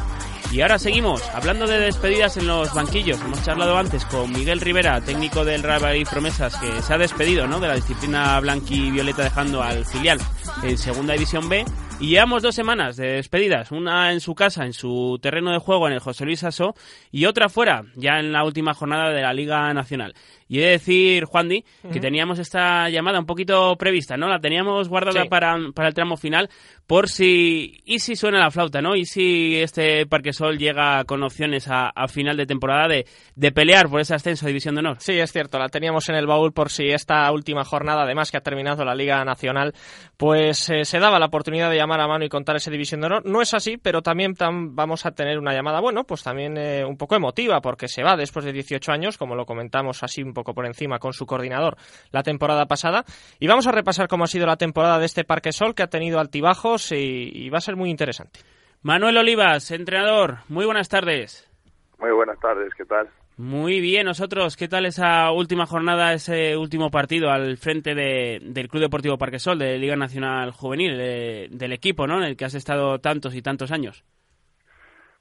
Y 0.51 0.61
ahora 0.61 0.79
seguimos 0.79 1.21
hablando 1.35 1.67
de 1.67 1.81
despedidas 1.81 2.37
en 2.37 2.47
los 2.47 2.73
banquillos. 2.73 3.21
Hemos 3.21 3.43
charlado 3.43 3.77
antes 3.77 4.05
con 4.05 4.31
Miguel 4.31 4.59
Rivera, 4.59 5.01
técnico 5.01 5.45
del 5.45 5.61
Real 5.61 6.03
Promesas, 6.09 6.55
que 6.55 6.81
se 6.81 6.93
ha 6.95 6.97
despedido 6.97 7.45
¿no? 7.45 7.59
de 7.59 7.67
la 7.67 7.75
disciplina 7.75 8.39
blanqui 8.39 8.89
violeta 8.89 9.21
dejando 9.21 9.61
al 9.61 9.85
filial 9.85 10.19
en 10.63 10.77
Segunda 10.79 11.13
División 11.13 11.47
B. 11.47 11.63
Y 11.99 12.09
llevamos 12.09 12.43
dos 12.43 12.53
semanas 12.53 12.95
de 12.95 13.13
despedidas, 13.13 13.71
una 13.71 14.11
en 14.11 14.19
su 14.19 14.35
casa, 14.35 14.65
en 14.65 14.73
su 14.73 15.17
terreno 15.19 15.51
de 15.51 15.57
juego 15.57 15.87
en 15.87 15.93
el 15.93 15.99
José 15.99 16.25
Luis 16.25 16.43
Asó, 16.43 16.75
y 17.11 17.25
otra 17.25 17.49
fuera, 17.49 17.85
ya 17.95 18.19
en 18.19 18.31
la 18.31 18.43
última 18.43 18.75
jornada 18.75 19.09
de 19.09 19.23
la 19.23 19.33
Liga 19.33 19.73
Nacional. 19.73 20.13
Y 20.47 20.59
he 20.59 20.65
de 20.65 20.71
decir, 20.71 21.25
Juan 21.25 21.49
Di, 21.49 21.63
que 21.91 21.99
teníamos 21.99 22.39
esta 22.39 22.89
llamada 22.89 23.19
un 23.19 23.25
poquito 23.25 23.75
prevista, 23.75 24.15
¿no? 24.17 24.27
La 24.27 24.39
teníamos 24.39 24.87
guardada 24.87 25.25
para, 25.25 25.57
para 25.73 25.89
el 25.89 25.93
tramo 25.93 26.17
final, 26.17 26.49
por 26.85 27.09
si... 27.09 27.81
y 27.85 27.99
si 27.99 28.15
suena 28.15 28.39
la 28.39 28.51
flauta, 28.51 28.81
¿no? 28.81 28.95
Y 28.95 29.05
si 29.05 29.57
este 29.57 30.05
Parquesol 30.05 30.57
llega 30.57 31.03
con 31.05 31.21
opciones 31.23 31.67
a, 31.69 31.91
final 32.07 32.37
de 32.37 32.45
temporada 32.45 32.87
de, 32.87 33.05
de, 33.35 33.51
pelear 33.51 33.89
por 33.89 33.99
ese 33.99 34.15
ascenso 34.15 34.45
a 34.45 34.47
División 34.47 34.75
de 34.75 34.79
Honor. 34.79 34.97
Sí, 34.99 35.19
es 35.19 35.31
cierto, 35.31 35.59
la 35.59 35.67
teníamos 35.67 36.07
en 36.07 36.15
el 36.15 36.25
baúl 36.25 36.53
por 36.53 36.69
si 36.69 36.87
esta 36.87 37.29
última 37.31 37.65
jornada, 37.65 38.03
además 38.03 38.31
que 38.31 38.37
ha 38.37 38.41
terminado 38.41 38.85
la 38.85 38.95
Liga 38.95 39.23
Nacional, 39.25 39.73
pues 40.15 40.69
eh, 40.69 40.85
se 40.85 40.99
daba 40.99 41.19
la 41.19 41.25
oportunidad 41.25 41.69
de 41.69 41.75
llamar 41.75 41.99
a 41.99 42.07
mano 42.07 42.23
y 42.23 42.29
contar 42.29 42.55
ese 42.55 42.71
División 42.71 43.01
de 43.01 43.07
Honor. 43.07 43.25
No 43.25 43.41
es 43.41 43.53
así, 43.53 43.77
pero 43.77 44.01
también 44.01 44.35
vamos 44.37 45.05
a 45.05 45.11
tener 45.11 45.37
una 45.37 45.53
llamada, 45.53 45.81
bueno, 45.81 46.05
pues 46.05 46.23
también 46.23 46.57
eh, 46.57 46.85
un 46.85 46.97
poco 46.97 47.15
emotiva, 47.15 47.59
porque 47.59 47.87
se 47.87 48.03
va 48.03 48.15
después 48.15 48.45
de 48.45 48.53
18 48.53 48.91
años, 48.91 49.17
como 49.17 49.35
lo 49.35 49.45
comentamos 49.45 50.03
así 50.03 50.23
un 50.23 50.33
poco 50.37 50.53
por 50.53 50.67
encima 50.67 50.99
con 50.99 51.13
su 51.13 51.25
coordinador 51.25 51.77
la 52.11 52.21
temporada 52.21 52.67
pasada. 52.67 53.03
Y 53.39 53.47
vamos 53.47 53.65
a 53.65 53.71
repasar 53.71 54.07
cómo 54.07 54.25
ha 54.25 54.27
sido 54.27 54.45
la 54.45 54.57
temporada 54.57 54.99
de 54.99 55.07
este 55.07 55.23
Parque 55.23 55.51
Sol, 55.51 55.73
que 55.73 55.81
ha 55.81 55.87
tenido 55.87 56.19
altibajos 56.19 56.91
y, 56.91 57.49
va 57.49 57.57
a 57.57 57.61
ser 57.61 57.75
muy 57.75 57.89
interesante. 57.89 58.39
Manuel 58.83 59.17
Olivas, 59.17 59.71
entrenador, 59.71 60.37
muy 60.47 60.65
buenas 60.65 60.89
tardes. 60.89 61.49
Muy 61.97 62.11
buenas 62.11 62.39
tardes, 62.39 62.71
¿qué 62.77 62.85
tal? 62.85 63.09
Muy 63.37 63.81
bien, 63.81 64.05
nosotros, 64.05 64.55
¿qué 64.55 64.67
tal 64.67 64.85
esa 64.85 65.31
última 65.31 65.65
jornada, 65.65 66.13
ese 66.13 66.55
último 66.55 66.91
partido 66.91 67.31
al 67.31 67.57
frente 67.57 67.95
del 67.95 68.67
Club 68.69 68.83
Deportivo 68.83 69.17
Parquesol, 69.17 69.57
de 69.57 69.77
Liga 69.79 69.95
Nacional 69.95 70.51
Juvenil, 70.51 70.97
del 70.97 71.73
equipo, 71.73 72.05
¿no? 72.05 72.17
En 72.17 72.23
el 72.23 72.37
que 72.37 72.45
has 72.45 72.53
estado 72.53 72.99
tantos 72.99 73.35
y 73.35 73.41
tantos 73.41 73.71
años. 73.71 74.03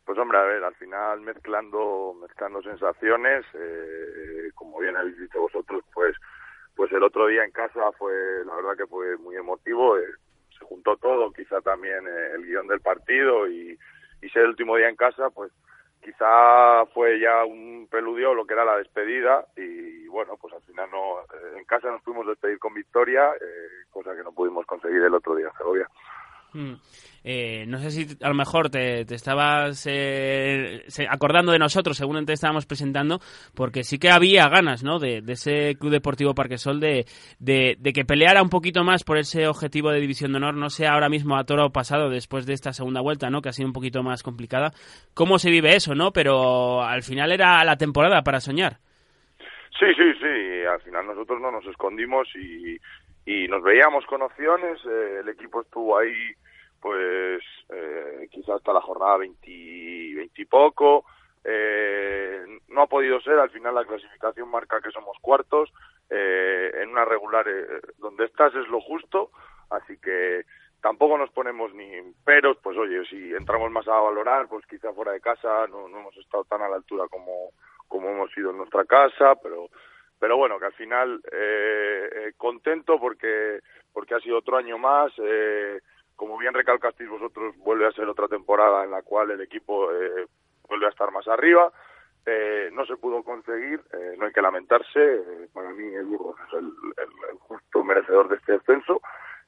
Pues 0.06 0.18
hombre, 0.20 0.38
a 0.38 0.42
ver, 0.42 0.62
al 0.62 0.74
final 0.76 1.20
mezclando, 1.22 2.14
mezclando 2.20 2.62
sensaciones, 2.62 3.44
eh, 3.54 4.50
como 4.54 4.78
bien 4.78 4.96
habéis 4.96 5.18
dicho 5.18 5.40
vosotros, 5.40 5.82
pues, 5.92 6.16
pues 6.76 6.92
el 6.92 7.02
otro 7.02 7.26
día 7.26 7.44
en 7.44 7.50
casa 7.50 7.90
fue, 7.98 8.14
la 8.44 8.54
verdad 8.54 8.76
que 8.76 8.86
fue 8.86 9.16
muy 9.16 9.34
emotivo, 9.34 9.98
eh, 9.98 10.06
se 10.56 10.64
juntó 10.64 10.96
todo, 10.96 11.32
quizá 11.32 11.60
también 11.60 12.06
eh, 12.06 12.34
el 12.36 12.46
guion 12.46 12.68
del 12.68 12.80
partido 12.80 13.48
y, 13.48 13.76
y 14.22 14.28
ser 14.28 14.42
el 14.42 14.50
último 14.50 14.76
día 14.76 14.88
en 14.88 14.94
casa, 14.94 15.28
pues 15.30 15.50
quizá 16.00 16.86
fue 16.94 17.18
ya 17.18 17.44
un 17.44 17.88
peludio 17.90 18.32
lo 18.32 18.46
que 18.46 18.54
era 18.54 18.64
la 18.64 18.78
despedida 18.78 19.44
y 19.56 20.06
bueno, 20.06 20.36
pues 20.40 20.54
al 20.54 20.62
final 20.62 20.88
no, 20.92 21.16
en 21.58 21.64
casa 21.64 21.90
nos 21.90 22.02
pudimos 22.02 22.28
despedir 22.28 22.60
con 22.60 22.74
victoria, 22.74 23.32
cosa 23.90 24.14
que 24.14 24.22
no 24.22 24.30
pudimos 24.30 24.64
conseguir 24.66 25.02
el 25.02 25.14
otro 25.14 25.34
día 25.34 25.48
en 25.48 25.58
Segovia. 25.58 25.88
Mm. 26.56 26.74
Eh, 27.28 27.64
no 27.66 27.78
sé 27.78 27.90
si 27.90 28.06
a 28.22 28.28
lo 28.28 28.34
mejor 28.34 28.70
te, 28.70 29.00
estabas 29.00 29.84
eh, 29.90 30.84
acordando 31.10 31.50
de 31.50 31.58
nosotros 31.58 31.96
según 31.96 32.24
te 32.24 32.32
estábamos 32.32 32.66
presentando, 32.66 33.18
porque 33.52 33.82
sí 33.82 33.98
que 33.98 34.10
había 34.10 34.48
ganas 34.48 34.84
¿no? 34.84 35.00
de, 35.00 35.24
ese 35.26 35.76
Club 35.76 35.90
Deportivo 35.90 36.34
Parquesol 36.34 36.78
de, 36.78 37.04
de, 37.40 37.92
que 37.92 38.04
peleara 38.04 38.42
un 38.42 38.48
poquito 38.48 38.84
más 38.84 39.02
por 39.02 39.18
ese 39.18 39.48
objetivo 39.48 39.90
de 39.90 40.00
División 40.00 40.30
de 40.30 40.36
Honor, 40.36 40.54
no 40.54 40.70
sea 40.70 40.92
ahora 40.92 41.08
mismo 41.08 41.36
a 41.36 41.42
toro 41.42 41.70
pasado 41.70 42.10
después 42.10 42.46
de 42.46 42.54
esta 42.54 42.72
segunda 42.72 43.00
vuelta, 43.00 43.28
¿no? 43.28 43.42
que 43.42 43.48
ha 43.48 43.52
sido 43.52 43.66
un 43.66 43.74
poquito 43.74 44.04
más 44.04 44.22
complicada. 44.22 44.70
¿Cómo 45.12 45.40
se 45.40 45.50
vive 45.50 45.74
eso? 45.74 45.96
no 45.96 46.12
Pero 46.12 46.84
al 46.84 47.02
final 47.02 47.32
era 47.32 47.64
la 47.64 47.76
temporada 47.76 48.22
para 48.22 48.38
soñar. 48.38 48.78
Sí, 49.78 49.86
sí, 49.96 50.12
sí. 50.20 50.64
Al 50.72 50.80
final 50.80 51.06
nosotros 51.06 51.40
no 51.40 51.50
nos 51.50 51.66
escondimos 51.66 52.28
y, 52.36 52.78
y 53.26 53.48
nos 53.48 53.64
veíamos 53.64 54.06
con 54.06 54.22
opciones. 54.22 54.78
Eh, 54.86 55.20
el 55.22 55.28
equipo 55.28 55.60
estuvo 55.60 55.98
ahí 55.98 56.14
pues 56.80 57.42
eh, 57.70 58.28
hasta 58.54 58.72
la 58.72 58.80
jornada 58.80 59.18
20, 59.18 59.50
y 59.50 60.44
poco. 60.44 61.04
Eh, 61.44 62.44
no 62.68 62.82
ha 62.82 62.86
podido 62.86 63.20
ser, 63.20 63.38
al 63.38 63.50
final 63.50 63.74
la 63.74 63.84
clasificación 63.84 64.50
marca 64.50 64.80
que 64.80 64.90
somos 64.90 65.16
cuartos, 65.20 65.72
eh, 66.10 66.72
en 66.82 66.90
una 66.90 67.04
regular 67.04 67.46
eh, 67.48 67.80
donde 67.98 68.24
estás 68.24 68.54
es 68.54 68.66
lo 68.68 68.80
justo, 68.80 69.30
así 69.70 69.96
que 69.98 70.44
tampoco 70.80 71.16
nos 71.18 71.30
ponemos 71.30 71.72
ni 71.74 71.88
peros, 72.24 72.58
pues 72.62 72.76
oye, 72.76 73.04
si 73.06 73.32
entramos 73.34 73.70
más 73.70 73.86
a 73.86 74.00
valorar, 74.00 74.48
pues 74.48 74.66
quizá 74.66 74.92
fuera 74.92 75.12
de 75.12 75.20
casa 75.20 75.66
no, 75.68 75.88
no 75.88 76.00
hemos 76.00 76.16
estado 76.16 76.44
tan 76.44 76.62
a 76.62 76.68
la 76.68 76.76
altura 76.76 77.04
como, 77.08 77.50
como 77.88 78.10
hemos 78.10 78.30
sido 78.32 78.50
en 78.50 78.58
nuestra 78.58 78.84
casa, 78.84 79.34
pero 79.42 79.68
pero 80.18 80.36
bueno, 80.38 80.58
que 80.58 80.66
al 80.66 80.72
final 80.72 81.20
eh, 81.30 82.08
eh 82.12 82.32
contento 82.36 82.98
porque 82.98 83.60
porque 83.92 84.14
ha 84.14 84.20
sido 84.20 84.38
otro 84.38 84.56
año 84.56 84.78
más, 84.78 85.12
eh, 85.18 85.80
como 86.16 86.38
bien 86.38 86.54
recalcasteis 86.54 87.08
vosotros, 87.08 87.56
vuelve 87.58 87.86
a 87.86 87.92
ser 87.92 88.08
otra 88.08 88.26
temporada 88.26 88.84
en 88.84 88.90
la 88.90 89.02
cual 89.02 89.30
el 89.30 89.40
equipo 89.40 89.92
eh, 89.92 90.26
vuelve 90.68 90.86
a 90.86 90.90
estar 90.90 91.10
más 91.12 91.28
arriba. 91.28 91.72
Eh, 92.28 92.70
no 92.72 92.84
se 92.86 92.96
pudo 92.96 93.22
conseguir, 93.22 93.80
eh, 93.92 94.16
no 94.18 94.26
hay 94.26 94.32
que 94.32 94.42
lamentarse. 94.42 94.98
Eh, 94.98 95.48
para 95.52 95.70
mí, 95.70 95.94
el 95.94 96.06
Burgos 96.06 96.36
es 96.48 96.54
el, 96.54 96.66
el, 96.66 97.38
justo 97.38 97.84
merecedor 97.84 98.28
de 98.28 98.36
este 98.36 98.52
descenso. 98.52 99.00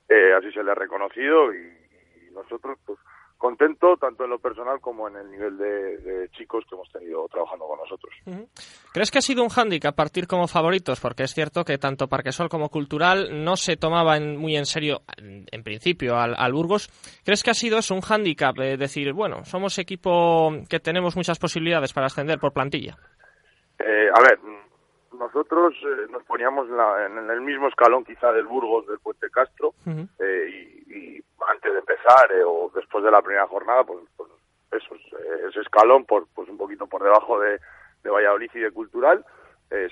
Eh, 0.08 0.32
así 0.32 0.52
se 0.52 0.62
le 0.62 0.70
ha 0.70 0.76
reconocido 0.76 1.52
y, 1.52 1.76
nosotros, 2.32 2.78
pues, 2.86 2.98
contento 3.38 3.96
tanto 3.96 4.24
en 4.24 4.30
lo 4.30 4.38
personal 4.38 4.80
como 4.80 5.08
en 5.08 5.16
el 5.16 5.30
nivel 5.30 5.56
de, 5.56 6.28
chicos 6.36 6.64
que 6.68 6.74
hemos 6.74 6.90
tenido 6.92 7.26
trabajando 7.28 7.66
con 7.66 7.78
nosotros. 7.78 8.12
¿Crees 8.92 9.10
que 9.10 9.18
ha 9.18 9.22
sido 9.22 9.42
un 9.42 9.48
hándicap 9.48 9.94
partir 9.94 10.26
como 10.26 10.48
favoritos? 10.48 11.00
Porque 11.00 11.22
es 11.22 11.32
cierto 11.32 11.64
que 11.64 11.78
tanto 11.78 12.08
Parquesol 12.08 12.48
como 12.48 12.68
Cultural 12.68 13.44
no 13.44 13.56
se 13.56 13.76
tomaba 13.76 14.18
muy 14.20 14.56
en 14.56 14.66
serio, 14.66 15.02
en, 15.16 15.62
principio, 15.62 16.16
al, 16.18 16.52
Burgos. 16.52 16.88
¿Crees 17.24 17.42
que 17.42 17.50
ha 17.50 17.54
sido 17.54 17.78
eso 17.78 17.94
un 17.94 18.00
hándicap? 18.00 18.56
decir, 18.56 19.12
bueno, 19.12 19.44
somos 19.44 19.78
equipo 19.78 20.50
que 20.68 20.80
tenemos 20.80 21.16
muchas 21.16 21.38
posibilidades 21.38 21.92
para 21.92 22.06
ascender 22.06 22.38
por 22.38 22.52
plantilla. 22.52 22.96
Eh, 23.78 24.08
a 24.12 24.20
ver, 24.20 24.38
nosotros 25.18 25.74
eh, 25.82 26.06
nos 26.10 26.22
poníamos 26.24 26.68
en 26.68 27.30
el 27.30 27.40
mismo 27.40 27.68
escalón 27.68 28.04
quizá 28.04 28.32
del 28.32 28.46
Burgos, 28.46 28.86
del 28.86 28.98
Puente 28.98 29.28
Castro, 29.30 29.74
eh, 30.18 30.82
y, 30.86 31.22
antes 31.46 31.72
de 31.72 31.78
empezar 31.78 32.32
eh, 32.32 32.42
o 32.44 32.70
después 32.74 33.04
de 33.04 33.10
la 33.10 33.22
primera 33.22 33.46
jornada, 33.46 33.84
pues, 33.84 34.00
pues 34.16 34.30
eso, 34.72 34.94
ese 35.48 35.60
escalón 35.60 36.04
por, 36.04 36.26
pues 36.34 36.48
un 36.48 36.58
poquito 36.58 36.86
por 36.86 37.02
debajo 37.02 37.40
de, 37.40 37.58
de 38.02 38.10
Valladolid 38.10 38.50
y 38.54 38.60
de 38.60 38.70
Cultural, 38.70 39.24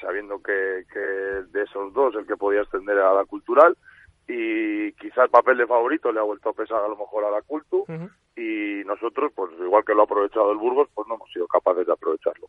sabiendo 0.00 0.42
que, 0.42 0.84
que 0.90 0.98
de 0.98 1.62
esos 1.62 1.92
dos 1.92 2.14
el 2.14 2.26
que 2.26 2.36
podía 2.36 2.62
ascender 2.62 2.98
a 2.98 3.12
la 3.12 3.24
Cultural, 3.24 3.76
y 4.28 4.92
quizá 4.92 5.24
el 5.24 5.30
papel 5.30 5.58
de 5.58 5.66
favorito 5.66 6.10
le 6.10 6.20
ha 6.20 6.24
vuelto 6.24 6.50
a 6.50 6.54
pesar 6.54 6.82
a 6.82 6.88
lo 6.88 6.96
mejor 6.96 7.24
a 7.24 7.30
la 7.30 7.42
Cultu, 7.42 7.84
y 8.36 8.82
nosotros, 8.84 9.32
pues 9.34 9.52
igual 9.58 9.84
que 9.84 9.94
lo 9.94 10.02
ha 10.02 10.04
aprovechado 10.04 10.52
el 10.52 10.58
Burgos, 10.58 10.88
pues 10.94 11.06
no 11.08 11.14
hemos 11.14 11.30
sido 11.32 11.46
capaces 11.46 11.86
de 11.86 11.92
aprovecharlo. 11.92 12.48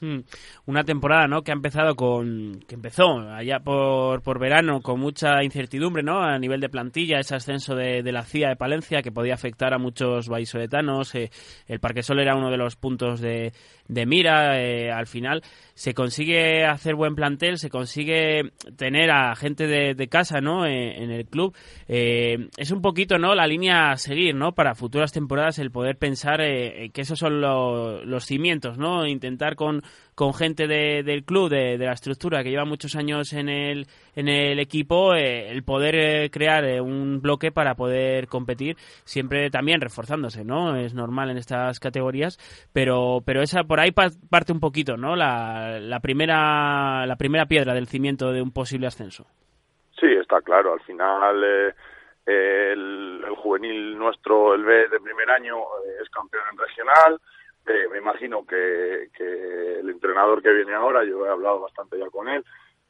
Hmm. 0.00 0.20
Una 0.66 0.84
temporada, 0.84 1.26
¿no? 1.26 1.42
Que 1.42 1.50
ha 1.50 1.54
empezado 1.54 1.96
con, 1.96 2.60
que 2.68 2.74
empezó 2.74 3.18
allá 3.18 3.60
por, 3.60 4.22
por 4.22 4.38
verano 4.38 4.80
con 4.80 5.00
mucha 5.00 5.42
incertidumbre, 5.42 6.02
¿no? 6.02 6.22
A 6.22 6.38
nivel 6.38 6.60
de 6.60 6.68
plantilla, 6.68 7.18
ese 7.18 7.34
ascenso 7.34 7.74
de, 7.74 8.02
de 8.02 8.12
la 8.12 8.22
CIA 8.22 8.50
de 8.50 8.56
Palencia 8.56 9.02
que 9.02 9.12
podía 9.12 9.34
afectar 9.34 9.74
a 9.74 9.78
muchos 9.78 10.28
vallisoletanos. 10.28 11.14
Eh, 11.14 11.30
el 11.66 11.80
Parque 11.80 12.02
Sol 12.02 12.20
era 12.20 12.36
uno 12.36 12.50
de 12.50 12.56
los 12.56 12.76
puntos 12.76 13.20
de, 13.20 13.52
de 13.88 14.06
mira. 14.06 14.62
Eh, 14.62 14.92
al 14.92 15.06
final 15.06 15.42
se 15.74 15.94
consigue 15.94 16.64
hacer 16.64 16.94
buen 16.94 17.14
plantel, 17.14 17.58
se 17.58 17.70
consigue 17.70 18.52
tener 18.76 19.10
a 19.10 19.34
gente 19.34 19.66
de, 19.66 20.08
casa, 20.08 20.40
¿no? 20.40 20.66
Eh, 20.66 21.02
en 21.02 21.10
el 21.10 21.26
club. 21.26 21.54
es 21.86 22.70
un 22.70 22.80
poquito, 22.80 23.18
¿no? 23.18 23.34
La 23.34 23.46
línea 23.46 23.90
a 23.90 23.96
seguir, 23.96 24.34
¿no? 24.34 24.52
Para 24.52 24.74
futuras 24.74 25.12
temporadas 25.12 25.58
el 25.58 25.70
poder 25.70 25.96
pensar 25.96 26.38
que 26.38 26.92
esos 26.94 27.18
son 27.18 27.40
los 27.40 28.24
cimientos, 28.24 28.78
¿no? 28.78 29.06
Intentar 29.06 29.56
con 29.56 29.82
con 30.18 30.34
gente 30.34 30.66
del 30.66 31.24
club, 31.24 31.48
de, 31.48 31.78
la 31.78 31.92
estructura 31.92 32.42
que 32.42 32.50
lleva 32.50 32.64
muchos 32.64 32.96
años 32.96 33.32
en 33.34 33.48
el, 33.48 33.86
en 34.16 34.26
el 34.26 34.58
equipo, 34.58 35.14
eh, 35.14 35.48
el 35.48 35.62
poder 35.62 35.94
eh, 35.94 36.28
crear 36.28 36.64
eh, 36.64 36.80
un 36.80 37.20
bloque 37.22 37.52
para 37.52 37.76
poder 37.76 38.26
competir, 38.26 38.74
siempre 39.04 39.48
también 39.48 39.80
reforzándose, 39.80 40.44
¿no? 40.44 40.74
Es 40.74 40.92
normal 40.92 41.30
en 41.30 41.36
estas 41.36 41.78
categorías, 41.78 42.36
pero, 42.72 43.20
pero 43.24 43.42
esa 43.42 43.62
por 43.62 43.78
ahí 43.78 43.92
parte 43.92 44.50
un 44.50 44.58
poquito, 44.58 44.96
¿no? 44.96 45.14
La, 45.14 45.78
la, 45.78 46.00
primera, 46.00 47.06
la 47.06 47.14
primera 47.14 47.46
piedra 47.46 47.72
del 47.72 47.86
cimiento 47.86 48.32
de 48.32 48.42
un 48.42 48.50
posible 48.50 48.88
ascenso. 48.88 49.24
Sí, 50.00 50.08
está 50.20 50.40
claro. 50.40 50.72
Al 50.72 50.80
final, 50.80 51.44
el, 52.26 53.24
el, 53.24 53.36
juvenil 53.36 53.96
nuestro, 53.96 54.56
el 54.56 54.64
B 54.64 54.88
de 54.88 54.98
primer 54.98 55.30
año, 55.30 55.58
es 56.02 56.10
campeón 56.10 56.42
en 56.50 56.58
regional 56.58 57.20
me 57.90 57.98
imagino 57.98 58.46
que, 58.46 59.10
el 59.80 59.88
entrenador 59.88 60.42
que 60.42 60.52
viene 60.52 60.74
ahora, 60.74 61.04
yo 61.04 61.26
he 61.26 61.30
hablado 61.30 61.60
bastante 61.60 61.98
ya 61.98 62.08
con 62.10 62.28
él, 62.28 62.44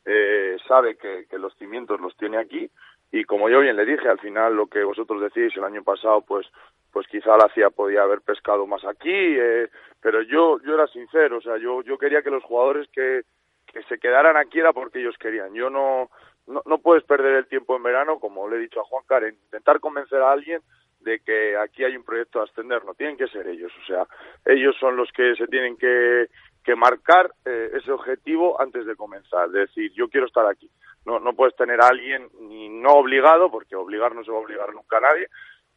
eh, 0.04 0.56
sabe 0.66 0.96
que, 0.96 1.26
los 1.38 1.54
cimientos 1.56 2.00
los 2.00 2.16
tiene 2.16 2.38
aquí 2.38 2.70
y 3.10 3.24
como 3.24 3.48
yo 3.48 3.60
bien 3.60 3.76
le 3.76 3.86
dije, 3.86 4.08
al 4.08 4.18
final 4.18 4.54
lo 4.54 4.66
que 4.66 4.84
vosotros 4.84 5.20
decís 5.22 5.56
el 5.56 5.64
año 5.64 5.82
pasado, 5.82 6.22
pues 6.22 6.46
pues 6.90 7.06
quizá 7.06 7.36
la 7.36 7.50
CIA 7.54 7.70
podía 7.70 8.02
haber 8.02 8.22
pescado 8.22 8.66
más 8.66 8.84
aquí, 8.84 9.10
eh, 9.12 9.68
pero 10.00 10.22
yo 10.22 10.58
yo 10.62 10.74
era 10.74 10.86
sincero, 10.88 11.38
o 11.38 11.40
sea, 11.40 11.58
yo 11.58 11.82
yo 11.82 11.98
quería 11.98 12.22
que 12.22 12.30
los 12.30 12.42
jugadores 12.44 12.88
que, 12.88 13.22
que 13.66 13.82
se 13.84 13.98
quedaran 13.98 14.36
aquí 14.36 14.58
era 14.58 14.72
porque 14.72 15.00
ellos 15.00 15.16
querían. 15.18 15.54
Yo 15.54 15.70
no, 15.70 16.10
no, 16.46 16.62
no 16.64 16.78
puedes 16.78 17.04
perder 17.04 17.34
el 17.34 17.46
tiempo 17.46 17.76
en 17.76 17.82
verano, 17.82 18.18
como 18.18 18.48
le 18.48 18.56
he 18.56 18.60
dicho 18.60 18.80
a 18.80 18.84
Juan 18.84 19.04
Karen, 19.06 19.34
intentar 19.34 19.80
convencer 19.80 20.20
a 20.20 20.32
alguien 20.32 20.62
de 21.00 21.20
que 21.20 21.56
aquí 21.56 21.84
hay 21.84 21.96
un 21.96 22.04
proyecto 22.04 22.40
a 22.40 22.44
ascender, 22.44 22.84
no 22.84 22.94
tienen 22.94 23.16
que 23.16 23.28
ser 23.28 23.46
ellos, 23.46 23.72
o 23.82 23.86
sea, 23.86 24.06
ellos 24.44 24.76
son 24.78 24.96
los 24.96 25.10
que 25.12 25.34
se 25.36 25.46
tienen 25.46 25.76
que, 25.76 26.26
que 26.64 26.74
marcar 26.74 27.30
eh, 27.44 27.70
ese 27.74 27.92
objetivo 27.92 28.60
antes 28.60 28.84
de 28.86 28.96
comenzar, 28.96 29.46
es 29.46 29.52
decir, 29.52 29.92
yo 29.92 30.08
quiero 30.08 30.26
estar 30.26 30.46
aquí. 30.46 30.70
No, 31.06 31.18
no 31.20 31.32
puedes 31.32 31.56
tener 31.56 31.80
a 31.80 31.88
alguien 31.88 32.28
ni 32.40 32.68
no 32.68 32.90
obligado, 32.90 33.50
porque 33.50 33.76
obligar 33.76 34.14
no 34.14 34.22
se 34.24 34.30
va 34.30 34.36
a 34.36 34.40
obligar 34.40 34.74
nunca 34.74 34.98
a 34.98 35.00
nadie, 35.00 35.28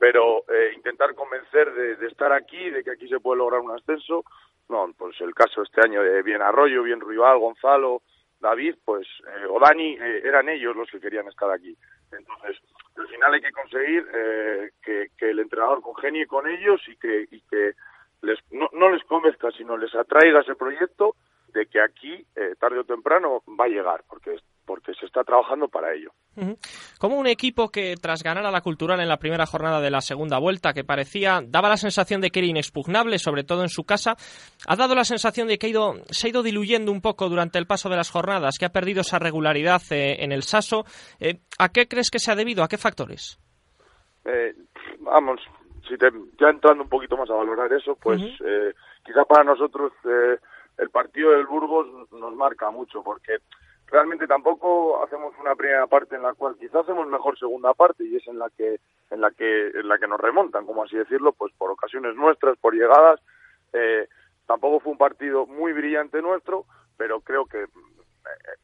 pero 0.01 0.43
eh, 0.49 0.73
intentar 0.75 1.13
convencer 1.13 1.71
de, 1.73 2.07
estar 2.07 2.33
aquí, 2.33 2.71
de 2.71 2.83
que 2.83 2.89
aquí 2.89 3.07
se 3.07 3.19
puede 3.19 3.37
lograr 3.37 3.61
un 3.61 3.71
ascenso. 3.71 4.25
No, 4.67 4.91
pues 4.97 5.15
el 5.21 5.35
caso 5.35 5.61
este 5.61 5.79
año 5.79 6.01
de 6.01 6.23
Bien 6.23 6.41
Arroyo, 6.41 6.81
Bien 6.81 6.99
Rival, 6.99 7.37
Gonzalo, 7.37 8.01
David, 8.39 8.77
pues, 8.83 9.07
eh, 9.27 9.45
o 9.47 9.59
Dani, 9.59 9.93
eh, 9.93 10.21
eran 10.25 10.49
ellos 10.49 10.75
los 10.75 10.89
que 10.89 10.99
querían 10.99 11.27
estar 11.27 11.51
aquí. 11.51 11.77
Entonces, 12.11 12.57
al 12.97 13.07
final 13.07 13.33
hay 13.33 13.41
que 13.41 13.51
conseguir 13.51 14.07
eh, 14.13 14.71
que, 14.81 15.09
el 15.19 15.39
entrenador 15.39 15.81
congenie 15.81 16.27
con 16.27 16.47
ellos 16.47 16.81
y 16.87 16.95
que, 16.97 17.27
y 17.31 17.41
que 17.41 17.73
les, 18.21 18.39
no, 18.51 18.69
no 18.73 18.89
les 18.89 19.03
convenzca, 19.05 19.51
sino 19.51 19.77
les 19.77 19.93
atraiga 19.95 20.41
ese 20.41 20.55
proyecto 20.55 21.15
de 21.53 21.65
que 21.67 21.81
aquí, 21.81 22.13
eh, 22.35 22.55
tarde 22.59 22.79
o 22.79 22.83
temprano, 22.83 23.43
va 23.59 23.65
a 23.65 23.69
llegar, 23.69 24.03
porque 24.07 24.37
porque 24.71 24.93
se 24.93 25.05
está 25.05 25.23
trabajando 25.25 25.67
para 25.67 25.93
ello. 25.93 26.11
Como 26.97 27.17
un 27.17 27.27
equipo 27.27 27.69
que 27.69 27.95
tras 28.01 28.23
ganar 28.23 28.45
a 28.45 28.51
la 28.51 28.61
Cultural 28.61 29.01
en 29.01 29.09
la 29.09 29.17
primera 29.17 29.45
jornada 29.45 29.81
de 29.81 29.91
la 29.91 29.99
segunda 29.99 30.39
vuelta, 30.39 30.71
que 30.71 30.85
parecía, 30.85 31.41
daba 31.45 31.67
la 31.67 31.75
sensación 31.75 32.21
de 32.21 32.29
que 32.29 32.39
era 32.39 32.47
inexpugnable, 32.47 33.19
sobre 33.19 33.43
todo 33.43 33.63
en 33.63 33.69
su 33.69 33.83
casa, 33.83 34.15
ha 34.65 34.75
dado 34.77 34.95
la 34.95 35.03
sensación 35.03 35.49
de 35.49 35.57
que 35.57 35.67
ha 35.67 35.69
ido, 35.69 35.95
se 36.09 36.27
ha 36.27 36.29
ido 36.29 36.41
diluyendo 36.41 36.89
un 36.89 37.01
poco 37.01 37.27
durante 37.27 37.59
el 37.59 37.67
paso 37.67 37.89
de 37.89 37.97
las 37.97 38.09
jornadas, 38.09 38.57
que 38.57 38.65
ha 38.65 38.69
perdido 38.69 39.01
esa 39.01 39.19
regularidad 39.19 39.81
eh, 39.91 40.23
en 40.23 40.31
el 40.31 40.43
Saso. 40.43 40.85
Eh, 41.19 41.41
¿A 41.59 41.69
qué 41.69 41.89
crees 41.89 42.09
que 42.09 42.19
se 42.19 42.31
ha 42.31 42.35
debido? 42.35 42.63
¿A 42.63 42.69
qué 42.69 42.77
factores? 42.77 43.39
Eh, 44.23 44.53
vamos, 44.99 45.41
si 45.85 45.97
te, 45.97 46.07
ya 46.39 46.47
entrando 46.47 46.83
un 46.83 46.89
poquito 46.89 47.17
más 47.17 47.29
a 47.29 47.33
valorar 47.33 47.73
eso, 47.73 47.97
pues 48.01 48.21
quizá 49.03 49.25
para 49.25 49.43
nosotros 49.43 49.91
el 50.81 50.89
partido 50.89 51.31
del 51.31 51.45
Burgos 51.45 51.87
nos 52.11 52.35
marca 52.35 52.71
mucho, 52.71 53.03
porque 53.03 53.37
realmente 53.87 54.25
tampoco 54.25 55.03
hacemos 55.03 55.33
una 55.39 55.55
primera 55.55 55.85
parte 55.85 56.15
en 56.15 56.23
la 56.23 56.33
cual 56.33 56.55
quizás 56.59 56.83
hacemos 56.83 57.07
mejor 57.07 57.37
segunda 57.37 57.73
parte 57.73 58.03
y 58.03 58.15
es 58.15 58.27
en 58.27 58.39
la 58.39 58.49
que 58.49 58.79
en 59.11 59.21
la 59.21 59.31
que 59.31 59.67
en 59.67 59.87
la 59.87 59.97
que 59.99 60.07
nos 60.07 60.19
remontan 60.19 60.65
como 60.65 60.83
así 60.83 60.97
decirlo 60.97 61.33
pues 61.33 61.53
por 61.57 61.69
ocasiones 61.71 62.15
nuestras 62.15 62.57
por 62.57 62.73
llegadas. 62.73 63.19
Eh, 63.73 64.07
tampoco 64.47 64.79
fue 64.79 64.91
un 64.91 64.97
partido 64.97 65.45
muy 65.45 65.71
brillante 65.71 66.21
nuestro 66.21 66.65
pero 66.97 67.21
creo 67.21 67.45
que 67.45 67.63
eh, 67.63 67.67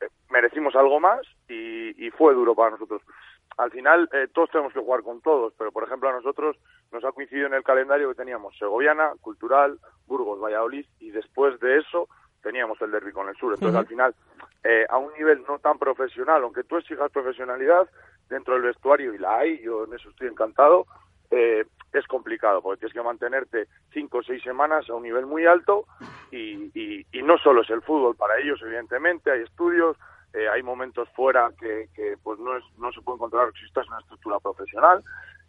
eh, 0.01 0.07
merecimos 0.29 0.75
algo 0.75 0.99
más 0.99 1.21
y, 1.47 2.05
y, 2.05 2.09
fue 2.11 2.33
duro 2.33 2.55
para 2.55 2.71
nosotros 2.71 3.01
al 3.57 3.71
final 3.71 4.09
eh, 4.13 4.27
todos 4.33 4.49
tenemos 4.51 4.73
que 4.73 4.79
jugar 4.79 5.01
con 5.03 5.21
todos 5.21 5.53
pero 5.57 5.71
por 5.71 5.83
ejemplo 5.83 6.09
a 6.09 6.13
nosotros 6.13 6.57
nos 6.91 7.03
ha 7.03 7.11
coincidido 7.11 7.47
en 7.47 7.53
el 7.53 7.63
calendario 7.63 8.09
que 8.09 8.15
teníamos 8.15 8.57
Segoviana 8.57 9.13
Cultural 9.21 9.79
Burgos 10.05 10.39
Valladolid 10.39 10.85
y 10.99 11.11
después 11.11 11.59
de 11.59 11.79
eso 11.79 12.07
teníamos 12.47 12.81
el 12.81 12.91
derby 12.91 13.11
con 13.11 13.27
el 13.27 13.35
sur. 13.35 13.53
Entonces, 13.53 13.77
al 13.77 13.87
final, 13.87 14.15
eh, 14.63 14.85
a 14.89 14.97
un 14.97 15.11
nivel 15.13 15.43
no 15.47 15.59
tan 15.59 15.77
profesional, 15.77 16.43
aunque 16.43 16.63
tú 16.63 16.77
exijas 16.77 17.11
profesionalidad 17.11 17.89
dentro 18.29 18.53
del 18.53 18.63
vestuario, 18.63 19.13
y 19.13 19.17
la 19.17 19.39
hay, 19.39 19.61
yo 19.61 19.83
en 19.83 19.93
eso 19.93 20.09
estoy 20.09 20.27
encantado, 20.27 20.85
eh, 21.29 21.65
es 21.91 22.07
complicado, 22.07 22.61
porque 22.61 22.79
tienes 22.79 22.93
que 22.93 23.01
mantenerte 23.01 23.67
cinco 23.91 24.19
o 24.19 24.23
seis 24.23 24.41
semanas 24.43 24.89
a 24.89 24.93
un 24.93 25.03
nivel 25.03 25.25
muy 25.25 25.45
alto 25.45 25.85
y, 26.31 26.71
y, 26.73 27.05
y 27.11 27.21
no 27.21 27.37
solo 27.37 27.63
es 27.63 27.69
el 27.69 27.81
fútbol, 27.81 28.15
para 28.15 28.37
ellos, 28.39 28.61
evidentemente, 28.61 29.31
hay 29.31 29.41
estudios, 29.41 29.97
eh, 30.33 30.47
hay 30.49 30.63
momentos 30.63 31.09
fuera 31.09 31.51
que, 31.59 31.87
pues 32.23 32.39
no, 32.39 32.57
es, 32.57 32.63
no 32.77 32.91
se 32.91 33.01
puede 33.01 33.15
encontrar 33.15 33.51
si 33.53 33.65
estás 33.65 33.85
en 33.85 33.93
una 33.93 34.01
estructura 34.01 34.39
profesional. 34.39 35.03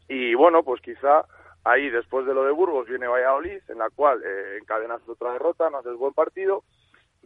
Y 0.08 0.34
bueno, 0.34 0.62
pues 0.62 0.80
quizá 0.80 1.24
ahí 1.64 1.90
después 1.90 2.26
de 2.26 2.34
lo 2.34 2.44
de 2.44 2.52
Burgos 2.52 2.88
viene 2.88 3.06
Valladolid, 3.06 3.60
en 3.68 3.78
la 3.78 3.90
cual 3.90 4.22
eh, 4.24 4.58
encadenas 4.60 5.06
otra 5.08 5.32
derrota, 5.32 5.68
no 5.70 5.78
haces 5.78 5.96
buen 5.96 6.14
partido 6.14 6.64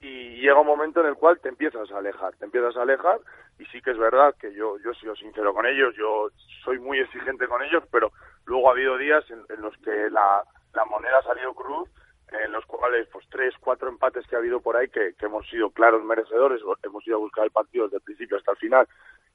y 0.03 0.41
llega 0.41 0.61
un 0.61 0.67
momento 0.67 1.01
en 1.01 1.07
el 1.07 1.15
cual 1.15 1.38
te 1.41 1.49
empiezas 1.49 1.91
a 1.93 1.99
alejar, 1.99 2.35
te 2.37 2.45
empiezas 2.45 2.77
a 2.77 2.83
alejar 2.83 3.21
y 3.59 3.65
sí 3.67 3.81
que 3.81 3.93
es 3.93 3.99
verdad 3.99 4.35
que 4.38 4.53
yo 4.53 4.77
yo 4.79 4.91
he 4.91 4.95
sido 4.97 5.15
sincero 5.15 5.55
con 5.55 5.65
ellos, 5.65 5.95
yo 5.97 6.29
soy 6.65 6.81
muy 6.81 6.99
exigente 6.99 7.47
con 7.47 7.62
ellos, 7.62 7.85
pero 7.91 8.11
luego 8.45 8.69
ha 8.69 8.73
habido 8.73 8.99
días 8.99 9.25
en, 9.31 9.62
los 9.62 9.77
que 9.79 10.11
la, 10.11 10.43
la 10.75 10.85
moneda 10.87 11.19
ha 11.19 11.23
salido 11.23 11.55
cruz, 11.55 11.88
en 12.35 12.53
los 12.53 12.64
cuales 12.66 13.09
pues 13.12 13.27
tres, 13.31 13.55
cuatro 13.61 13.88
empates 13.88 14.27
que 14.27 14.37
ha 14.37 14.38
habido 14.38 14.61
por 14.61 14.77
ahí 14.77 14.88
que, 14.88 15.14
que 15.18 15.27
hemos 15.27 15.49
sido 15.49 15.71
claros 15.71 16.05
merecedores, 16.05 16.61
hemos 16.83 17.07
ido 17.07 17.16
a 17.16 17.21
buscar 17.21 17.45
el 17.45 17.51
partido 17.51 17.85
desde 17.85 17.99
el 17.99 18.03
principio 18.03 18.37
hasta 18.37 18.53
el 18.53 18.59
final 18.59 18.88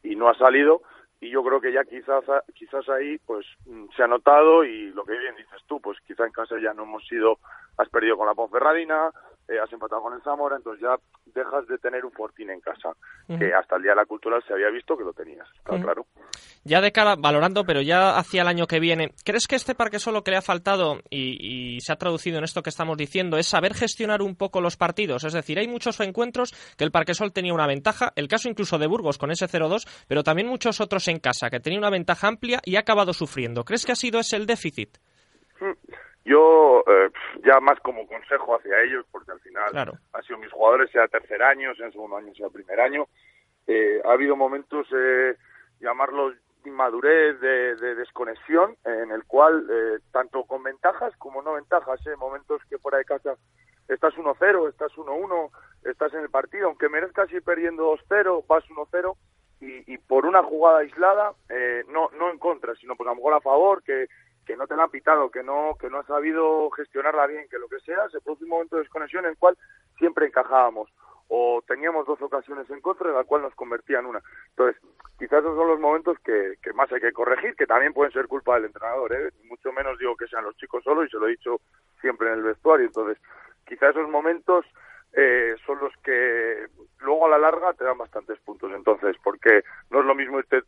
y 0.03 0.15
no 0.15 0.29
ha 0.29 0.35
salido. 0.35 0.81
Y 1.19 1.31
yo 1.31 1.43
creo 1.43 1.59
que 1.59 1.71
ya 1.71 1.83
quizás 1.83 2.23
quizás 2.53 2.87
ahí 2.89 3.17
pues 3.25 3.45
mm, 3.65 3.85
se 3.95 4.03
ha 4.03 4.07
notado 4.07 4.63
y 4.63 4.91
lo 4.91 5.03
que 5.03 5.17
bien 5.17 5.35
dices 5.35 5.61
tú 5.67 5.81
pues 5.81 5.97
quizá 6.05 6.25
en 6.25 6.31
casa 6.31 6.55
ya 6.61 6.73
no 6.73 6.83
hemos 6.83 7.07
sido 7.07 7.39
has 7.77 7.89
perdido 7.89 8.17
con 8.17 8.27
la 8.27 8.35
Ponferradina 8.35 9.11
eh, 9.47 9.59
has 9.59 9.71
empatado 9.71 10.01
con 10.01 10.13
el 10.13 10.21
Zamora, 10.21 10.57
entonces 10.57 10.81
ya 10.81 10.95
dejas 11.33 11.67
de 11.67 11.77
tener 11.77 12.05
un 12.05 12.11
fortín 12.11 12.49
en 12.49 12.59
casa, 12.59 12.89
que 13.27 13.53
hasta 13.53 13.77
el 13.77 13.83
Día 13.83 13.91
de 13.91 13.97
la 13.97 14.05
Cultural 14.05 14.43
se 14.45 14.53
había 14.53 14.69
visto 14.69 14.97
que 14.97 15.03
lo 15.03 15.13
tenías, 15.13 15.47
está 15.57 15.79
claro. 15.79 16.05
Ya 16.63 16.81
de 16.81 16.91
cara, 16.91 17.15
valorando, 17.17 17.63
pero 17.63 17.81
ya 17.81 18.17
hacia 18.17 18.41
el 18.41 18.47
año 18.47 18.67
que 18.67 18.79
viene, 18.79 19.13
¿crees 19.23 19.47
que 19.47 19.55
este 19.55 19.75
parque 19.75 19.99
solo 19.99 20.23
que 20.23 20.31
le 20.31 20.37
ha 20.37 20.41
faltado, 20.41 20.99
y, 21.09 21.79
se 21.79 21.93
ha 21.93 21.95
traducido 21.95 22.37
en 22.39 22.43
esto 22.43 22.61
que 22.61 22.69
estamos 22.69 22.97
diciendo, 22.97 23.37
es 23.37 23.47
saber 23.47 23.73
gestionar 23.73 24.21
un 24.21 24.35
poco 24.35 24.59
los 24.59 24.75
partidos? 24.75 25.23
Es 25.23 25.33
decir, 25.33 25.59
hay 25.59 25.67
muchos 25.67 25.99
encuentros 26.01 26.51
que 26.77 26.83
el 26.83 26.91
Parque 26.91 27.13
Sol 27.13 27.31
tenía 27.31 27.53
una 27.53 27.67
ventaja, 27.67 28.11
el 28.15 28.27
caso 28.27 28.49
incluso 28.49 28.77
de 28.77 28.87
Burgos 28.87 29.17
con 29.17 29.31
ese 29.31 29.47
0-2, 29.47 30.05
pero 30.07 30.23
también 30.23 30.47
muchos 30.47 30.81
otros 30.81 31.07
en 31.07 31.19
casa 31.19 31.49
que 31.49 31.59
tenía 31.59 31.79
una 31.79 31.89
ventaja 31.89 32.27
amplia 32.27 32.59
y 32.65 32.75
ha 32.75 32.81
acabado 32.81 33.13
sufriendo. 33.13 33.63
¿Crees 33.63 33.85
que 33.85 33.93
ha 33.93 33.95
sido 33.95 34.19
ese 34.19 34.35
el 34.35 34.45
déficit? 34.45 34.97
Hmm. 35.59 35.71
Yo, 36.27 36.83
eh, 36.85 37.09
ya 37.47 37.59
más 37.61 37.79
como 37.79 38.05
consejo 38.05 38.55
hacia 38.55 38.81
ellos, 38.81 39.05
porque 39.11 39.31
al 39.31 39.39
final 39.39 39.97
han 40.13 40.23
sido 40.23 40.37
mis 40.37 40.51
jugadores, 40.51 40.91
sea 40.91 41.07
tercer 41.07 41.41
año, 41.41 41.73
sea 41.75 41.89
segundo 41.91 42.17
año, 42.17 42.33
sea 42.35 42.49
primer 42.49 42.79
año, 42.81 43.07
eh, 43.67 44.01
ha 44.05 44.11
habido 44.11 44.35
momentos, 44.35 44.85
eh, 44.93 45.35
llamarlos 45.79 46.35
inmadurez, 46.65 47.39
de, 47.39 47.75
de, 47.77 47.95
desconexión, 47.95 48.75
en 48.83 49.11
el 49.11 49.23
cual, 49.25 49.65
eh, 49.69 49.99
tanto 50.11 50.43
con 50.43 50.63
ventajas 50.63 51.15
como 51.17 51.41
no 51.41 51.53
ventajas, 51.53 52.05
eh, 52.05 52.15
momentos 52.17 52.61
que 52.69 52.77
fuera 52.77 52.97
de 52.97 53.05
casa 53.05 53.35
estás 53.87 54.13
1-0, 54.15 54.69
estás 54.69 54.91
1-1, 54.97 55.49
estás 55.85 56.13
en 56.13 56.21
el 56.21 56.29
partido, 56.29 56.67
aunque 56.67 56.89
merezcas 56.89 57.31
ir 57.31 57.41
perdiendo 57.41 57.95
2-0, 58.09 58.45
vas 58.47 58.63
1-0, 58.69 59.15
y, 59.59 59.93
y, 59.93 59.97
por 59.97 60.25
una 60.25 60.43
jugada 60.43 60.79
aislada, 60.79 61.33
eh, 61.49 61.83
no, 61.87 62.09
no 62.19 62.29
en 62.29 62.37
contra, 62.37 62.75
sino 62.75 62.95
por 62.95 63.07
a 63.07 63.11
lo 63.11 63.15
mejor 63.15 63.33
a 63.33 63.41
favor, 63.41 63.81
que 63.81 64.07
que 64.47 64.55
no 64.55 64.65
te 64.65 64.77
la 64.77 64.83
han 64.83 64.89
pitado, 64.89 65.29
que 65.29 65.43
no, 65.43 65.75
que 65.79 65.89
no 65.89 65.99
has 65.99 66.07
sabido 66.07 66.69
gestionarla 66.71 67.27
bien, 67.27 67.49
que 67.49 67.59
lo 67.59 67.67
que 67.67 67.81
sea, 67.81 68.07
se 68.09 68.21
produce 68.21 68.45
un 68.45 68.51
momento 68.51 68.77
de 68.77 68.83
desconexión 68.83 69.25
en 69.25 69.31
el 69.31 69.37
cual 69.37 69.57
siempre 69.97 70.25
encajábamos 70.25 70.89
o 71.27 71.61
teníamos 71.67 72.07
dos 72.07 72.21
ocasiones 72.21 72.69
en 72.69 72.79
contra, 72.79 73.09
de 73.09 73.17
la 73.17 73.25
cual 73.25 73.41
nos 73.41 73.53
convertía 73.55 73.99
en 73.99 74.05
una. 74.05 74.21
Entonces, 74.51 74.81
quizás 75.19 75.39
esos 75.39 75.57
son 75.57 75.67
los 75.67 75.79
momentos 75.81 76.17
que, 76.23 76.53
que 76.63 76.71
más 76.71 76.89
hay 76.93 77.01
que 77.01 77.11
corregir, 77.11 77.55
que 77.57 77.67
también 77.67 77.93
pueden 77.93 78.13
ser 78.13 78.27
culpa 78.27 78.55
del 78.55 78.65
entrenador, 78.65 79.13
¿eh? 79.13 79.31
mucho 79.43 79.73
menos 79.73 79.99
digo 79.99 80.15
que 80.15 80.27
sean 80.27 80.45
los 80.45 80.55
chicos 80.55 80.85
solos, 80.85 81.05
y 81.05 81.09
se 81.09 81.17
lo 81.17 81.27
he 81.27 81.31
dicho 81.31 81.59
siempre 81.99 82.29
en 82.29 82.35
el 82.35 82.43
vestuario. 82.43 82.85
Entonces, 82.85 83.21
quizás 83.65 83.89
esos 83.89 84.09
momentos 84.09 84.65
eh, 85.11 85.55
son 85.65 85.79
los 85.79 85.91
que 85.97 86.67
luego 86.99 87.25
a 87.25 87.29
la 87.29 87.37
larga 87.37 87.73
te 87.73 87.83
dan 87.83 87.97
bastantes 87.97 88.39
puntos. 88.39 88.71
Entonces, 88.73 89.17
porque 89.21 89.63
no 89.89 89.99
es 89.99 90.05
lo 90.05 90.15
mismo 90.15 90.39
irte 90.39 90.63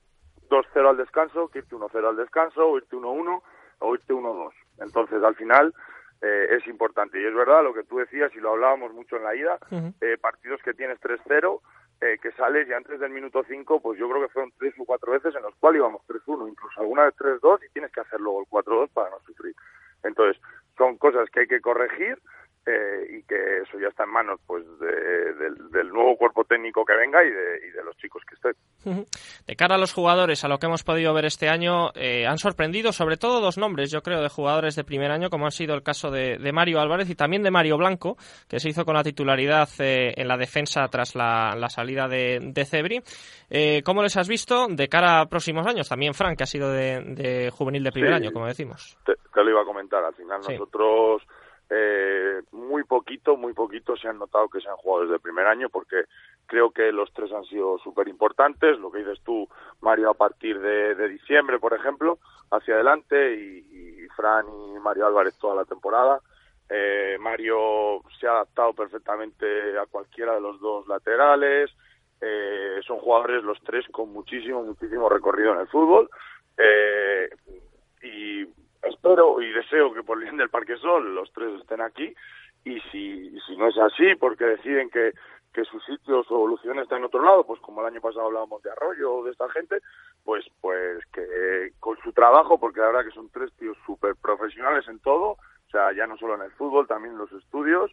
2-0 0.50 0.90
al 0.90 0.98
descanso 0.98 1.48
que 1.48 1.60
irte 1.60 1.78
1-0 1.78 2.06
al 2.06 2.18
descanso 2.18 2.68
o 2.68 2.78
irte 2.78 2.98
1-1 2.98 3.42
o 3.80 3.96
irte 3.96 4.14
1-2. 4.14 4.52
Entonces, 4.80 5.24
al 5.24 5.36
final, 5.36 5.74
eh, 6.22 6.58
es 6.58 6.68
importante. 6.68 7.20
Y 7.22 7.26
es 7.26 7.34
verdad 7.34 7.64
lo 7.64 7.74
que 7.74 7.84
tú 7.84 7.98
decías, 7.98 8.32
y 8.36 8.40
lo 8.40 8.52
hablábamos 8.52 8.94
mucho 8.94 9.18
en 9.18 9.24
la 9.24 9.36
ida, 9.36 9.58
eh, 10.02 10.18
partidos 10.20 10.62
que 10.64 10.74
tienes 10.74 11.00
3-0, 11.00 11.62
eh, 12.02 12.18
que 12.22 12.32
sales 12.34 12.68
y 12.68 12.74
antes 12.74 13.00
del 13.00 13.12
minuto 13.12 13.44
5, 13.48 13.82
pues 13.82 14.00
yo 14.00 14.10
creo 14.10 14.22
que 14.22 14.34
fueron 14.34 14.54
tres 14.58 14.74
o 14.78 14.86
cuatro 14.86 15.12
veces 15.12 15.36
en 15.36 15.42
los 15.44 15.54
cuales 15.56 15.80
íbamos 15.80 16.02
3-1, 16.08 16.48
incluso 16.48 16.80
alguna 16.80 17.06
vez 17.06 17.16
3-2 17.16 17.60
y 17.66 17.74
tienes 17.74 17.92
que 17.92 18.00
hacer 18.00 18.22
luego 18.22 18.42
el 18.42 18.48
4-2 18.48 18.90
para 18.94 19.10
no 19.10 19.20
sufrir. 19.26 19.54
Entonces, 20.04 20.42
son 20.78 20.98
cosas 20.98 21.30
que 21.30 21.42
hay 21.42 21.48
que 21.48 21.60
corregir 21.60 22.18
eh, 22.70 23.17
y 23.17 23.24
que 23.24 23.36
eso 23.63 23.80
ya 23.80 23.88
está 23.88 24.03
en 24.03 24.11
manos 24.11 24.39
pues 24.45 24.63
del 24.80 25.89
nuevo 25.89 26.15
cuerpo 26.17 26.43
técnico 26.43 26.86
que 26.86 26.95
venga 26.95 27.24
y 27.24 27.30
de, 27.30 27.84
los 27.84 27.97
chicos 27.97 28.22
que 28.28 28.36
estén. 28.36 29.05
De 29.47 29.55
cara 29.55 29.76
a 29.76 29.78
los 29.78 29.93
jugadores, 29.93 30.43
a 30.43 30.47
lo 30.47 30.59
que 30.59 30.67
hemos 30.67 30.84
podido 30.84 31.13
ver 31.13 31.26
este 31.26 31.49
año, 31.49 31.89
eh, 31.95 32.28
han 32.28 32.38
sorprendido 32.38 32.91
sobre 32.91 33.17
todo 33.17 33.41
dos 33.41 33.57
nombres, 33.57 33.91
yo 33.91 34.01
creo, 34.01 34.22
de 34.22 34.30
jugadores 34.30 34.76
de 34.76 34.84
primer 34.84 35.11
año, 35.11 35.30
como 35.30 35.47
ha 35.47 35.51
sido 35.51 35.74
el 35.74 35.84
caso 35.84 36.11
de, 36.11 36.38
Mario 36.53 36.80
Álvarez 36.80 37.09
y 37.09 37.15
también 37.15 37.43
de 37.43 37.51
Mario 37.51 37.78
Blanco, 37.78 38.17
que 38.47 38.59
se 38.59 38.70
hizo 38.70 38.86
con 38.86 38.95
la 38.95 39.03
titularidad 39.03 39.70
eh, 39.80 40.13
en 40.15 40.28
la 40.28 40.38
defensa 40.38 40.88
tras 40.89 41.15
la, 41.15 41.70
salida 41.70 42.07
de, 42.07 42.65
Cebri. 42.65 43.01
¿Cómo 43.84 44.03
les 44.03 44.15
has 44.17 44.28
visto 44.28 44.67
de 44.67 44.88
cara 44.88 45.22
a 45.22 45.26
próximos 45.26 45.65
años? 45.65 45.89
También 45.89 46.13
Frank, 46.13 46.38
que 46.38 46.43
ha 46.43 46.47
sido 46.47 46.72
de, 46.72 47.49
juvenil 47.51 47.84
de 47.84 47.91
primer 47.91 48.13
año, 48.13 48.32
como 48.32 48.47
decimos. 48.47 48.97
Te, 49.05 49.15
lo 49.43 49.49
iba 49.49 49.61
a 49.61 49.65
comentar, 49.65 50.03
al 50.03 50.13
final 50.13 50.41
nosotros 50.41 51.24
eh, 51.70 52.41
muy 52.51 52.84
poquito, 52.84 53.38
muy 53.38 53.53
poquito 53.53 53.95
se 53.95 54.07
han 54.07 54.17
notado 54.17 54.49
que 54.49 54.61
sean 54.61 54.76
jugadores 54.78 55.11
de 55.11 55.20
primer 55.20 55.45
año 55.45 55.70
porque 55.70 56.05
creo 56.47 56.72
que 56.72 56.91
los 56.91 57.13
tres 57.13 57.32
han 57.32 57.45
sido 57.45 57.78
súper 57.78 58.07
importantes. 58.07 58.80
Lo 58.80 58.91
que 58.91 58.99
dices 58.99 59.20
tú, 59.24 59.47
Mario, 59.82 60.09
a 60.09 60.15
partir 60.15 60.59
de, 60.59 61.07
diciembre, 61.07 61.59
por 61.59 61.74
ejemplo, 61.74 62.17
hacia 62.51 62.74
adelante 62.76 63.36
y, 63.36 64.07
Fran 64.15 64.45
y 64.49 64.80
Mario 64.80 65.05
Álvarez 65.05 65.38
toda 65.38 65.55
la 65.55 65.65
temporada. 65.65 66.20
Eh, 66.67 67.17
Mario 67.20 68.01
se 68.20 68.28
ha 68.28 68.32
adaptado 68.32 68.74
perfectamente 68.74 69.78
a 69.78 69.86
cualquiera 69.86 70.34
de 70.34 70.41
los 70.41 70.59
dos 70.59 70.88
laterales. 70.88 71.72
Eh, 72.20 72.82
son 72.86 72.97
jugadores 72.97 73.43
los 73.43 73.61
tres 73.61 73.86
con 73.91 74.11
muchísimo, 74.11 74.63
muchísimo 74.63 75.07
recorrido 75.07 75.53
en 75.53 75.59
el 75.59 75.67
fútbol. 75.67 76.09
Eh, 76.57 77.30
y 78.01 78.45
espero 78.84 79.42
y 79.42 79.52
deseo 79.52 79.94
que 79.94 80.04
por 80.04 80.20
bien 80.20 80.38
del 80.38 80.50
Parque 80.50 80.78
Sol 80.78 81.14
los 81.14 81.32
tres 81.34 81.60
estén 81.60 81.82
aquí 81.82 82.14
y 82.64 82.80
si, 82.92 83.40
si 83.48 83.58
no 83.58 83.68
es 83.68 83.78
así 83.78 84.16
porque 84.20 84.46
deciden 84.46 84.90
que, 84.90 85.14
que 85.54 85.64
sus 85.66 85.84
sitios 85.86 86.30
o 86.30 86.36
evolución 86.36 86.80
está 86.80 86.98
en 86.98 87.06
otro 87.06 87.24
lado, 87.24 87.46
pues 87.46 87.60
como 87.62 87.82
el 87.82 87.88
año 87.88 88.02
pasado 88.02 88.28
hablábamos 88.28 88.62
de 88.62 88.72
Arroyo 88.72 89.16
o 89.16 89.24
de 89.24 89.32
esta 89.32 89.50
gente, 89.50 89.78
pues 90.24 90.46
pues 90.62 91.04
que 91.14 91.72
con 91.80 91.98
su 92.04 92.14
trabajo, 92.14 92.60
porque 92.60 92.80
la 92.80 92.88
verdad 92.88 93.06
que 93.06 93.16
son 93.16 93.30
tres 93.30 93.52
tíos 93.54 93.78
súper 93.86 94.16
profesionales 94.16 94.88
en 94.88 95.00
todo, 95.00 95.32
o 95.32 95.72
sea, 95.72 95.92
ya 95.94 96.08
no 96.08 96.18
solo 96.18 96.36
en 96.36 96.42
el 96.42 96.52
fútbol, 96.52 96.88
también 96.88 97.14
en 97.14 97.20
los 97.20 97.32
estudios, 97.32 97.92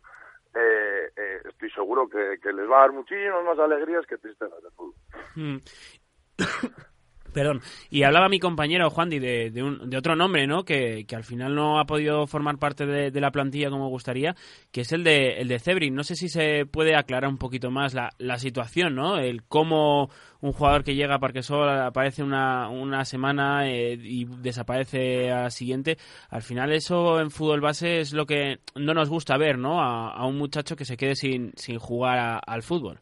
eh, 0.54 1.10
eh, 1.16 1.40
estoy 1.48 1.70
seguro 1.70 2.08
que, 2.08 2.38
que, 2.42 2.52
les 2.52 2.68
va 2.70 2.78
a 2.78 2.80
dar 2.80 2.92
muchísimas 2.92 3.44
más 3.44 3.58
alegrías 3.58 4.06
que 4.06 4.16
tristezas 4.16 4.62
de 4.62 4.70
fútbol. 4.70 4.94
Mm. 5.34 5.56
Perdón. 7.36 7.60
Y 7.90 8.04
hablaba 8.04 8.30
mi 8.30 8.40
compañero 8.40 8.88
Juan 8.88 9.10
de, 9.10 9.50
de, 9.50 9.62
un, 9.62 9.90
de 9.90 9.98
otro 9.98 10.16
nombre, 10.16 10.46
¿no? 10.46 10.64
Que, 10.64 11.04
que, 11.06 11.16
al 11.16 11.22
final 11.22 11.54
no 11.54 11.78
ha 11.78 11.84
podido 11.84 12.26
formar 12.26 12.56
parte 12.56 12.86
de, 12.86 13.20
la 13.20 13.30
plantilla 13.30 13.68
como 13.68 13.90
gustaría, 13.90 14.34
que 14.72 14.80
es 14.80 14.92
el 14.92 15.04
de, 15.04 15.42
el 15.42 15.48
de 15.48 15.58
Cebri. 15.58 15.90
No 15.90 16.02
sé 16.02 16.14
si 16.14 16.30
se 16.30 16.64
puede 16.64 16.96
aclarar 16.96 17.28
un 17.28 17.36
poquito 17.36 17.70
más 17.70 17.92
la, 17.92 18.08
la 18.16 18.38
situación, 18.38 18.94
¿no? 18.94 19.18
El 19.18 19.42
cómo 19.42 20.08
un 20.40 20.52
jugador 20.52 20.82
que 20.82 20.94
llega 20.94 21.16
a 21.16 21.18
Parquesol 21.18 21.68
aparece 21.68 22.22
una, 22.22 22.70
una 22.70 23.04
semana 23.04 23.68
eh, 23.68 23.98
y 24.00 24.24
desaparece 24.24 25.30
a 25.30 25.42
la 25.42 25.50
siguiente. 25.50 25.98
Al 26.30 26.40
final 26.40 26.72
eso 26.72 27.20
en 27.20 27.30
fútbol 27.30 27.60
base 27.60 28.00
es 28.00 28.14
lo 28.14 28.24
que 28.24 28.60
no 28.76 28.94
nos 28.94 29.10
gusta 29.10 29.36
ver, 29.36 29.58
¿no? 29.58 29.82
A, 29.82 30.26
un 30.26 30.38
muchacho 30.38 30.74
que 30.74 30.86
se 30.86 30.96
quede 30.96 31.14
sin, 31.16 31.52
sin 31.56 31.78
jugar 31.78 32.40
al 32.46 32.62
fútbol. 32.62 32.98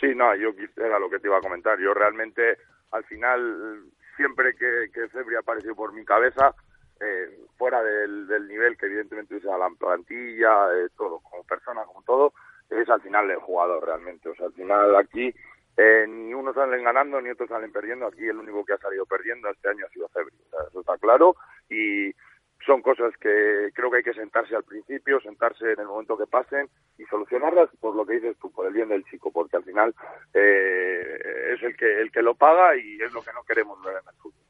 Sí, 0.00 0.06
no, 0.16 0.34
yo 0.34 0.48
era 0.78 0.98
lo 0.98 1.10
que 1.10 1.18
te 1.18 1.28
iba 1.28 1.36
a 1.36 1.42
comentar. 1.42 1.78
Yo 1.78 1.92
realmente 1.92 2.56
al 2.90 3.04
final 3.04 3.84
siempre 4.16 4.54
que, 4.54 4.90
que 4.92 5.08
Cebri 5.08 5.36
apareció 5.36 5.74
por 5.74 5.92
mi 5.92 6.04
cabeza, 6.04 6.54
eh, 7.00 7.46
fuera 7.56 7.82
del, 7.82 8.26
del, 8.26 8.46
nivel 8.46 8.76
que 8.76 8.86
evidentemente 8.86 9.36
usa 9.36 9.56
la 9.56 9.70
plantilla, 9.70 10.68
eh, 10.74 10.88
todo, 10.96 11.20
como 11.20 11.42
persona, 11.44 11.82
como 11.84 12.02
todo, 12.02 12.34
es 12.68 12.88
al 12.90 13.00
final 13.00 13.30
el 13.30 13.38
jugador 13.38 13.84
realmente. 13.84 14.28
O 14.28 14.34
sea, 14.34 14.46
al 14.46 14.52
final 14.52 14.94
aquí 14.96 15.34
eh, 15.76 16.06
ni 16.06 16.34
unos 16.34 16.54
salen 16.54 16.84
ganando 16.84 17.20
ni 17.20 17.30
otros 17.30 17.48
salen 17.48 17.72
perdiendo. 17.72 18.06
Aquí 18.06 18.26
el 18.28 18.36
único 18.36 18.64
que 18.64 18.74
ha 18.74 18.78
salido 18.78 19.06
perdiendo 19.06 19.48
este 19.48 19.70
año 19.70 19.86
ha 19.86 19.90
sido 19.90 20.08
Cebri. 20.12 20.34
eso 20.68 20.80
está 20.80 20.98
claro. 20.98 21.36
Y 21.70 22.12
son 22.64 22.82
cosas 22.82 23.16
que 23.18 23.70
creo 23.74 23.90
que 23.90 23.98
hay 23.98 24.02
que 24.02 24.14
sentarse 24.14 24.54
al 24.54 24.64
principio, 24.64 25.20
sentarse 25.20 25.72
en 25.72 25.80
el 25.80 25.86
momento 25.86 26.16
que 26.16 26.26
pasen 26.26 26.68
y 26.98 27.04
solucionarlas 27.04 27.70
por 27.80 27.94
lo 27.94 28.04
que 28.04 28.14
dices 28.14 28.36
tú, 28.40 28.50
por 28.52 28.66
el 28.66 28.72
bien 28.72 28.88
del 28.88 29.04
chico, 29.04 29.30
porque 29.32 29.56
al 29.56 29.64
final 29.64 29.94
eh, 30.34 31.54
es 31.54 31.62
el 31.62 31.76
que 31.76 32.00
el 32.00 32.10
que 32.10 32.22
lo 32.22 32.34
paga 32.34 32.76
y 32.76 33.00
es 33.00 33.12
lo 33.12 33.22
que 33.22 33.32
no 33.32 33.42
queremos 33.44 33.82
ver 33.82 33.94
en 34.02 34.08
el 34.08 34.14
fútbol. 34.16 34.49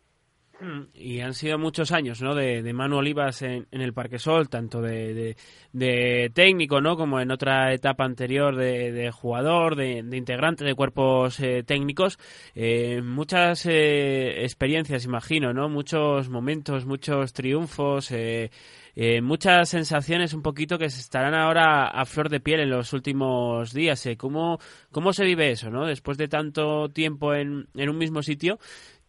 Mm, 0.60 0.88
y 0.92 1.20
han 1.20 1.32
sido 1.32 1.58
muchos 1.58 1.90
años, 1.90 2.20
¿no? 2.20 2.34
De, 2.34 2.62
de 2.62 2.72
Manu 2.74 2.98
Olivas 2.98 3.40
en, 3.40 3.66
el 3.70 3.94
Parque 3.94 4.18
Sol, 4.18 4.50
tanto 4.50 4.82
de, 4.82 5.34
de, 5.72 6.30
técnico, 6.34 6.82
¿no? 6.82 6.96
Como 6.96 7.18
en 7.18 7.30
otra 7.30 7.72
etapa 7.72 8.04
anterior 8.04 8.54
de, 8.56 9.10
jugador, 9.10 9.74
de, 9.74 10.04
integrante 10.12 10.64
de 10.64 10.74
cuerpos 10.74 11.40
eh, 11.40 11.62
técnicos. 11.64 12.18
Eh, 12.54 13.00
muchas 13.02 13.64
eh, 13.64 14.42
experiencias, 14.44 15.06
imagino, 15.06 15.54
¿no? 15.54 15.70
Muchos 15.70 16.28
momentos, 16.28 16.84
muchos 16.84 17.32
triunfos, 17.32 18.12
muchas 19.22 19.68
sensaciones 19.70 20.34
un 20.34 20.42
poquito 20.42 20.76
que 20.76 20.90
se 20.90 21.00
estarán 21.00 21.34
ahora 21.34 21.88
a 21.88 22.04
flor 22.04 22.28
de 22.28 22.40
piel 22.40 22.60
en 22.60 22.70
los 22.70 22.92
últimos 22.92 23.72
días. 23.72 24.06
¿Cómo, 24.18 24.58
¿Cómo 24.90 25.14
se 25.14 25.24
vive 25.24 25.52
eso, 25.52 25.70
¿no? 25.70 25.86
Después 25.86 26.18
de 26.18 26.28
tanto 26.28 26.90
tiempo 26.90 27.32
en, 27.32 27.66
en 27.74 27.88
un 27.88 27.96
mismo 27.96 28.22
sitio 28.22 28.58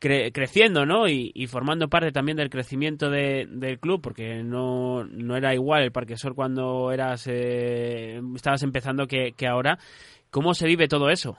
creciendo, 0.02 0.86
¿no? 0.86 1.08
Y, 1.08 1.48
formando 1.48 1.88
parte 1.88 2.12
también 2.12 2.38
del 2.38 2.50
crecimiento 2.50 3.10
del 3.10 3.80
club, 3.80 4.02
porque 4.02 4.42
no, 4.44 5.04
no 5.04 5.38
era 5.38 5.54
igual 5.54 5.84
el 5.84 5.92
Parque 5.92 6.18
Sol 6.18 6.34
cuando 6.34 6.92
eras 6.92 7.28
eh, 7.28 8.20
estabas 8.36 8.64
empezando 8.64 9.06
que, 9.08 9.34
ahora. 9.48 9.78
¿Cómo 10.32 10.54
se 10.54 10.66
vive 10.66 10.88
todo 10.88 11.10
eso? 11.10 11.38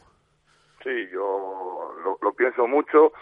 Sí, 0.83 1.09
yo 1.11 1.95
lo, 2.21 2.33
pienso 2.35 2.67
mucho. 2.67 3.13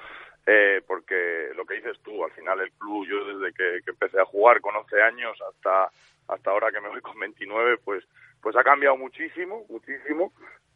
Eh, 0.46 0.82
porque 0.86 1.50
lo 1.54 1.64
que 1.64 1.74
dices 1.74 1.98
tú, 2.02 2.24
al 2.24 2.32
final 2.32 2.60
el 2.60 2.72
club, 2.72 3.06
yo 3.06 3.24
desde 3.24 3.54
que, 3.54 3.90
empecé 3.90 4.20
a 4.20 4.24
jugar 4.24 4.60
con 4.60 4.74
11 4.74 5.02
años 5.02 5.38
hasta, 5.48 5.90
hasta 6.26 6.50
ahora 6.50 6.72
que 6.72 6.80
me 6.80 6.88
voy 6.88 7.00
con 7.00 7.18
29, 7.18 7.76
pues 7.84 8.04
pues 8.42 8.56
ha 8.56 8.64
cambiado 8.64 8.96
muchísimo, 8.96 9.64
muchísimo. 9.68 10.32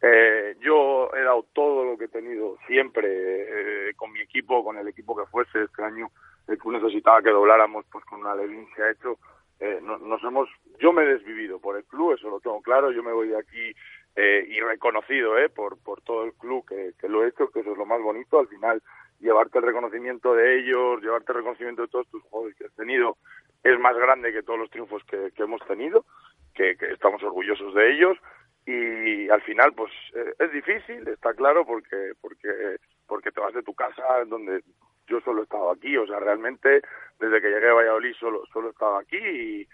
Eh, 0.07 0.55
yo 0.59 1.09
he 1.15 1.21
dado 1.23 1.47
todo 1.53 1.83
lo 1.83 1.97
que 1.97 2.05
he 2.05 2.09
tenido 2.09 2.59
siempre 2.67 3.07
eh, 3.09 3.93
con 3.95 4.11
mi 4.11 4.21
equipo, 4.21 4.63
con 4.63 4.77
el 4.77 4.87
equipo 4.87 5.15
que 5.15 5.25
fuese 5.25 5.63
este 5.63 5.81
año. 5.81 6.11
El 6.47 6.59
club 6.59 6.73
necesitaba 6.73 7.23
que 7.23 7.31
dobláramos, 7.31 7.85
pues 7.91 8.05
con 8.05 8.19
una 8.19 8.35
Levin 8.35 8.67
se 8.75 8.91
hecho. 8.91 9.17
Eh, 9.59 9.79
nos 9.81 10.23
hemos, 10.23 10.47
yo 10.79 10.93
me 10.93 11.03
he 11.03 11.07
desvivido 11.07 11.59
por 11.59 11.75
el 11.75 11.85
club, 11.85 12.13
eso 12.13 12.29
lo 12.29 12.39
tengo 12.39 12.61
claro. 12.61 12.91
Yo 12.91 13.01
me 13.01 13.13
voy 13.13 13.29
de 13.29 13.39
aquí 13.39 13.73
eh, 14.15 14.45
y 14.47 14.59
reconocido 14.59 15.39
eh, 15.39 15.49
por, 15.49 15.81
por 15.81 16.01
todo 16.01 16.25
el 16.25 16.33
club 16.33 16.63
que, 16.67 16.91
que 16.99 17.09
lo 17.09 17.23
he 17.23 17.29
hecho, 17.29 17.49
que 17.49 17.61
eso 17.61 17.71
es 17.71 17.77
lo 17.77 17.87
más 17.87 17.99
bonito. 17.99 18.37
Al 18.37 18.47
final, 18.47 18.83
llevarte 19.19 19.57
el 19.57 19.65
reconocimiento 19.65 20.35
de 20.35 20.59
ellos, 20.59 21.01
llevarte 21.01 21.31
el 21.31 21.37
reconocimiento 21.37 21.81
de 21.81 21.87
todos 21.87 22.07
tus 22.09 22.21
jugadores 22.25 22.55
que 22.57 22.65
has 22.65 22.75
tenido, 22.75 23.17
es 23.63 23.79
más 23.79 23.97
grande 23.97 24.31
que 24.31 24.43
todos 24.43 24.59
los 24.59 24.69
triunfos 24.69 25.03
que, 25.05 25.31
que 25.35 25.41
hemos 25.41 25.65
tenido, 25.65 26.05
que, 26.53 26.77
que 26.77 26.91
estamos 26.91 27.23
orgullosos 27.23 27.73
de 27.73 27.91
ellos 27.91 28.19
y 28.65 29.29
al 29.29 29.41
final 29.41 29.73
pues 29.73 29.91
eh, 30.15 30.33
es 30.39 30.51
difícil 30.51 31.07
está 31.07 31.33
claro 31.33 31.65
porque 31.65 32.13
porque 32.19 32.77
porque 33.07 33.31
te 33.31 33.39
vas 33.39 33.53
de 33.53 33.61
tu 33.61 33.75
casa 33.75 34.03
donde 34.25 34.63
yo 35.07 35.21
solo 35.21 35.41
he 35.41 35.43
estado 35.43 35.71
aquí. 35.71 35.95
O 35.97 36.07
sea 36.07 36.19
realmente 36.19 36.81
desde 37.19 37.41
que 37.41 37.49
llegué 37.49 37.69
a 37.69 37.73
Valladolid 37.73 38.15
solo 38.19 38.43
solo 38.51 38.69
he 38.69 38.71
estado 38.71 38.97
aquí 38.97 39.17
y, 39.17 39.67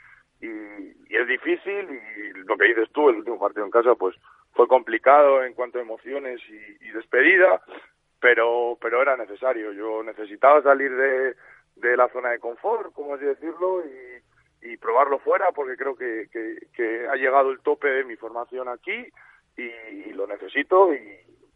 es 0.44 1.28
difícil. 1.28 2.02
Y 2.18 2.34
lo 2.48 2.58
que 2.58 2.70
dices 2.70 2.90
tú 2.92 3.10
el 3.10 3.18
último 3.18 3.40
partido 3.40 3.64
en 3.64 3.72
casa 3.72 3.94
pues 3.96 4.16
fue 4.54 4.68
complicado 4.68 5.44
en 5.44 5.54
cuanto 5.54 5.78
a 5.78 5.84
emociones 5.84 6.42
y, 6.50 6.88
y 6.88 6.92
despedida 6.92 7.62
pero 8.20 8.78
pero 8.82 9.02
era 9.02 9.16
necesario. 9.16 9.72
Yo 9.72 10.04
necesitaba 10.04 10.62
salir 10.64 10.94
de 10.96 11.36
de 11.76 11.96
la 11.96 12.10
zona 12.10 12.32
de 12.32 12.40
confort 12.40 12.92
como 12.94 13.16
así 13.16 13.26
decirlo 13.26 13.86
y 13.86 14.31
y 14.62 14.78
probarlo 14.78 15.20
fuera 15.20 15.52
porque 15.52 15.76
creo 15.76 15.96
que, 15.96 16.30
que, 16.32 16.68
que, 16.74 17.08
ha 17.08 17.16
llegado 17.16 17.52
el 17.52 17.60
tope 17.62 17.88
de 17.88 18.04
mi 18.04 18.16
formación 18.16 18.70
aquí 18.70 19.08
y, 19.58 19.64
y 19.64 20.14
lo 20.14 20.28
necesito 20.28 20.94
y, 20.94 20.98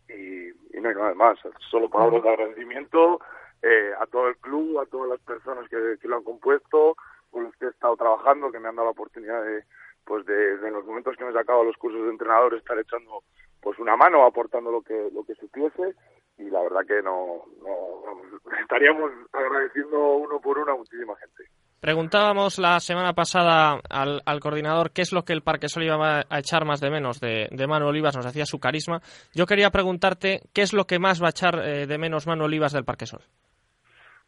y, 0.10 0.50
y, 0.50 0.82
no 0.82 0.90
hay 0.90 0.96
nada 0.96 1.14
más. 1.14 1.38
Solo 1.70 1.90
palabras 1.90 2.24
de 2.24 2.30
agradecimiento 2.30 3.20
eh, 3.62 3.92
a 4.00 4.06
todo 4.08 4.28
el 4.28 4.38
club, 4.38 4.80
a 4.80 4.86
todas 4.86 5.10
las 5.10 5.20
personas 5.22 5.70
que, 5.70 5.98
que, 6.02 6.08
lo 6.08 6.18
han 6.18 6.24
compuesto, 6.24 6.96
con 7.30 7.44
los 7.44 7.56
que 7.58 7.66
he 7.66 7.70
estado 7.70 7.96
trabajando, 7.96 8.52
que 8.52 8.60
me 8.60 8.70
han 8.70 8.76
dado 8.76 8.88
la 8.88 8.92
oportunidad 8.92 9.44
de, 9.44 9.64
pues 10.04 10.26
de, 10.26 10.58
de 10.58 10.68
en 10.68 10.74
los 10.74 10.86
momentos 10.86 11.16
que 11.16 11.24
me 11.24 11.32
he 11.32 11.34
sacado 11.34 11.64
los 11.64 11.78
cursos 11.78 12.04
de 12.04 12.10
entrenador, 12.10 12.54
estar 12.56 12.78
echando 12.80 13.24
pues 13.62 13.80
una 13.80 13.96
mano, 13.96 14.26
aportando 14.26 14.72
lo 14.72 14.82
que, 14.82 15.10
lo 15.14 15.24
que 15.24 15.36
supiese 15.36 15.96
y 16.38 16.44
la 16.50 16.62
verdad 16.62 16.86
que 16.86 17.02
no, 17.02 17.44
no 17.62 18.52
estaríamos 18.62 19.12
agradeciendo 19.32 20.18
uno 20.18 20.40
por 20.40 20.58
uno 20.58 20.74
a 20.74 20.78
muchísima 20.78 21.16
gente. 21.18 21.50
Preguntábamos 21.86 22.58
la 22.58 22.80
semana 22.80 23.14
pasada 23.14 23.80
al, 23.92 24.20
al, 24.26 24.40
coordinador 24.40 24.90
qué 24.90 25.04
es 25.04 25.14
lo 25.14 25.22
que 25.22 25.34
el 25.34 25.44
Parque 25.44 25.70
Sol 25.70 25.84
iba 25.84 26.24
a 26.28 26.40
echar 26.40 26.66
más 26.66 26.82
de 26.82 26.90
menos 26.90 27.20
de, 27.20 27.48
de 27.52 27.68
Manu 27.68 27.90
Olivas, 27.90 28.16
nos 28.16 28.26
decía 28.26 28.48
su 28.48 28.60
carisma. 28.60 29.02
Yo 29.36 29.46
quería 29.46 29.70
preguntarte 29.70 30.40
qué 30.52 30.64
es 30.64 30.74
lo 30.74 30.86
que 30.86 30.98
más 30.98 31.22
va 31.22 31.28
a 31.28 31.30
echar 31.30 31.60
eh, 31.60 31.86
de 31.86 31.98
menos 32.00 32.26
Manu 32.26 32.46
Olivas 32.46 32.74
del 32.74 32.86
Parque 32.86 33.06
Sol. 33.06 33.22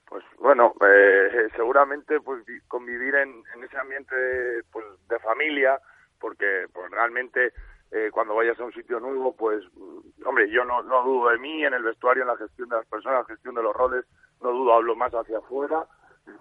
Pues 0.06 0.24
bueno, 0.38 0.76
eh, 0.82 1.50
seguramente 1.56 2.20
pues 2.20 2.44
convivir 2.68 3.16
en, 3.16 3.42
en, 3.56 3.64
ese 3.64 3.76
ambiente 3.80 4.16
pues, 4.72 4.86
de 5.10 5.18
familia, 5.18 5.80
porque 6.20 6.68
pues 6.72 6.92
realmente 6.92 7.54
eh, 7.90 8.12
cuando 8.12 8.36
vayas 8.36 8.60
a 8.60 8.66
un 8.66 8.74
sitio 8.74 9.00
nuevo, 9.00 9.36
pues 9.36 9.66
hombre, 10.24 10.48
yo 10.52 10.64
no, 10.64 10.84
no 10.84 11.04
dudo 11.04 11.32
de 11.32 11.40
mí 11.40 11.66
en 11.66 11.74
el 11.74 11.82
vestuario, 11.82 12.22
en 12.22 12.30
la 12.30 12.38
gestión 12.38 12.70
de 12.70 12.76
las 12.76 12.86
personas, 12.86 13.22
la 13.28 13.34
gestión 13.34 13.56
de 13.56 13.64
los 13.64 13.76
roles, 13.76 14.06
no 14.44 14.52
dudo, 14.52 14.74
hablo 14.74 14.96
más 14.96 15.12
hacia 15.12 15.40
afuera 15.40 15.88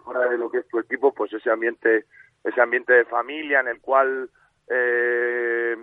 fuera 0.04 0.28
de 0.28 0.38
lo 0.38 0.50
que 0.50 0.58
es 0.58 0.68
tu 0.68 0.78
equipo, 0.78 1.12
pues 1.12 1.32
ese 1.32 1.50
ambiente, 1.50 2.06
ese 2.44 2.60
ambiente 2.60 2.92
de 2.92 3.04
familia 3.04 3.60
en 3.60 3.68
el 3.68 3.80
cual 3.80 4.30
eh, 4.68 5.76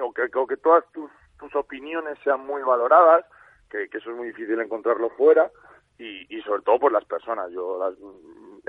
o 0.00 0.12
que, 0.12 0.28
o 0.34 0.46
que 0.46 0.56
todas 0.56 0.84
tus, 0.92 1.10
tus 1.38 1.54
opiniones 1.54 2.18
sean 2.22 2.46
muy 2.46 2.62
valoradas, 2.62 3.24
que, 3.70 3.84
eso 3.84 4.10
es 4.10 4.16
muy 4.16 4.28
difícil 4.28 4.60
encontrarlo 4.60 5.10
fuera 5.10 5.50
y, 5.98 6.26
y 6.34 6.42
sobre 6.42 6.62
todo 6.62 6.78
por 6.78 6.92
las 6.92 7.04
personas. 7.04 7.50
Yo 7.50 7.78
las, 7.78 7.94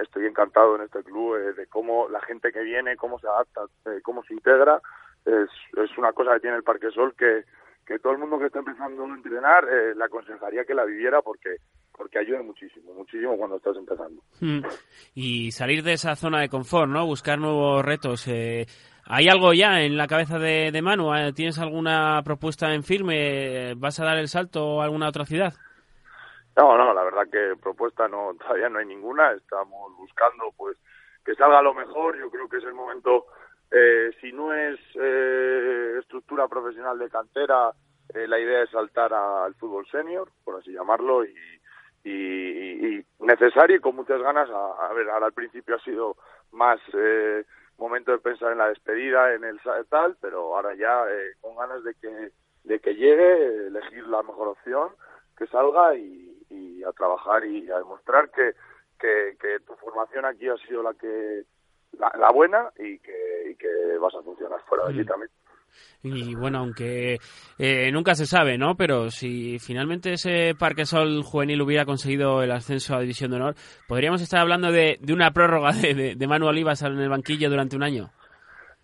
estoy 0.01 0.25
encantado 0.25 0.75
en 0.75 0.83
este 0.83 1.03
club 1.03 1.35
eh, 1.35 1.53
de 1.53 1.67
cómo 1.67 2.07
la 2.09 2.21
gente 2.21 2.51
que 2.51 2.61
viene, 2.61 2.95
cómo 2.97 3.19
se 3.19 3.27
adapta, 3.27 3.65
eh, 3.85 3.99
cómo 4.03 4.23
se 4.23 4.33
integra. 4.33 4.81
Es, 5.25 5.49
es 5.75 5.97
una 5.97 6.13
cosa 6.13 6.33
que 6.33 6.39
tiene 6.41 6.55
el 6.55 6.63
Parque 6.63 6.89
Sol 6.91 7.13
que, 7.17 7.43
que 7.87 7.99
todo 7.99 8.13
el 8.13 8.19
mundo 8.19 8.37
que 8.37 8.47
está 8.47 8.59
empezando 8.59 9.05
a 9.05 9.07
entrenar 9.07 9.63
eh, 9.63 9.95
le 9.95 10.03
aconsejaría 10.03 10.65
que 10.65 10.75
la 10.75 10.83
viviera 10.83 11.21
porque 11.21 11.55
porque 11.93 12.19
ayuda 12.19 12.43
muchísimo, 12.43 12.93
muchísimo 12.93 13.35
cuando 13.37 13.55
estás 13.55 13.75
empezando. 13.75 14.21
Mm. 14.39 14.59
Y 15.15 15.51
salir 15.51 15.81
de 15.81 15.93
esa 15.93 16.15
zona 16.15 16.41
de 16.41 16.49
confort, 16.49 16.89
¿no? 16.89 17.07
Buscar 17.07 17.39
nuevos 17.39 17.83
retos. 17.83 18.27
Eh, 18.27 18.67
¿Hay 19.05 19.27
algo 19.29 19.51
ya 19.53 19.79
en 19.81 19.97
la 19.97 20.05
cabeza 20.05 20.37
de, 20.37 20.69
de 20.71 20.81
Manu? 20.83 21.15
Eh, 21.15 21.33
¿Tienes 21.33 21.57
alguna 21.57 22.21
propuesta 22.23 22.71
en 22.71 22.83
firme? 22.83 23.73
¿Vas 23.75 23.99
a 23.99 24.05
dar 24.05 24.17
el 24.17 24.27
salto 24.27 24.79
a 24.79 24.83
alguna 24.83 25.07
otra 25.07 25.25
ciudad? 25.25 25.53
No, 26.55 26.77
no, 26.77 26.93
la 26.93 27.03
verdad 27.03 27.23
que 27.31 27.53
propuesta 27.59 28.07
no 28.07 28.35
todavía 28.37 28.69
no 28.69 28.79
hay 28.79 28.85
ninguna. 28.85 29.31
Estamos 29.31 29.95
buscando 29.97 30.51
pues 30.55 30.77
que 31.25 31.33
salga 31.35 31.61
lo 31.63 31.73
mejor. 31.73 32.19
Yo 32.19 32.29
creo 32.29 32.47
que 32.47 32.57
es 32.57 32.63
el 32.63 32.73
momento, 32.73 33.25
eh, 33.71 34.11
si 34.21 34.31
no 34.31 34.53
es 34.53 34.79
eh, 34.95 35.97
estructura 35.99 36.47
profesional 36.47 36.97
de 36.97 37.09
cantera, 37.09 37.71
eh, 38.13 38.27
la 38.27 38.39
idea 38.39 38.63
es 38.63 38.69
saltar 38.69 39.13
al 39.13 39.53
fútbol 39.55 39.85
senior, 39.87 40.29
por 40.43 40.55
así 40.55 40.71
llamarlo, 40.71 41.25
y, 41.25 41.35
y, 42.03 42.11
y, 42.11 43.05
necesario 43.19 43.77
y 43.77 43.81
con 43.81 43.95
muchas 43.95 44.21
ganas. 44.21 44.49
A, 44.49 44.87
a, 44.87 44.93
ver, 44.93 45.09
ahora 45.09 45.27
al 45.27 45.33
principio 45.33 45.75
ha 45.75 45.79
sido 45.79 46.15
más 46.51 46.79
eh, 46.93 47.43
momento 47.77 48.11
de 48.11 48.19
pensar 48.19 48.51
en 48.51 48.57
la 48.57 48.69
despedida, 48.69 49.33
en 49.33 49.43
el 49.43 49.59
tal, 49.89 50.17
pero 50.21 50.55
ahora 50.55 50.73
ya 50.75 51.03
eh, 51.09 51.33
con 51.41 51.55
ganas 51.55 51.83
de 51.83 51.93
que, 51.95 52.31
de 52.63 52.79
que 52.79 52.95
llegue, 52.95 53.67
elegir 53.67 54.07
la 54.07 54.23
mejor 54.23 54.49
opción, 54.49 54.89
que 55.37 55.47
salga 55.47 55.95
y, 55.95 56.43
y 56.49 56.83
a 56.83 56.91
trabajar 56.93 57.45
y 57.45 57.69
a 57.69 57.77
demostrar 57.77 58.29
que, 58.31 58.53
que, 58.99 59.37
que, 59.39 59.59
tu 59.59 59.75
formación 59.75 60.25
aquí 60.25 60.47
ha 60.47 60.57
sido 60.67 60.81
la 60.81 60.93
que 60.93 61.43
la, 61.93 62.11
la 62.17 62.31
buena 62.31 62.69
y 62.77 62.99
que, 62.99 63.51
y 63.51 63.55
que 63.55 63.97
vas 63.99 64.13
a 64.15 64.21
funcionar 64.21 64.59
fuera 64.67 64.85
de 64.85 64.93
aquí 64.93 65.05
también. 65.05 65.29
Y 66.03 66.35
bueno, 66.35 66.59
aunque 66.59 67.17
eh, 67.57 67.91
nunca 67.91 68.15
se 68.15 68.25
sabe, 68.25 68.57
¿no? 68.57 68.75
Pero 68.75 69.09
si 69.09 69.59
finalmente 69.59 70.13
ese 70.13 70.53
Parque 70.57 70.85
Sol 70.85 71.23
juvenil 71.23 71.61
hubiera 71.61 71.85
conseguido 71.85 72.41
el 72.43 72.51
ascenso 72.51 72.95
a 72.95 73.01
División 73.01 73.31
de 73.31 73.37
Honor, 73.37 73.55
¿podríamos 73.87 74.21
estar 74.21 74.39
hablando 74.39 74.71
de, 74.71 74.97
de 75.01 75.13
una 75.13 75.31
prórroga 75.31 75.71
de, 75.71 75.93
de, 75.93 76.15
de, 76.15 76.27
Manu 76.27 76.47
Olivas 76.47 76.81
en 76.83 76.99
el 76.99 77.09
banquillo 77.09 77.49
durante 77.49 77.75
un 77.75 77.83
año? 77.83 78.09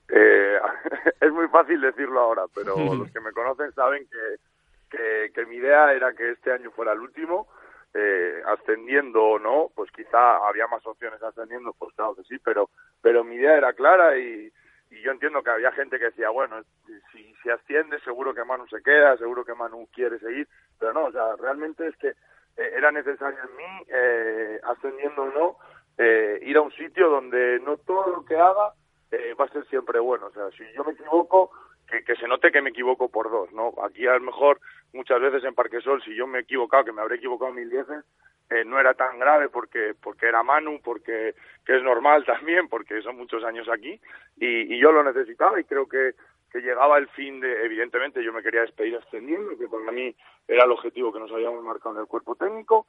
Eh, 0.10 0.58
es 1.22 1.32
muy 1.32 1.47
fácil 1.49 1.80
decirlo 1.82 2.20
ahora, 2.20 2.43
pero 2.54 2.76
los 2.95 3.12
que 3.12 3.20
me 3.20 3.32
conocen 3.32 3.72
saben 3.74 4.06
que, 4.10 4.97
que, 4.97 5.32
que, 5.34 5.45
mi 5.45 5.58
idea 5.58 5.93
era 5.93 6.14
que 6.14 6.32
este 6.32 6.51
año 6.51 6.72
fuera 6.72 6.93
el 6.93 6.99
último. 6.99 7.47
Eh, 7.96 8.41
ascendiendo 8.48 9.24
o 9.24 9.38
no, 9.38 9.70
pues 9.76 9.91
quizá 9.91 10.48
había 10.48 10.66
más 10.66 10.84
opciones 10.88 11.22
ascendiendo, 11.22 11.74
pues 11.78 11.94
claro 11.96 12.16
que 12.16 12.24
sí, 12.24 12.39
pero, 12.44 12.72
pero 13.04 13.24
mi 13.24 13.36
idea 13.36 13.56
era 13.56 13.74
clara 13.74 14.18
y, 14.18 14.52
y 14.89 15.02
yo 15.02 15.12
entiendo 15.12 15.44
que 15.44 15.52
había 15.52 15.72
gente 15.74 16.00
que 16.00 16.06
decía, 16.06 16.30
bueno, 16.30 16.64
si, 17.12 17.36
si 17.36 17.50
asciende 17.52 18.00
seguro 18.00 18.34
que 18.34 18.44
Manu 18.44 18.68
se 18.68 18.82
queda, 18.82 19.16
seguro 19.18 19.46
que 19.46 19.54
Manu 19.54 19.88
quiere 19.94 20.18
seguir, 20.18 20.48
pero 20.80 20.94
no, 20.94 21.06
o 21.06 21.12
sea, 21.12 21.36
realmente 21.36 21.88
es 21.88 21.96
que 21.98 22.10
eh, 22.10 22.74
era 22.76 22.91
necesario 22.91 23.39
en 23.39 23.56
mí, 23.58 23.86
eh, 23.88 24.60
ascendiendo 24.64 25.24
o 25.24 25.32
no, 25.32 25.58
eh, 25.98 26.39
ir 26.44 26.58
a 26.58 26.62
un 26.62 26.72
sitio 26.72 27.10
donde 27.10 27.60
no 27.60 27.78
todo 27.78 28.08
lo 28.08 28.26
que 28.26 28.36
haga 28.36 28.74
eh, 29.12 29.36
va 29.39 29.46
a 29.46 29.50
ser 29.50 29.66
siempre 29.68 30.00
bueno, 30.00 30.28
o 30.28 30.32
sea, 30.32 30.50
si 30.52 30.64
yo 30.76 30.84
me 30.84 30.94
equivoco, 30.94 31.52
que, 31.88 32.04
que 32.04 32.16
se 32.16 32.28
note 32.28 32.52
que 32.52 32.62
me 32.62 32.72
equivoco 32.72 33.10
por 33.10 33.30
dos, 33.30 33.52
¿no? 33.52 33.74
Aquí 33.84 34.08
a 34.08 34.14
lo 34.14 34.22
mejor 34.22 34.60
muchas 34.94 35.20
veces 35.20 35.44
en 35.44 35.56
Parquesol, 35.56 36.02
si 36.04 36.16
yo 36.16 36.28
me 36.28 36.39
he 36.39 36.41
equivocado, 36.41 36.86
que 36.86 36.91
me 36.91 37.02
habré 37.02 37.16
equivocado 37.16 37.52
mil 37.52 37.70
veces, 37.70 38.06
eh, 38.50 38.64
no 38.66 38.80
era 38.80 38.94
tan 38.94 39.18
grave 39.20 39.50
porque 39.50 39.94
porque 40.02 40.28
era 40.28 40.44
Manu, 40.44 40.80
porque 40.84 41.34
que 41.66 41.78
es 41.78 41.84
normal 41.84 42.24
también, 42.26 42.68
porque 42.68 43.02
son 43.02 43.18
muchos 43.18 43.44
años 43.44 43.68
aquí 43.70 44.00
y, 44.38 44.74
y 44.74 44.80
yo 44.80 44.91
lo 44.91 45.04
necesitaba 45.04 45.60
y 45.60 45.64
creo 45.64 45.88
que, 45.88 46.14
que 46.52 46.62
llegaba 46.62 46.98
el 46.98 47.08
fin 47.10 47.39
de, 47.39 47.66
evidentemente 47.66 48.24
yo 48.24 48.32
me 48.32 48.44
quería 48.44 48.62
despedir 48.62 48.98
ascendiendo, 48.98 49.58
que 49.58 49.68
para 49.68 49.91
mí 49.91 50.16
era 50.48 50.66
el 50.66 50.72
objetivo 50.72 51.12
que 51.12 51.20
nos 51.20 51.32
habíamos 51.32 51.64
marcado 51.64 51.96
en 51.96 52.02
el 52.02 52.08
cuerpo 52.08 52.36
técnico, 52.36 52.86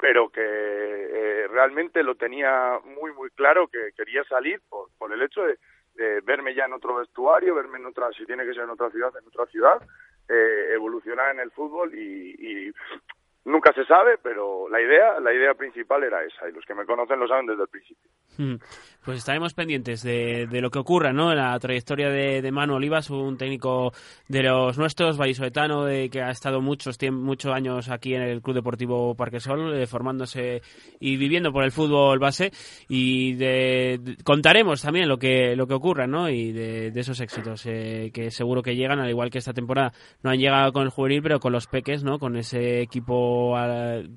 pero 0.00 0.30
que 0.30 0.40
eh, 0.42 1.48
realmente 1.48 2.02
lo 2.02 2.16
tenía 2.16 2.80
muy 2.84 3.12
muy 3.12 3.30
claro 3.30 3.68
que 3.68 3.92
quería 3.96 4.24
salir 4.24 4.60
por, 4.68 4.88
por 4.98 5.12
el 5.12 5.22
hecho 5.22 5.42
de, 5.42 5.58
de 5.94 6.20
verme 6.22 6.54
ya 6.54 6.64
en 6.64 6.72
otro 6.72 6.96
vestuario, 6.96 7.54
verme 7.54 7.78
en 7.78 7.86
otra, 7.86 8.10
si 8.12 8.24
tiene 8.24 8.44
que 8.44 8.54
ser 8.54 8.64
en 8.64 8.70
otra 8.70 8.90
ciudad, 8.90 9.12
en 9.16 9.26
otra 9.28 9.46
ciudad, 9.46 9.80
eh, 10.28 10.72
evolucionar 10.72 11.34
en 11.34 11.40
el 11.40 11.50
fútbol 11.50 11.94
y, 11.94 12.34
y 12.38 12.72
nunca 13.44 13.72
se 13.72 13.84
sabe, 13.84 14.18
pero 14.18 14.68
la 14.68 14.80
idea, 14.80 15.20
la 15.20 15.32
idea 15.32 15.54
principal 15.54 16.04
era 16.04 16.22
esa, 16.24 16.48
y 16.48 16.52
los 16.52 16.64
que 16.64 16.74
me 16.74 16.86
conocen 16.86 17.18
lo 17.18 17.28
saben 17.28 17.46
desde 17.46 17.62
el 17.62 17.68
principio. 17.68 18.10
Hmm. 18.36 18.56
Pues 19.08 19.20
estaremos 19.20 19.54
pendientes 19.54 20.02
de, 20.02 20.46
lo 20.50 20.70
que 20.70 20.80
ocurra, 20.80 21.14
¿no? 21.14 21.30
En 21.30 21.38
la 21.38 21.58
trayectoria 21.58 22.10
de, 22.10 22.42
de, 22.42 22.52
Manu 22.52 22.74
Olivas, 22.74 23.08
un 23.08 23.38
técnico 23.38 23.90
de 24.28 24.42
los 24.42 24.76
nuestros, 24.76 25.16
vallisoletano, 25.16 25.86
de 25.86 26.10
que 26.10 26.20
ha 26.20 26.30
estado 26.30 26.60
muchos 26.60 26.98
muchos 27.10 27.54
años 27.54 27.88
aquí 27.88 28.14
en 28.14 28.20
el 28.20 28.42
Club 28.42 28.56
Deportivo 28.56 29.14
Parquesol, 29.14 29.74
eh, 29.74 29.86
formándose 29.86 30.60
y 31.00 31.16
viviendo 31.16 31.52
por 31.52 31.64
el 31.64 31.72
fútbol 31.72 32.18
base, 32.18 32.52
y 32.86 33.32
de, 33.32 34.16
contaremos 34.24 34.82
también 34.82 35.08
lo 35.08 35.18
que 35.18 35.56
lo 35.56 35.66
que 35.66 35.72
ocurra, 35.72 36.06
¿no? 36.06 36.28
Y 36.28 36.52
de, 36.52 36.92
esos 36.94 37.18
éxitos 37.20 37.64
eh, 37.64 38.10
que 38.12 38.30
seguro 38.30 38.62
que 38.62 38.76
llegan, 38.76 38.98
al 38.98 39.08
igual 39.08 39.30
que 39.30 39.38
esta 39.38 39.54
temporada 39.54 39.94
no 40.22 40.30
han 40.30 40.38
llegado 40.38 40.70
con 40.74 40.82
el 40.82 40.90
juvenil, 40.90 41.22
pero 41.22 41.40
con 41.40 41.54
los 41.54 41.66
peques, 41.66 42.04
¿no? 42.04 42.18
Con 42.18 42.36
ese 42.36 42.82
equipo 42.82 43.56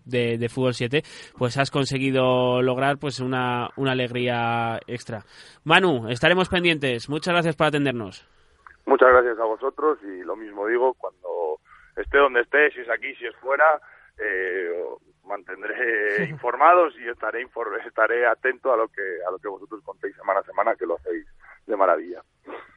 de, 0.04 0.38
de 0.38 0.50
fútbol 0.50 0.74
7, 0.74 1.02
pues 1.38 1.56
has 1.56 1.72
conseguido 1.72 2.62
lograr 2.62 2.98
pues 2.98 3.22
una, 3.22 3.70
una 3.78 3.96
alegría 4.02 4.80
extra. 4.88 5.24
Manu, 5.64 6.10
estaremos 6.10 6.50
pendientes. 6.50 7.10
Muchas 7.10 7.34
gracias 7.34 7.56
por 7.56 7.68
atendernos. 7.68 8.28
Muchas 8.86 9.10
gracias 9.10 9.40
a 9.40 9.46
vosotros 9.46 10.00
y 10.04 10.24
lo 10.24 10.36
mismo 10.36 10.68
digo, 10.68 10.94
cuando 10.96 11.60
esté 11.96 12.18
donde 12.18 12.42
esté, 12.42 12.72
si 12.72 12.82
es 12.82 12.90
aquí, 12.90 13.14
si 13.16 13.26
es 13.26 13.36
fuera, 13.38 13.80
eh, 14.18 14.84
mantendré 15.26 16.26
informados 16.30 16.94
y 17.00 17.08
estaré 17.08 17.46
estaré 17.86 18.26
atento 18.26 18.74
a 18.74 18.78
lo 18.78 18.88
que 18.88 19.02
a 19.28 19.32
lo 19.32 19.40
que 19.40 19.48
vosotros 19.48 19.82
contéis 19.84 20.16
semana 20.16 20.40
a 20.40 20.44
semana, 20.44 20.76
que 20.76 20.86
lo 20.86 20.96
hacéis 20.96 21.26
de 21.68 21.78
maravilla. 21.78 22.22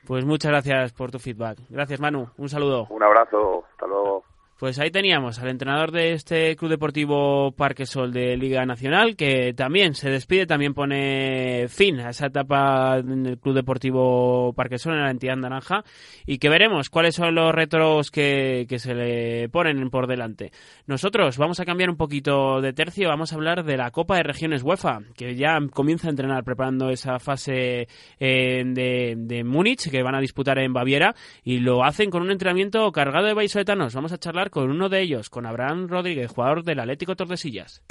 Pues 0.06 0.24
muchas 0.24 0.50
gracias 0.50 0.92
por 0.92 1.10
tu 1.10 1.18
feedback. 1.18 1.58
Gracias, 1.70 1.98
Manu. 1.98 2.28
Un 2.36 2.48
saludo. 2.48 2.86
Un 2.90 3.02
abrazo. 3.02 3.64
Hasta 3.72 3.86
luego. 3.86 4.24
Pues 4.58 4.78
ahí 4.78 4.90
teníamos 4.90 5.40
al 5.40 5.48
entrenador 5.48 5.90
de 5.90 6.12
este 6.12 6.54
Club 6.54 6.70
Deportivo 6.70 7.50
Parque 7.52 7.86
Sol 7.86 8.12
de 8.12 8.36
Liga 8.36 8.64
Nacional, 8.64 9.16
que 9.16 9.52
también 9.52 9.94
se 9.94 10.10
despide, 10.10 10.46
también 10.46 10.74
pone 10.74 11.66
fin 11.68 11.98
a 11.98 12.10
esa 12.10 12.26
etapa 12.26 12.98
en 12.98 13.26
el 13.26 13.38
Club 13.38 13.56
Deportivo 13.56 14.52
Parque 14.54 14.78
Sol, 14.78 14.94
en 14.94 15.02
la 15.02 15.10
entidad 15.10 15.36
naranja, 15.36 15.82
y 16.24 16.38
que 16.38 16.48
veremos 16.48 16.88
cuáles 16.88 17.16
son 17.16 17.34
los 17.34 17.52
retos 17.52 18.12
que, 18.12 18.66
que 18.68 18.78
se 18.78 18.94
le 18.94 19.48
ponen 19.48 19.90
por 19.90 20.06
delante. 20.06 20.52
Nosotros 20.86 21.36
vamos 21.36 21.58
a 21.58 21.64
cambiar 21.64 21.90
un 21.90 21.96
poquito 21.96 22.60
de 22.60 22.72
tercio, 22.72 23.08
vamos 23.08 23.32
a 23.32 23.34
hablar 23.36 23.64
de 23.64 23.76
la 23.76 23.90
Copa 23.90 24.16
de 24.16 24.22
Regiones 24.22 24.62
UEFA, 24.62 25.00
que 25.16 25.34
ya 25.34 25.58
comienza 25.72 26.06
a 26.06 26.10
entrenar 26.10 26.44
preparando 26.44 26.90
esa 26.90 27.18
fase 27.18 27.88
eh, 28.20 28.62
de, 28.64 29.14
de 29.16 29.42
Múnich, 29.44 29.90
que 29.90 30.02
van 30.04 30.14
a 30.14 30.20
disputar 30.20 30.60
en 30.60 30.72
Baviera, 30.72 31.14
y 31.42 31.58
lo 31.58 31.82
hacen 31.84 32.08
con 32.08 32.22
un 32.22 32.30
entrenamiento 32.30 32.92
cargado 32.92 33.26
de 33.26 33.34
vallisoletanos. 33.34 33.94
Vamos 33.94 34.12
a 34.12 34.18
charlar 34.18 34.43
con 34.50 34.70
uno 34.70 34.88
de 34.88 35.00
ellos, 35.00 35.30
con 35.30 35.46
Abraham 35.46 35.88
Rodríguez, 35.88 36.30
jugador 36.30 36.64
del 36.64 36.80
Atlético 36.80 37.16
Tordesillas. 37.16 37.82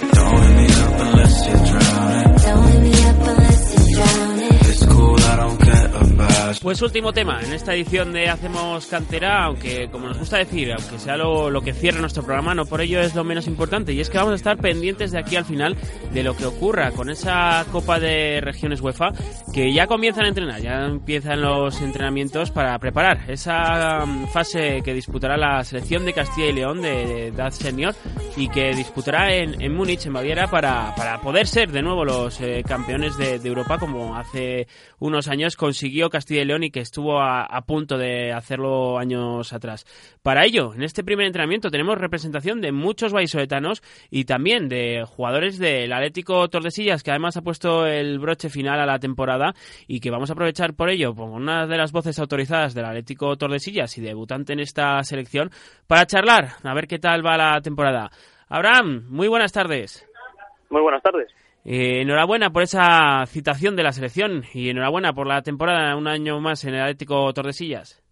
Pues 6.62 6.80
último 6.80 7.12
tema 7.12 7.40
en 7.42 7.52
esta 7.52 7.74
edición 7.74 8.12
de 8.12 8.28
Hacemos 8.28 8.86
Cantera, 8.86 9.44
aunque 9.44 9.88
como 9.90 10.08
nos 10.08 10.18
gusta 10.18 10.38
decir, 10.38 10.72
aunque 10.72 10.98
sea 10.98 11.16
lo, 11.16 11.60
que 11.60 11.72
cierre 11.72 12.00
nuestro 12.00 12.22
programa, 12.22 12.54
no 12.54 12.64
por 12.64 12.80
ello 12.80 13.00
es 13.00 13.14
lo 13.14 13.22
menos 13.22 13.46
importante, 13.46 13.92
y 13.92 14.00
es 14.00 14.08
que 14.08 14.18
vamos 14.18 14.32
a 14.32 14.36
estar 14.36 14.56
pendientes 14.56 15.12
de 15.12 15.18
aquí 15.18 15.36
al 15.36 15.44
final 15.44 15.76
de 16.12 16.22
lo 16.22 16.36
que 16.36 16.46
ocurra 16.46 16.90
con 16.92 17.10
esa 17.10 17.66
Copa 17.70 18.00
de 18.00 18.40
Regiones 18.40 18.80
UEFA, 18.80 19.12
que 19.52 19.72
ya 19.72 19.86
comienzan 19.86 20.24
a 20.24 20.28
entrenar, 20.28 20.60
ya 20.60 20.86
empiezan 20.86 21.42
los 21.42 21.80
entrenamientos 21.80 22.50
para 22.50 22.78
preparar 22.78 23.28
esa 23.28 24.04
um, 24.04 24.26
fase 24.28 24.80
que 24.82 24.94
disputará 24.94 25.36
la 25.36 25.62
selección 25.64 26.04
de 26.06 26.12
Castilla 26.12 26.48
y 26.48 26.52
León 26.52 26.82
de, 26.82 27.28
edad 27.28 27.50
senior 27.50 27.94
y 28.36 28.48
que 28.48 28.74
disputará 28.74 29.34
en, 29.34 29.60
en 29.60 29.74
Múnich, 29.74 30.06
en 30.06 30.12
Baviera, 30.12 30.46
para, 30.48 30.94
para 30.96 31.20
poder 31.20 31.46
ser 31.46 31.70
de 31.72 31.82
nuevo 31.82 32.04
los 32.04 32.40
eh, 32.40 32.62
campeones 32.66 33.16
de, 33.16 33.38
de 33.38 33.48
Europa 33.48 33.78
como 33.78 34.16
hace 34.16 34.66
unos 34.98 35.13
años 35.28 35.56
consiguió 35.56 36.10
Castilla 36.10 36.42
y 36.42 36.44
León 36.44 36.64
y 36.64 36.70
que 36.70 36.80
estuvo 36.80 37.20
a, 37.20 37.60
punto 37.66 37.96
de 37.96 38.32
hacerlo 38.32 38.98
años 38.98 39.52
atrás. 39.52 39.86
Para 40.22 40.44
ello, 40.44 40.74
en 40.74 40.82
este 40.82 41.04
primer 41.04 41.26
entrenamiento 41.26 41.70
tenemos 41.70 41.98
representación 41.98 42.60
de 42.60 42.72
muchos 42.72 43.12
vallisoletanos 43.12 43.82
y 44.10 44.24
también 44.24 44.68
de 44.68 45.04
jugadores 45.06 45.58
del 45.58 45.92
Atlético 45.92 46.48
Tordesillas, 46.48 47.02
que 47.02 47.10
además 47.10 47.36
ha 47.36 47.42
puesto 47.42 47.86
el 47.86 48.18
broche 48.18 48.50
final 48.50 48.80
a 48.80 48.86
la 48.86 48.98
temporada 48.98 49.54
y 49.86 50.00
que 50.00 50.10
vamos 50.10 50.30
a 50.30 50.32
aprovechar 50.34 50.74
por 50.74 50.90
ello, 50.90 51.14
con 51.14 51.30
una 51.30 51.66
de 51.66 51.76
las 51.76 51.92
voces 51.92 52.18
autorizadas 52.18 52.74
del 52.74 52.84
Atlético 52.84 53.36
Tordesillas 53.36 53.96
y 53.98 54.02
debutante 54.02 54.52
en 54.52 54.60
esta 54.60 55.02
selección, 55.04 55.50
para 55.86 56.06
charlar, 56.06 56.54
a 56.62 56.74
ver 56.74 56.86
qué 56.86 56.98
tal 56.98 57.24
va 57.24 57.36
la 57.36 57.60
temporada. 57.60 58.10
Abraham, 58.48 59.06
muy 59.08 59.28
buenas 59.28 59.52
tardes. 59.52 60.06
Muy 60.70 60.82
buenas 60.82 61.02
tardes. 61.02 61.43
Eh, 61.66 62.02
enhorabuena 62.02 62.50
por 62.50 62.62
esa 62.62 63.24
citación 63.26 63.74
de 63.74 63.82
la 63.82 63.92
selección 63.92 64.42
y 64.52 64.68
enhorabuena 64.68 65.14
por 65.14 65.26
la 65.26 65.40
temporada 65.40 65.96
un 65.96 66.06
año 66.06 66.38
más 66.38 66.62
en 66.64 66.74
el 66.74 66.82
Atlético 66.82 67.32
Tordesillas. 67.32 68.02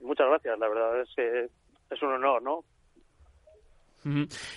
Muchas 0.00 0.26
gracias, 0.26 0.58
la 0.58 0.68
verdad 0.68 1.02
es 1.02 1.08
que 1.14 1.48
es 1.90 2.02
un 2.02 2.12
honor, 2.12 2.42
¿no? 2.42 2.64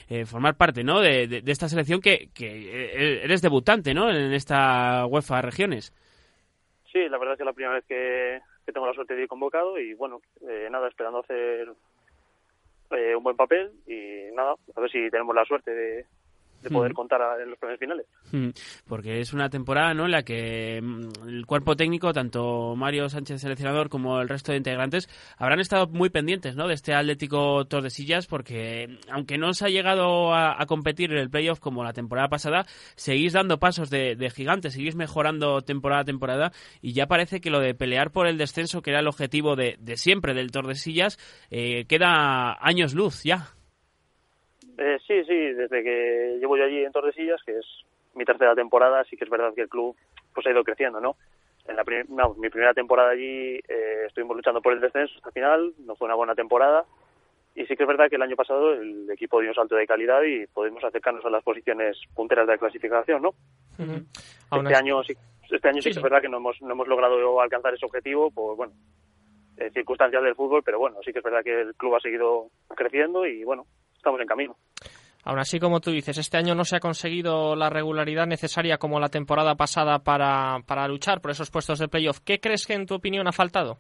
Eh, 0.10 0.26
formar 0.26 0.56
parte, 0.56 0.84
¿no? 0.84 1.02
De, 1.02 1.44
esta 1.46 1.68
selección 1.68 2.00
que, 2.00 2.30
que, 2.34 3.22
eres 3.24 3.42
debutante, 3.42 3.94
¿no? 3.94 4.10
En 4.10 4.34
esta 4.34 5.06
UEFA 5.08 5.42
Regiones. 5.42 5.94
Sí, 6.92 7.10
la 7.10 7.18
verdad 7.18 7.34
es 7.34 7.38
que 7.38 7.44
es 7.44 7.48
la 7.48 7.54
primera 7.54 7.76
vez 7.76 7.86
que, 7.86 8.40
tengo 8.72 8.88
la 8.88 8.94
suerte 8.94 9.14
de 9.14 9.24
ir 9.24 9.28
convocado 9.28 9.78
y 9.78 9.94
bueno, 9.94 10.22
eh, 10.50 10.70
nada, 10.72 10.88
esperando 10.88 11.20
hacer 11.20 11.70
un 13.18 13.24
buen 13.24 13.36
papel 13.36 13.72
y 13.86 14.34
nada, 14.34 14.56
a 14.74 14.80
ver 14.80 14.90
si 14.90 15.10
tenemos 15.10 15.36
la 15.36 15.44
suerte 15.44 15.72
de, 15.72 16.06
de 16.66 16.74
poder 16.74 16.92
hmm. 16.92 16.96
contar 16.96 17.22
en 17.42 17.50
los 17.50 17.60
premios 17.60 17.80
finales. 17.80 18.08
Hmm. 18.32 18.50
Porque 18.88 19.20
es 19.20 19.34
una 19.34 19.50
temporada 19.50 19.94
¿no? 19.94 20.06
en 20.06 20.12
la 20.12 20.24
que 20.24 20.82
mm, 20.82 21.28
el 21.28 21.46
cuerpo 21.46 21.76
técnico, 21.76 22.12
tanto 22.12 22.76
Mario 22.76 23.08
Sánchez, 23.08 23.42
seleccionador, 23.42 23.90
como 23.90 24.20
el 24.20 24.28
resto 24.28 24.52
de 24.52 24.58
integrantes, 24.58 25.08
habrán 25.38 25.60
estado 25.60 25.88
muy 25.88 26.10
pendientes 26.10 26.56
¿no? 26.56 26.68
de 26.68 26.74
este 26.74 26.94
Atlético 26.94 27.66
Tordesillas, 27.66 28.28
porque 28.28 29.00
aunque 29.12 29.38
no 29.38 29.54
se 29.54 29.66
ha 29.66 29.70
llegado 29.70 30.34
a, 30.34 30.66
competir 30.66 31.12
en 31.12 31.20
el 31.20 31.30
playoff 31.30 31.60
como 31.60 31.84
la 31.84 31.94
temporada 31.94 32.28
pasada, 32.28 32.66
seguís 32.96 33.34
dando 33.34 33.60
pasos 33.60 33.92
de, 33.92 34.16
de 34.16 34.30
gigante, 34.32 34.72
seguís 34.72 34.96
mejorando 34.96 35.62
temporada 35.62 36.02
a 36.02 36.06
temporada, 36.06 36.52
y 36.82 36.94
ya 36.94 37.06
parece 37.06 37.40
que 37.40 37.52
lo 37.52 37.60
de 37.60 37.76
pelear 37.76 38.12
por 38.12 38.26
el 38.26 38.40
descenso, 38.40 38.82
que 38.82 38.90
era 38.90 39.00
el 39.00 39.08
objetivo 39.08 39.56
de, 39.56 39.78
de 39.80 39.96
siempre 39.96 40.34
del 40.34 40.52
Tordesillas, 40.52 41.20
eh, 41.52 41.86
queda 41.86 42.58
años 42.60 42.96
luz 42.96 43.24
ya. 43.24 43.50
Eh, 44.78 44.98
sí, 45.06 45.24
sí, 45.26 45.54
desde 45.54 45.84
que 45.84 46.38
llevo 46.40 46.58
yo 46.58 46.66
allí 46.66 46.84
en 46.84 46.92
Tordesillas, 46.92 47.42
que 47.44 47.58
es 47.58 47.66
mi 48.14 48.26
tercera 48.26 48.56
temporada, 48.56 49.04
sí 49.06 49.16
que 49.16 49.24
es 49.24 49.30
verdad 49.30 49.54
que 49.54 49.62
el 49.62 49.70
club 49.70 49.96
pues 50.34 50.46
ha 50.48 50.52
ido 50.52 50.64
creciendo, 50.64 51.00
¿no? 51.00 51.16
En 51.68 51.76
la 51.76 51.84
mi 52.38 52.50
primera 52.50 52.74
temporada 52.74 53.12
allí 53.12 53.56
eh, 53.68 54.04
estuvimos 54.08 54.36
luchando 54.36 54.62
por 54.62 54.74
el 54.74 54.82
descenso 54.82 55.16
hasta 55.16 55.30
el 55.30 55.34
final, 55.34 55.74
no 55.80 55.96
fue 55.96 56.06
una 56.06 56.16
buena 56.16 56.36
temporada 56.36 56.86
y 57.56 57.66
sí 57.66 57.76
que 57.76 57.84
es 57.84 57.88
verdad 57.88 58.10
que 58.10 58.18
el 58.18 58.22
año 58.22 58.36
pasado 58.36 58.74
el 58.74 59.10
equipo 59.10 59.40
dio 59.40 59.50
un 59.50 59.56
salto 59.56 59.76
de 59.76 59.88
calidad 59.88 60.22
y 60.24 60.46
podemos 60.48 60.84
acercarnos 60.84 61.24
a 61.26 61.30
las 61.30 61.42
posiciones 61.42 61.98
punteras 62.14 62.46
de 62.46 62.54
la 62.54 62.60
clasificación, 62.60 63.22
¿no? 63.22 63.34
Este 64.52 64.76
año 64.76 65.02
sí, 65.04 65.14
este 65.50 65.70
año 65.70 65.82
sí, 65.82 65.90
que 65.90 65.98
es 65.98 66.02
verdad 66.02 66.22
que 66.22 66.28
no 66.28 66.38
hemos, 66.38 66.62
no 66.62 66.74
hemos 66.74 66.88
logrado 66.88 67.40
alcanzar 67.40 67.74
ese 67.74 67.86
objetivo 67.86 68.30
por, 68.30 68.58
bueno, 68.58 68.74
eh, 69.58 69.72
circunstancias 69.74 70.22
del 70.22 70.36
fútbol, 70.36 70.64
pero 70.64 70.80
bueno, 70.80 70.98
sí 71.04 71.14
que 71.14 71.20
es 71.20 71.24
verdad 71.24 71.44
que 71.44 71.62
el 71.62 71.76
club 71.76 71.96
ha 71.96 72.02
seguido 72.02 72.50
creciendo 72.76 73.26
y 73.26 73.46
bueno, 73.46 73.66
estamos 74.06 74.22
en 74.22 74.28
camino. 74.28 74.56
Aún 75.24 75.40
así, 75.40 75.60
como 75.60 75.80
tú 75.80 75.90
dices, 75.90 76.20
este 76.20 76.38
año 76.38 76.54
no 76.54 76.64
se 76.64 76.76
ha 76.76 76.80
conseguido 76.80 77.56
la 77.56 77.72
regularidad 77.72 78.28
necesaria 78.28 78.78
como 78.78 79.00
la 79.00 79.10
temporada 79.10 79.56
pasada 79.56 79.98
para, 80.00 80.60
para 80.68 80.88
luchar 80.88 81.20
por 81.20 81.32
esos 81.32 81.50
puestos 81.50 81.80
de 81.80 81.88
playoff. 81.88 82.20
¿Qué 82.24 82.40
crees 82.40 82.68
que 82.68 82.76
en 82.76 82.86
tu 82.86 82.94
opinión 82.94 83.28
ha 83.28 83.32
faltado? 83.32 83.78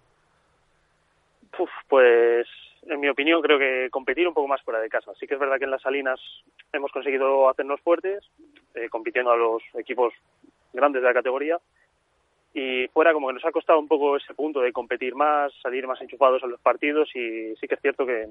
pues 1.87 2.45
en 2.87 2.99
mi 2.99 3.07
opinión 3.07 3.41
creo 3.41 3.57
que 3.57 3.89
competir 3.89 4.27
un 4.27 4.33
poco 4.33 4.47
más 4.47 4.61
fuera 4.63 4.81
de 4.81 4.89
casa. 4.89 5.13
Sí 5.19 5.27
que 5.27 5.35
es 5.35 5.39
verdad 5.39 5.57
que 5.57 5.63
en 5.63 5.71
las 5.71 5.81
Salinas 5.81 6.19
hemos 6.73 6.91
conseguido 6.91 7.47
hacernos 7.47 7.79
fuertes, 7.79 8.23
eh, 8.73 8.89
compitiendo 8.89 9.31
a 9.31 9.37
los 9.37 9.63
equipos 9.75 10.13
grandes 10.73 11.01
de 11.01 11.07
la 11.07 11.13
categoría. 11.13 11.57
Y 12.53 12.87
fuera 12.87 13.13
como 13.13 13.27
que 13.27 13.35
nos 13.35 13.45
ha 13.45 13.51
costado 13.51 13.79
un 13.79 13.87
poco 13.87 14.17
ese 14.17 14.33
punto 14.33 14.59
de 14.59 14.73
competir 14.73 15.15
más, 15.15 15.53
salir 15.61 15.87
más 15.87 16.01
enchufados 16.01 16.43
a 16.43 16.47
los 16.47 16.59
partidos 16.59 17.09
y 17.15 17.55
sí 17.55 17.67
que 17.67 17.75
es 17.75 17.81
cierto 17.81 18.05
que 18.05 18.27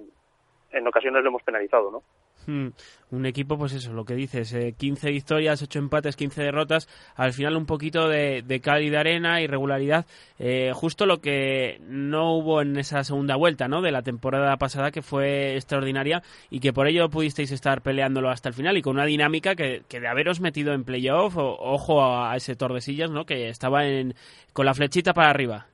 en 0.75 0.87
ocasiones 0.87 1.23
lo 1.23 1.29
hemos 1.29 1.43
penalizado, 1.43 1.91
¿no? 1.91 2.03
Hmm. 2.47 2.71
Un 3.11 3.27
equipo, 3.27 3.57
pues 3.57 3.73
eso, 3.73 3.93
lo 3.93 4.05
que 4.05 4.15
dices, 4.15 4.53
eh, 4.55 4.75
15 4.77 5.11
victorias, 5.11 5.63
8 5.63 5.79
empates, 5.79 6.17
15 6.17 6.43
derrotas, 6.43 6.89
al 7.15 7.33
final 7.33 7.57
un 7.57 7.65
poquito 7.65 8.09
de, 8.09 8.43
de 8.43 8.61
cal 8.61 8.91
de 8.91 8.97
arena, 8.97 9.41
irregularidad, 9.41 10.05
eh, 10.39 10.73
justo 10.75 11.07
lo 11.07 11.21
que 11.21 11.79
no 11.83 12.35
hubo 12.35 12.61
en 12.61 12.77
esa 12.77 13.05
segunda 13.05 13.37
vuelta, 13.37 13.69
¿no? 13.69 13.83
De 13.83 13.93
la 13.93 14.03
temporada 14.03 14.57
pasada 14.57 14.91
que 14.91 15.01
fue 15.01 15.55
extraordinaria 15.55 16.23
y 16.51 16.61
que 16.61 16.73
por 16.73 16.89
ello 16.89 17.09
pudisteis 17.09 17.53
estar 17.53 17.83
peleándolo 17.83 18.31
hasta 18.31 18.49
el 18.49 18.55
final 18.55 18.77
y 18.77 18.83
con 18.83 18.97
una 18.97 19.07
dinámica 19.07 19.55
que, 19.55 19.83
que 19.89 20.01
de 20.01 20.09
haberos 20.09 20.41
metido 20.41 20.75
en 20.75 20.85
playoff, 20.85 21.37
ojo 21.37 22.05
a, 22.05 22.35
ese 22.37 22.57
Tordesillas, 22.57 23.11
¿no? 23.11 23.25
Que 23.25 23.49
estaba 23.49 23.87
en, 23.87 24.15
con 24.53 24.67
la 24.67 24.75
flechita 24.75 25.15
para 25.15 25.31
arriba. 25.31 25.69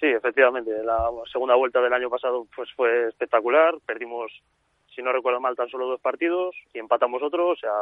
Sí, 0.00 0.06
efectivamente. 0.06 0.70
La 0.84 1.10
segunda 1.32 1.54
vuelta 1.54 1.80
del 1.80 1.92
año 1.92 2.10
pasado 2.10 2.46
pues 2.54 2.70
fue 2.74 3.08
espectacular. 3.08 3.74
Perdimos 3.84 4.30
si 4.94 5.02
no 5.02 5.12
recuerdo 5.12 5.40
mal, 5.40 5.54
tan 5.54 5.68
solo 5.68 5.86
dos 5.86 6.00
partidos 6.00 6.56
y 6.74 6.78
empatamos 6.80 7.22
otro, 7.22 7.50
o 7.50 7.56
sea, 7.56 7.72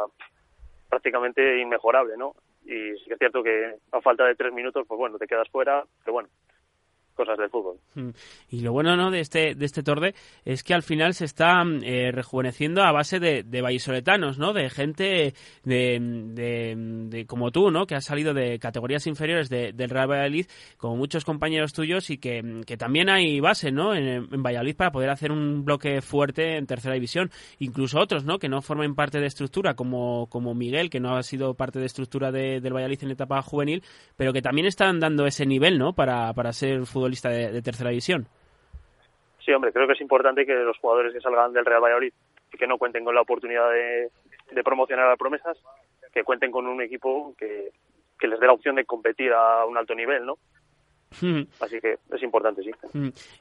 prácticamente 0.87 1.57
inmejorable, 1.59 2.15
¿no? 2.15 2.35
Y 2.63 2.95
sí 2.97 3.05
que 3.07 3.13
es 3.13 3.19
cierto 3.19 3.41
que 3.41 3.75
a 3.91 4.01
falta 4.01 4.25
de 4.25 4.35
tres 4.35 4.53
minutos, 4.53 4.85
pues 4.87 4.99
bueno, 4.99 5.17
te 5.17 5.25
quedas 5.25 5.49
fuera, 5.49 5.83
pero 6.03 6.13
bueno, 6.13 6.29
cosas 7.17 7.37
del 7.37 7.49
fútbol. 7.49 7.77
Mm. 7.95 8.09
Y 8.49 8.61
lo 8.61 8.71
bueno 8.71 8.95
¿no? 8.95 9.11
de 9.11 9.19
este 9.19 9.55
de 9.55 9.65
este 9.65 9.83
Torde 9.83 10.13
es 10.45 10.63
que 10.63 10.73
al 10.73 10.83
final 10.83 11.13
se 11.13 11.25
está 11.25 11.63
eh, 11.83 12.11
rejuveneciendo 12.13 12.83
a 12.83 12.91
base 12.91 13.19
de, 13.19 13.43
de 13.43 13.61
vallisoletanos, 13.61 14.37
¿no? 14.37 14.53
de 14.53 14.69
gente 14.69 15.33
de, 15.63 15.99
de, 15.99 17.25
como 17.25 17.51
tú, 17.51 17.71
¿no? 17.71 17.87
que 17.87 17.95
has 17.95 18.05
salido 18.05 18.33
de 18.33 18.59
categorías 18.59 19.07
inferiores 19.07 19.49
del 19.49 19.89
Real 19.89 20.09
Valladolid, 20.09 20.45
como 20.77 20.95
muchos 20.95 21.25
compañeros 21.25 21.73
tuyos, 21.73 22.09
y 22.09 22.17
que, 22.17 22.61
que 22.65 22.77
también 22.77 23.09
hay 23.09 23.39
base 23.39 23.71
¿no? 23.71 23.95
En, 23.95 24.07
en, 24.07 24.43
Valladolid 24.43 24.75
para 24.75 24.91
poder 24.91 25.09
hacer 25.09 25.31
un 25.31 25.65
bloque 25.65 26.01
fuerte 26.01 26.57
en 26.57 26.67
tercera 26.67 26.93
división. 26.93 27.31
Incluso 27.59 27.99
otros 27.99 28.23
¿no? 28.23 28.37
que 28.37 28.47
no 28.47 28.61
formen 28.61 28.95
parte 28.95 29.19
de 29.19 29.25
estructura, 29.25 29.73
como, 29.73 30.27
como 30.29 30.53
Miguel, 30.53 30.89
que 30.89 30.99
no 30.99 31.15
ha 31.15 31.23
sido 31.23 31.55
parte 31.55 31.79
de 31.79 31.87
estructura 31.87 32.31
del 32.31 32.73
Valladolid 32.73 33.03
en 33.03 33.11
etapa 33.11 33.41
juvenil, 33.41 33.83
pero 34.15 34.33
que 34.33 34.41
también 34.41 34.67
están 34.67 34.99
dando 34.99 35.25
ese 35.25 35.45
nivel 35.45 35.79
¿no? 35.79 35.93
para, 35.93 36.31
para 36.33 36.53
ser 36.53 36.85
fútbol 36.85 37.06
lista 37.07 37.29
de, 37.29 37.61
tercera 37.61 37.89
división. 37.89 38.27
Sí, 39.43 39.51
hombre, 39.51 39.71
creo 39.71 39.87
que 39.87 39.93
es 39.93 40.01
importante 40.01 40.45
que 40.45 40.53
los 40.53 40.77
jugadores 40.77 41.13
que 41.13 41.21
salgan 41.21 41.53
del 41.53 41.65
Real 41.65 41.81
Valladolid 41.81 42.13
y 42.51 42.57
que 42.57 42.67
no 42.67 42.77
cuenten 42.77 43.03
con 43.03 43.15
la 43.15 43.21
oportunidad 43.21 43.71
de, 43.71 44.09
de 44.51 44.63
promocionar 44.63 45.09
a 45.09 45.17
promesas, 45.17 45.57
que 46.13 46.23
cuenten 46.23 46.51
con 46.51 46.67
un 46.67 46.81
equipo 46.81 47.33
que, 47.37 47.71
que 48.19 48.27
les 48.27 48.39
dé 48.39 48.47
la 48.47 48.53
opción 48.53 48.75
de 48.75 48.85
competir 48.85 49.31
a 49.33 49.65
un 49.65 49.77
alto 49.77 49.95
nivel, 49.95 50.25
¿no? 50.25 50.37
Así 51.59 51.79
que 51.81 51.95
es 52.15 52.23
importante, 52.23 52.61
sí. 52.63 52.71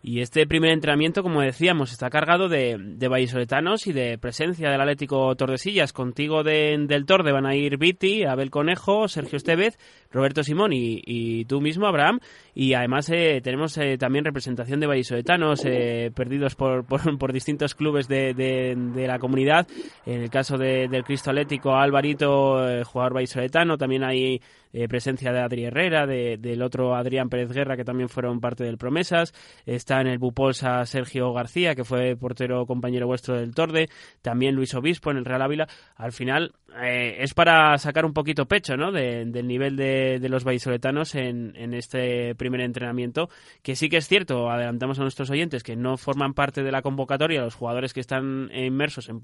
Y 0.02 0.20
este 0.20 0.46
primer 0.46 0.70
entrenamiento, 0.70 1.22
como 1.22 1.40
decíamos, 1.40 1.92
está 1.92 2.10
cargado 2.10 2.48
de, 2.48 2.76
de 2.78 3.08
vallisoletanos 3.08 3.86
y 3.86 3.92
de 3.92 4.18
presencia 4.18 4.70
del 4.70 4.80
Atlético 4.80 5.34
Tordesillas. 5.34 5.92
Contigo 5.92 6.42
del 6.42 7.06
Torde 7.06 7.32
van 7.32 7.46
a 7.46 7.54
ir 7.54 7.76
Viti, 7.76 8.24
Abel 8.24 8.50
Conejo, 8.50 9.08
Sergio 9.08 9.36
Estevez, 9.36 9.78
Roberto 10.10 10.42
Simón 10.42 10.70
y, 10.72 11.44
tú 11.46 11.60
mismo, 11.60 11.86
Abraham. 11.86 12.20
Y 12.54 12.74
además 12.74 13.10
eh, 13.10 13.40
tenemos 13.42 13.76
eh, 13.78 13.98
también 13.98 14.24
representación 14.24 14.80
de 14.80 14.86
vallisoletanos 14.86 15.64
eh, 15.64 16.10
perdidos 16.14 16.54
por, 16.54 16.84
por, 16.86 17.32
distintos 17.32 17.74
clubes 17.74 18.08
de, 18.08 18.32
de, 18.34 19.06
la 19.06 19.18
comunidad. 19.18 19.66
En 20.06 20.22
el 20.22 20.30
caso 20.30 20.56
del 20.56 21.04
Cristo 21.04 21.30
Atlético, 21.30 21.74
Alvarito, 21.74 22.84
jugador 22.84 23.14
vallisoletano. 23.14 23.76
También 23.76 24.04
hay 24.04 24.40
presencia 24.88 25.32
de 25.32 25.40
Adri 25.40 25.64
Herrera, 25.64 26.06
del 26.06 26.62
otro 26.62 26.94
Adrián 26.94 27.28
Pérez 27.28 27.52
Guerra, 27.52 27.76
que 27.76 27.84
también 27.84 28.08
fueron 28.08 28.40
parte 28.40 28.64
del 28.64 28.78
Promesas. 28.78 29.32
Está 29.64 30.00
en 30.00 30.06
el 30.06 30.18
Bupolsa 30.18 30.84
Sergio 30.86 31.32
García, 31.32 31.74
que 31.74 31.84
fue 31.84 32.16
portero 32.16 32.66
compañero 32.66 33.06
vuestro 33.06 33.36
del 33.36 33.54
Torde. 33.54 33.88
También 34.22 34.54
Luis 34.54 34.74
Obispo 34.74 35.10
en 35.10 35.16
el 35.16 35.24
Real 35.24 35.42
Ávila. 35.42 35.68
Al 35.96 36.12
final 36.12 36.54
es 36.78 37.32
para 37.32 37.78
sacar 37.78 38.04
un 38.04 38.12
poquito 38.12 38.44
pecho 38.44 38.76
¿no? 38.76 38.92
del 38.92 39.46
nivel 39.46 39.76
de 39.76 39.96
de, 39.96 40.28
los 40.28 40.44
vallisoletanos 40.44 41.14
en, 41.14 41.54
en, 41.56 41.74
este 41.74 42.34
primer 42.34 42.60
entrenamiento, 42.60 43.28
que 43.62 43.76
sí 43.76 43.88
que 43.88 43.98
es 43.98 44.08
cierto, 44.08 44.50
adelantamos 44.50 44.98
a 44.98 45.02
nuestros 45.02 45.30
oyentes, 45.30 45.62
que 45.62 45.76
no 45.76 45.96
forman 45.96 46.34
parte 46.34 46.62
de 46.62 46.72
la 46.72 46.82
convocatoria 46.82 47.40
los 47.40 47.54
jugadores 47.54 47.92
que 47.92 48.00
están 48.00 48.50
inmersos 48.54 49.08
en, 49.08 49.20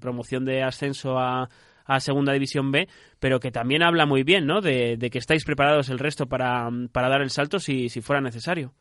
promoción 0.00 0.44
de 0.44 0.62
ascenso 0.62 1.18
a, 1.18 1.48
a 1.86 2.00
Segunda 2.00 2.32
División 2.32 2.70
B, 2.72 2.88
pero 3.20 3.40
que 3.40 3.50
también 3.50 3.82
habla 3.82 4.06
muy 4.06 4.22
bien 4.22 4.46
¿no? 4.46 4.60
de, 4.60 4.98
que 5.10 5.18
estáis 5.18 5.44
preparados 5.44 5.88
el 5.88 5.98
resto 5.98 6.26
para, 6.26 6.68
para 6.92 7.08
dar 7.08 7.22
el 7.22 7.30
salto 7.30 7.58
si, 7.58 7.88
si 7.88 8.00
fuera 8.00 8.20
necesario. 8.20 8.72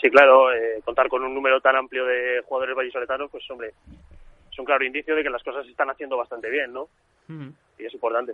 Sí, 0.00 0.08
claro, 0.08 0.52
eh, 0.52 0.80
contar 0.84 1.08
con 1.08 1.22
un 1.22 1.34
número 1.34 1.60
tan 1.60 1.76
amplio 1.76 2.06
de 2.06 2.40
jugadores 2.46 2.74
vallisoletanos, 2.74 3.30
pues 3.30 3.44
hombre, 3.50 3.74
es 4.50 4.58
un 4.58 4.64
claro 4.64 4.84
indicio 4.84 5.14
de 5.14 5.22
que 5.22 5.30
las 5.30 5.42
cosas 5.42 5.64
se 5.64 5.72
están 5.72 5.90
haciendo 5.90 6.16
bastante 6.16 6.48
bien, 6.48 6.72
¿no? 6.72 6.88
Y 7.78 7.84
es 7.84 7.94
importante. 7.94 8.32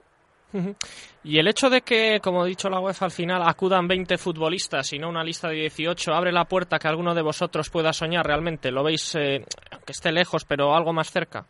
Y 1.24 1.38
el 1.38 1.48
hecho 1.48 1.68
de 1.68 1.82
que, 1.82 2.20
como 2.22 2.42
ha 2.42 2.46
dicho 2.46 2.70
la 2.70 2.80
UEFA 2.80 3.06
al 3.06 3.10
final, 3.10 3.42
acudan 3.44 3.88
20 3.88 4.16
futbolistas 4.16 4.92
y 4.92 4.98
no 4.98 5.08
una 5.08 5.24
lista 5.24 5.48
de 5.48 5.56
18, 5.56 6.14
abre 6.14 6.32
la 6.32 6.44
puerta 6.44 6.78
que 6.78 6.88
alguno 6.88 7.14
de 7.14 7.22
vosotros 7.22 7.68
pueda 7.68 7.92
soñar 7.92 8.24
realmente. 8.24 8.70
¿Lo 8.70 8.84
veis, 8.84 9.14
eh, 9.16 9.44
aunque 9.72 9.92
esté 9.92 10.12
lejos, 10.12 10.44
pero 10.44 10.74
algo 10.74 10.92
más 10.92 11.10
cerca? 11.10 11.46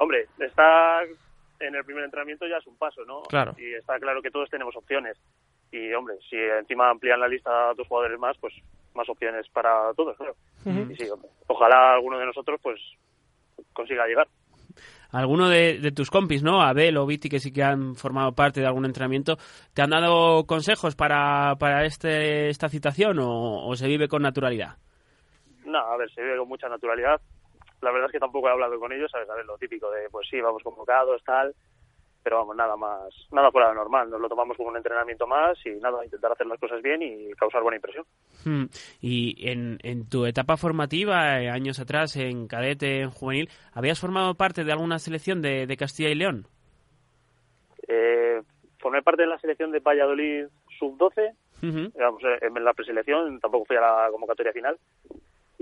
Hombre, 0.00 0.26
está 0.38 1.02
en 1.60 1.74
el 1.74 1.84
primer 1.84 2.04
entrenamiento 2.04 2.46
ya 2.48 2.56
es 2.56 2.66
un 2.66 2.76
paso, 2.76 3.04
¿no? 3.04 3.22
Claro. 3.22 3.54
Y 3.58 3.74
está 3.74 3.98
claro 3.98 4.22
que 4.22 4.30
todos 4.30 4.48
tenemos 4.48 4.74
opciones. 4.74 5.16
Y, 5.70 5.92
hombre, 5.92 6.16
si 6.28 6.36
encima 6.36 6.90
amplían 6.90 7.20
la 7.20 7.28
lista 7.28 7.70
a 7.70 7.74
dos 7.74 7.86
jugadores 7.86 8.18
más, 8.18 8.36
pues 8.38 8.54
más 8.94 9.08
opciones 9.08 9.48
para 9.50 9.92
todos, 9.94 10.16
claro. 10.16 10.34
Y 10.64 10.96
sí, 10.96 11.08
hombre, 11.08 11.28
ojalá 11.46 11.94
alguno 11.94 12.18
de 12.18 12.26
nosotros, 12.26 12.58
pues, 12.62 12.80
consiga 13.72 14.06
llegar 14.06 14.26
alguno 15.12 15.48
de, 15.48 15.92
tus 15.94 16.10
compis, 16.10 16.42
¿no? 16.42 16.62
Abel 16.62 16.96
o 16.96 17.06
Viti, 17.06 17.28
que 17.28 17.40
sí 17.40 17.52
que 17.52 17.62
han 17.62 17.94
formado 17.94 18.32
parte 18.32 18.60
de 18.60 18.66
algún 18.66 18.84
entrenamiento, 18.84 19.36
¿te 19.74 19.82
han 19.82 19.90
dado 19.90 20.46
consejos 20.46 20.94
para, 20.94 21.56
para 21.58 21.84
este, 21.84 22.48
esta 22.48 22.68
citación 22.68 23.18
o, 23.20 23.74
se 23.74 23.88
vive 23.88 24.08
con 24.08 24.22
naturalidad? 24.22 24.76
No, 25.64 25.78
a 25.78 25.96
ver, 25.96 26.10
se 26.12 26.22
vive 26.22 26.38
con 26.38 26.48
mucha 26.48 26.68
naturalidad. 26.68 27.20
La 27.82 27.90
verdad 27.90 28.06
es 28.06 28.12
que 28.12 28.18
tampoco 28.18 28.48
he 28.48 28.52
hablado 28.52 28.78
con 28.78 28.92
ellos, 28.92 29.10
¿sabes? 29.10 29.28
A 29.30 29.34
ver, 29.34 29.46
lo 29.46 29.56
típico 29.58 29.90
de, 29.90 30.08
pues 30.10 30.28
sí, 30.28 30.40
vamos 30.40 30.62
convocados, 30.62 31.22
tal, 31.24 31.54
pero 32.22 32.36
vamos, 32.36 32.56
nada 32.56 32.76
más, 32.76 33.14
nada 33.32 33.50
fuera 33.50 33.70
de 33.70 33.74
normal. 33.74 34.10
Nos 34.10 34.20
lo 34.20 34.28
tomamos 34.28 34.56
como 34.56 34.68
un 34.68 34.76
entrenamiento 34.76 35.26
más 35.26 35.58
y 35.64 35.70
nada, 35.70 36.04
intentar 36.04 36.32
hacer 36.32 36.46
las 36.46 36.60
cosas 36.60 36.82
bien 36.82 37.02
y 37.02 37.30
causar 37.32 37.62
buena 37.62 37.76
impresión. 37.76 38.04
Hmm. 38.44 38.64
Y 39.00 39.48
en, 39.48 39.78
en 39.82 40.08
tu 40.08 40.26
etapa 40.26 40.56
formativa, 40.56 41.40
eh, 41.40 41.48
años 41.48 41.80
atrás, 41.80 42.16
en 42.16 42.46
cadete, 42.46 43.00
en 43.00 43.10
juvenil, 43.10 43.48
¿habías 43.72 43.98
formado 43.98 44.34
parte 44.34 44.64
de 44.64 44.72
alguna 44.72 44.98
selección 44.98 45.40
de, 45.40 45.66
de 45.66 45.76
Castilla 45.76 46.10
y 46.10 46.14
León? 46.14 46.46
Eh, 47.88 48.42
formé 48.78 49.02
parte 49.02 49.22
de 49.22 49.28
la 49.28 49.38
selección 49.38 49.72
de 49.72 49.80
Valladolid 49.80 50.46
sub-12, 50.78 51.34
digamos, 51.62 52.22
eh, 52.24 52.38
en 52.42 52.64
la 52.64 52.72
preselección, 52.72 53.40
tampoco 53.40 53.66
fui 53.66 53.76
a 53.76 53.80
la 53.80 54.08
convocatoria 54.10 54.52
final. 54.52 54.78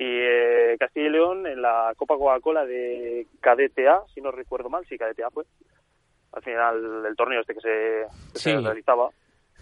Y 0.01 0.05
eh, 0.05 0.77
Castilla 0.79 1.09
y 1.09 1.11
León 1.11 1.45
en 1.49 1.61
la 1.61 1.93
Copa 1.97 2.17
Coca-Cola 2.17 2.65
de 2.65 3.27
cadete 3.41 3.89
A, 3.89 4.01
si 4.15 4.21
no 4.21 4.31
recuerdo 4.31 4.71
mal, 4.71 4.87
sí, 4.89 4.97
cadete 4.97 5.25
A 5.25 5.31
fue 5.31 5.43
al 6.33 6.43
final 6.45 7.03
del 7.03 7.17
torneo 7.17 7.41
este 7.41 7.55
que 7.55 8.07
se, 8.33 8.61
realizaba. 8.61 9.11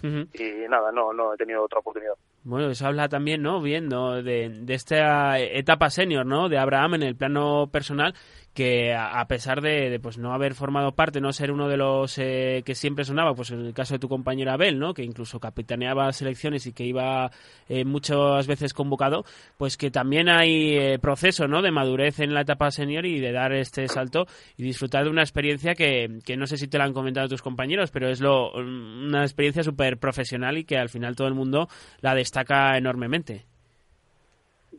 Y 0.02 0.68
nada, 0.68 0.92
no, 0.92 1.14
no 1.14 1.32
he 1.32 1.38
tenido 1.38 1.64
otra 1.64 1.78
oportunidad. 1.78 2.12
Bueno, 2.44 2.68
eso 2.68 2.86
habla 2.86 3.08
también, 3.08 3.40
¿no? 3.40 3.62
Bien, 3.62 3.88
De, 3.88 4.50
de 4.50 4.74
esta 4.74 5.40
etapa 5.40 5.88
senior, 5.88 6.26
¿no? 6.26 6.50
De 6.50 6.58
Abraham 6.58 6.96
en 6.96 7.02
el 7.04 7.16
plano 7.16 7.70
personal 7.72 8.14
que 8.56 8.94
a 8.94 9.22
pesar 9.28 9.60
de, 9.60 10.00
pues 10.02 10.16
no 10.16 10.32
haber 10.32 10.54
formado 10.54 10.92
parte, 10.92 11.20
no 11.20 11.30
ser 11.34 11.52
uno 11.52 11.68
de 11.68 11.76
los 11.76 12.16
eh, 12.16 12.62
que 12.64 12.74
siempre 12.74 13.04
sonaba, 13.04 13.34
pues 13.34 13.50
en 13.50 13.66
el 13.66 13.74
caso 13.74 13.94
de 13.94 13.98
tu 13.98 14.08
compañera 14.08 14.54
Abel, 14.54 14.78
¿no? 14.78 14.94
que 14.94 15.04
incluso 15.04 15.38
capitaneaba 15.38 16.10
selecciones 16.14 16.66
y 16.66 16.72
que 16.72 16.84
iba 16.84 17.30
eh, 17.68 17.84
muchas 17.84 18.46
veces 18.46 18.72
convocado, 18.72 19.26
pues 19.58 19.76
que 19.76 19.90
también 19.90 20.30
hay 20.30 20.74
eh, 20.74 20.98
proceso 20.98 21.46
¿no? 21.46 21.60
de 21.60 21.70
madurez 21.70 22.18
en 22.20 22.32
la 22.32 22.40
etapa 22.40 22.70
senior 22.70 23.04
y 23.04 23.20
de 23.20 23.30
dar 23.30 23.52
este 23.52 23.86
salto 23.88 24.26
y 24.56 24.62
disfrutar 24.62 25.04
de 25.04 25.10
una 25.10 25.22
experiencia 25.22 25.74
que, 25.74 26.20
que 26.24 26.38
no 26.38 26.46
sé 26.46 26.56
si 26.56 26.66
te 26.66 26.78
la 26.78 26.84
han 26.84 26.94
comentado 26.94 27.28
tus 27.28 27.42
compañeros, 27.42 27.90
pero 27.90 28.08
es 28.08 28.22
lo, 28.22 28.54
una 28.54 29.20
experiencia 29.20 29.64
súper 29.64 29.98
profesional 29.98 30.56
y 30.56 30.64
que 30.64 30.78
al 30.78 30.88
final 30.88 31.14
todo 31.14 31.28
el 31.28 31.34
mundo 31.34 31.68
la 32.00 32.14
destaca 32.14 32.78
enormemente. 32.78 33.44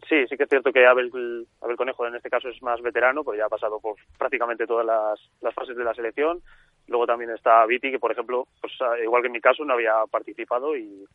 Sí, 0.07 0.27
sí 0.29 0.37
que 0.37 0.43
es 0.43 0.49
cierto 0.49 0.71
que 0.71 0.85
Abel, 0.85 1.47
Abel 1.61 1.77
Conejo 1.77 2.05
en 2.05 2.15
este 2.15 2.29
caso 2.29 2.49
es 2.49 2.61
más 2.61 2.81
veterano, 2.81 3.23
porque 3.23 3.39
ya 3.39 3.45
ha 3.45 3.49
pasado 3.49 3.79
por 3.79 3.95
prácticamente 4.17 4.67
todas 4.67 4.85
las, 4.85 5.53
fases 5.53 5.75
de 5.75 5.83
la 5.83 5.93
selección. 5.93 6.41
Luego 6.87 7.05
también 7.05 7.31
está 7.31 7.65
Viti, 7.65 7.91
que 7.91 7.99
por 7.99 8.11
ejemplo, 8.11 8.47
pues 8.61 8.73
igual 9.03 9.21
que 9.21 9.27
en 9.27 9.33
mi 9.33 9.41
caso, 9.41 9.65
no 9.65 9.73
había 9.73 9.93
participado 10.09 10.75
y 10.75 11.05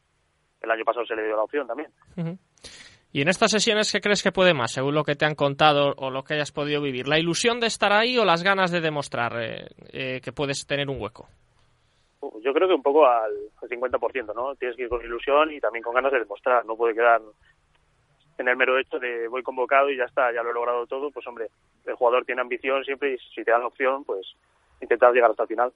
el 0.60 0.70
año 0.70 0.84
pasado 0.84 1.06
se 1.06 1.16
le 1.16 1.24
dio 1.24 1.36
la 1.36 1.44
opción 1.44 1.66
también. 1.66 1.90
¿Y 3.12 3.20
en 3.20 3.28
estas 3.28 3.50
sesiones 3.50 3.92
qué 3.92 4.00
crees 4.00 4.22
que 4.22 4.32
puede 4.32 4.54
más, 4.54 4.72
según 4.72 4.94
lo 4.94 5.04
que 5.04 5.16
te 5.16 5.26
han 5.26 5.34
contado 5.34 5.94
o 5.96 6.10
lo 6.10 6.24
que 6.24 6.34
hayas 6.34 6.52
podido 6.52 6.80
vivir? 6.80 7.06
¿La 7.06 7.18
ilusión 7.18 7.60
de 7.60 7.66
estar 7.66 7.92
ahí 7.92 8.18
o 8.18 8.24
las 8.24 8.42
ganas 8.42 8.70
de 8.70 8.80
demostrar 8.80 9.32
eh, 9.38 9.66
eh, 9.92 10.20
que 10.22 10.32
puedes 10.32 10.66
tener 10.66 10.88
un 10.88 11.00
hueco? 11.00 11.28
Uh, 12.20 12.40
yo 12.40 12.54
creo 12.54 12.68
que 12.68 12.74
un 12.74 12.82
poco 12.82 13.06
al, 13.06 13.32
al 13.60 13.68
50%, 13.68 14.34
¿no? 14.34 14.54
Tienes 14.54 14.76
que 14.76 14.84
ir 14.84 14.88
con 14.88 15.04
ilusión 15.04 15.52
y 15.52 15.60
también 15.60 15.82
con 15.82 15.94
ganas 15.94 16.12
de 16.12 16.20
demostrar. 16.20 16.64
No 16.64 16.76
puede 16.76 16.94
quedar 16.94 17.20
en 18.38 18.48
el 18.48 18.56
mero 18.56 18.78
hecho 18.78 18.98
de 18.98 19.28
voy 19.28 19.42
convocado 19.42 19.90
y 19.90 19.96
ya 19.96 20.04
está, 20.04 20.32
ya 20.32 20.42
lo 20.42 20.50
he 20.50 20.54
logrado 20.54 20.86
todo, 20.86 21.10
pues 21.10 21.26
hombre, 21.26 21.48
el 21.86 21.94
jugador 21.94 22.24
tiene 22.24 22.40
ambición 22.40 22.84
siempre 22.84 23.14
y 23.14 23.18
si 23.34 23.44
te 23.44 23.50
dan 23.50 23.62
opción, 23.62 24.04
pues 24.04 24.34
intentar 24.80 25.12
llegar 25.12 25.30
hasta 25.30 25.44
el 25.44 25.48
final. 25.48 25.72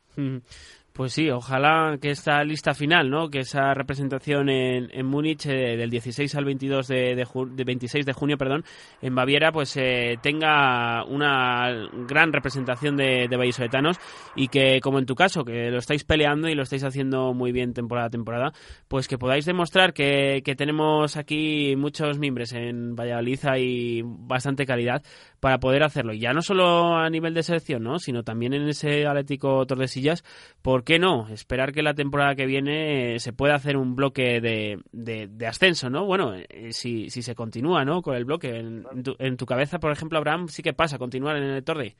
Pues 0.96 1.12
sí, 1.12 1.28
ojalá 1.28 1.98
que 2.00 2.08
esta 2.08 2.42
lista 2.42 2.72
final, 2.72 3.10
¿no? 3.10 3.28
Que 3.28 3.40
esa 3.40 3.74
representación 3.74 4.48
en, 4.48 4.88
en 4.90 5.04
Múnich 5.04 5.44
eh, 5.44 5.76
del 5.76 5.90
16 5.90 6.34
al 6.36 6.46
22 6.46 6.88
de, 6.88 7.14
de, 7.14 7.64
26 7.64 8.06
de 8.06 8.12
junio, 8.14 8.38
perdón, 8.38 8.64
en 9.02 9.14
Baviera, 9.14 9.52
pues 9.52 9.76
eh, 9.76 10.16
tenga 10.22 11.04
una 11.04 11.70
gran 12.08 12.32
representación 12.32 12.96
de, 12.96 13.26
de 13.28 13.36
vallisoletanos 13.36 13.98
y 14.36 14.48
que, 14.48 14.80
como 14.80 14.98
en 14.98 15.04
tu 15.04 15.14
caso, 15.14 15.44
que 15.44 15.70
lo 15.70 15.76
estáis 15.76 16.02
peleando 16.04 16.48
y 16.48 16.54
lo 16.54 16.62
estáis 16.62 16.82
haciendo 16.82 17.34
muy 17.34 17.52
bien 17.52 17.74
temporada 17.74 18.06
a 18.06 18.10
temporada, 18.10 18.52
pues 18.88 19.06
que 19.06 19.18
podáis 19.18 19.44
demostrar 19.44 19.92
que, 19.92 20.40
que 20.42 20.56
tenemos 20.56 21.18
aquí 21.18 21.76
muchos 21.76 22.18
miembros 22.18 22.54
en 22.54 22.96
Valladolid 22.96 23.40
y 23.58 24.00
bastante 24.02 24.64
calidad 24.64 25.02
para 25.40 25.58
poder 25.58 25.82
hacerlo. 25.82 26.14
Y 26.14 26.20
ya 26.20 26.32
no 26.32 26.40
solo 26.40 26.96
a 26.96 27.10
nivel 27.10 27.34
de 27.34 27.42
selección, 27.42 27.82
¿no? 27.82 27.98
Sino 27.98 28.22
también 28.22 28.54
en 28.54 28.66
ese 28.66 29.06
Atlético 29.06 29.66
Tordesillas, 29.66 30.24
¿por 30.62 30.85
qué 30.86 30.98
no? 30.98 31.28
Esperar 31.28 31.72
que 31.72 31.82
la 31.82 31.92
temporada 31.92 32.34
que 32.34 32.46
viene 32.46 33.16
eh, 33.16 33.18
se 33.18 33.34
pueda 33.34 33.54
hacer 33.54 33.76
un 33.76 33.94
bloque 33.94 34.40
de, 34.40 34.78
de, 34.92 35.46
ascenso, 35.46 35.90
¿no? 35.90 36.06
Bueno, 36.06 36.32
eh, 36.34 36.72
si, 36.72 37.10
si 37.10 37.20
se 37.20 37.34
continúa, 37.34 37.84
¿no? 37.84 38.00
Con 38.00 38.14
el 38.14 38.24
bloque. 38.24 38.56
En, 38.56 39.36
tu, 39.36 39.46
cabeza, 39.46 39.78
por 39.78 39.92
ejemplo, 39.92 40.16
Abraham, 40.16 40.48
sí 40.48 40.62
que 40.62 40.72
pasa 40.72 40.98
continuar 40.98 41.36
en 41.36 41.42
el 41.42 41.64
Torde. 41.64 41.96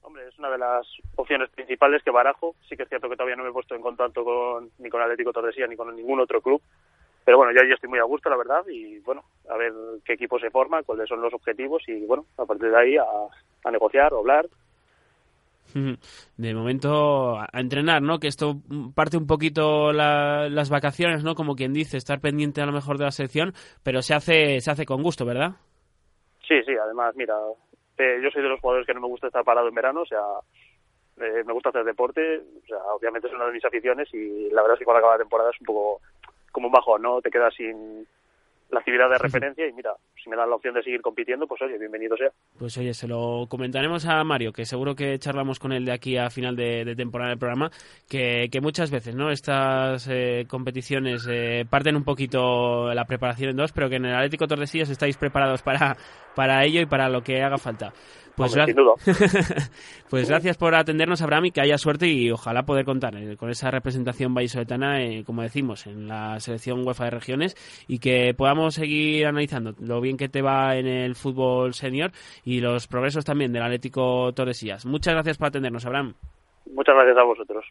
Hombre, 0.00 0.26
es 0.26 0.38
una 0.38 0.50
de 0.50 0.58
las 0.58 0.86
opciones 1.14 1.50
principales 1.50 2.02
que 2.02 2.10
barajo. 2.10 2.56
Sí 2.68 2.76
que 2.76 2.82
es 2.82 2.88
cierto 2.88 3.08
que 3.08 3.16
todavía 3.16 3.36
no 3.36 3.44
me 3.44 3.50
he 3.50 3.52
puesto 3.52 3.76
en 3.76 3.82
contacto 3.82 4.24
con, 4.24 4.70
ni 4.78 4.88
con 4.88 5.02
Atlético 5.02 5.32
Tordesillas 5.32 5.68
ni 5.68 5.76
con 5.76 5.94
ningún 5.94 6.18
otro 6.18 6.40
club 6.40 6.60
pero 7.26 7.38
bueno, 7.38 7.52
ya 7.52 7.66
yo 7.66 7.74
estoy 7.74 7.88
muy 7.88 7.98
a 7.98 8.04
gusto, 8.04 8.30
la 8.30 8.36
verdad, 8.36 8.64
y 8.68 9.00
bueno, 9.00 9.24
a 9.50 9.56
ver 9.56 9.72
qué 10.04 10.12
equipo 10.12 10.38
se 10.38 10.48
forma, 10.48 10.84
cuáles 10.84 11.08
son 11.08 11.20
los 11.20 11.34
objetivos 11.34 11.82
y 11.88 12.06
bueno, 12.06 12.24
a 12.38 12.46
partir 12.46 12.70
de 12.70 12.78
ahí 12.78 12.96
a, 12.96 13.04
a 13.64 13.70
negociar 13.72 14.14
o 14.14 14.20
hablar. 14.20 14.46
De 16.36 16.54
momento 16.54 17.38
a 17.38 17.48
entrenar, 17.52 18.00
¿no? 18.00 18.18
Que 18.18 18.28
esto 18.28 18.56
parte 18.94 19.16
un 19.18 19.26
poquito 19.26 19.92
las 19.92 20.70
vacaciones, 20.70 21.22
¿no? 21.22 21.34
Como 21.34 21.54
quien 21.54 21.72
dice, 21.72 21.96
estar 21.96 22.20
pendiente 22.20 22.62
a 22.62 22.66
lo 22.66 22.72
mejor 22.72 22.98
de 22.98 23.04
la 23.04 23.10
selección, 23.10 23.52
pero 23.82 24.00
se 24.00 24.14
hace 24.14 24.60
se 24.60 24.70
hace 24.70 24.86
con 24.86 25.02
gusto, 25.02 25.26
¿verdad? 25.26 25.52
Sí, 26.48 26.62
sí. 26.64 26.72
Además, 26.82 27.14
mira, 27.16 27.34
eh, 27.98 28.20
yo 28.22 28.30
soy 28.30 28.42
de 28.42 28.48
los 28.48 28.60
jugadores 28.60 28.86
que 28.86 28.94
no 28.94 29.00
me 29.00 29.08
gusta 29.08 29.26
estar 29.26 29.44
parado 29.44 29.68
en 29.68 29.74
verano, 29.74 30.02
o 30.02 30.06
sea, 30.06 30.22
eh, 31.18 31.42
me 31.44 31.52
gusta 31.52 31.70
hacer 31.70 31.84
deporte, 31.84 32.38
o 32.38 32.66
sea, 32.66 32.78
obviamente 32.94 33.28
es 33.28 33.34
una 33.34 33.46
de 33.46 33.52
mis 33.52 33.64
aficiones 33.64 34.08
y 34.12 34.50
la 34.50 34.62
verdad 34.62 34.74
es 34.74 34.78
que 34.78 34.84
cuando 34.84 34.98
acaba 34.98 35.14
la 35.14 35.24
temporada 35.24 35.50
es 35.50 35.60
un 35.60 35.66
poco 35.66 36.00
como 36.52 36.68
un 36.68 36.72
bajón, 36.72 37.02
¿no? 37.02 37.20
Te 37.20 37.30
quedas 37.30 37.54
sin 37.54 38.06
la 38.70 38.80
actividad 38.80 39.08
de 39.08 39.18
referencia 39.18 39.66
y 39.68 39.72
mira, 39.72 39.92
si 40.22 40.28
me 40.28 40.36
dan 40.36 40.50
la 40.50 40.56
opción 40.56 40.74
de 40.74 40.82
seguir 40.82 41.00
compitiendo, 41.00 41.46
pues 41.46 41.62
oye, 41.62 41.78
bienvenido 41.78 42.16
sea. 42.16 42.30
Pues 42.58 42.76
oye, 42.78 42.94
se 42.94 43.06
lo 43.06 43.46
comentaremos 43.48 44.06
a 44.06 44.22
Mario, 44.24 44.52
que 44.52 44.64
seguro 44.64 44.94
que 44.94 45.18
charlamos 45.18 45.58
con 45.58 45.72
él 45.72 45.84
de 45.84 45.92
aquí 45.92 46.16
a 46.16 46.30
final 46.30 46.56
de, 46.56 46.94
temporada 46.96 47.30
del 47.30 47.38
programa, 47.38 47.70
que, 48.08 48.48
que, 48.50 48.60
muchas 48.60 48.90
veces, 48.90 49.14
¿no? 49.14 49.30
Estas 49.30 50.08
eh, 50.10 50.46
competiciones 50.48 51.26
eh, 51.30 51.64
parten 51.68 51.96
un 51.96 52.04
poquito 52.04 52.92
la 52.92 53.04
preparación 53.04 53.50
en 53.50 53.56
dos, 53.56 53.72
pero 53.72 53.88
que 53.88 53.96
en 53.96 54.06
el 54.06 54.14
Atlético 54.14 54.48
Tordesillas 54.48 54.90
estáis 54.90 55.16
preparados 55.16 55.62
para, 55.62 55.96
para 56.34 56.64
ello 56.64 56.80
y 56.80 56.86
para 56.86 57.08
lo 57.08 57.22
que 57.22 57.42
haga 57.42 57.58
falta. 57.58 57.92
Pues, 58.36 58.54
pues 60.10 60.28
gracias 60.28 60.58
por 60.58 60.74
atendernos, 60.74 61.22
Abraham, 61.22 61.46
y 61.46 61.50
que 61.52 61.62
haya 61.62 61.78
suerte 61.78 62.06
y 62.06 62.30
ojalá 62.30 62.64
poder 62.64 62.84
contar 62.84 63.16
eh, 63.16 63.36
con 63.36 63.48
esa 63.48 63.70
representación 63.70 64.34
vallisoletana, 64.34 65.02
eh, 65.02 65.24
como 65.24 65.42
decimos, 65.42 65.86
en 65.86 66.06
la 66.06 66.38
selección 66.38 66.86
UEFA 66.86 67.04
de 67.04 67.10
regiones 67.10 67.84
y 67.88 67.98
que 67.98 68.34
podamos 68.34 68.74
seguir 68.74 69.26
analizando 69.26 69.72
lo 69.80 70.02
bien 70.02 70.18
que 70.18 70.28
te 70.28 70.42
va 70.42 70.76
en 70.76 70.86
el 70.86 71.14
fútbol 71.14 71.72
senior 71.72 72.12
y 72.44 72.60
los 72.60 72.86
progresos 72.86 73.24
también 73.24 73.52
del 73.52 73.62
Atlético 73.62 74.32
Tordesillas. 74.34 74.84
Muchas 74.84 75.14
gracias 75.14 75.38
por 75.38 75.48
atendernos, 75.48 75.86
Abraham. 75.86 76.14
Muchas 76.72 76.94
gracias 76.94 77.16
a 77.16 77.22
vosotros. 77.22 77.64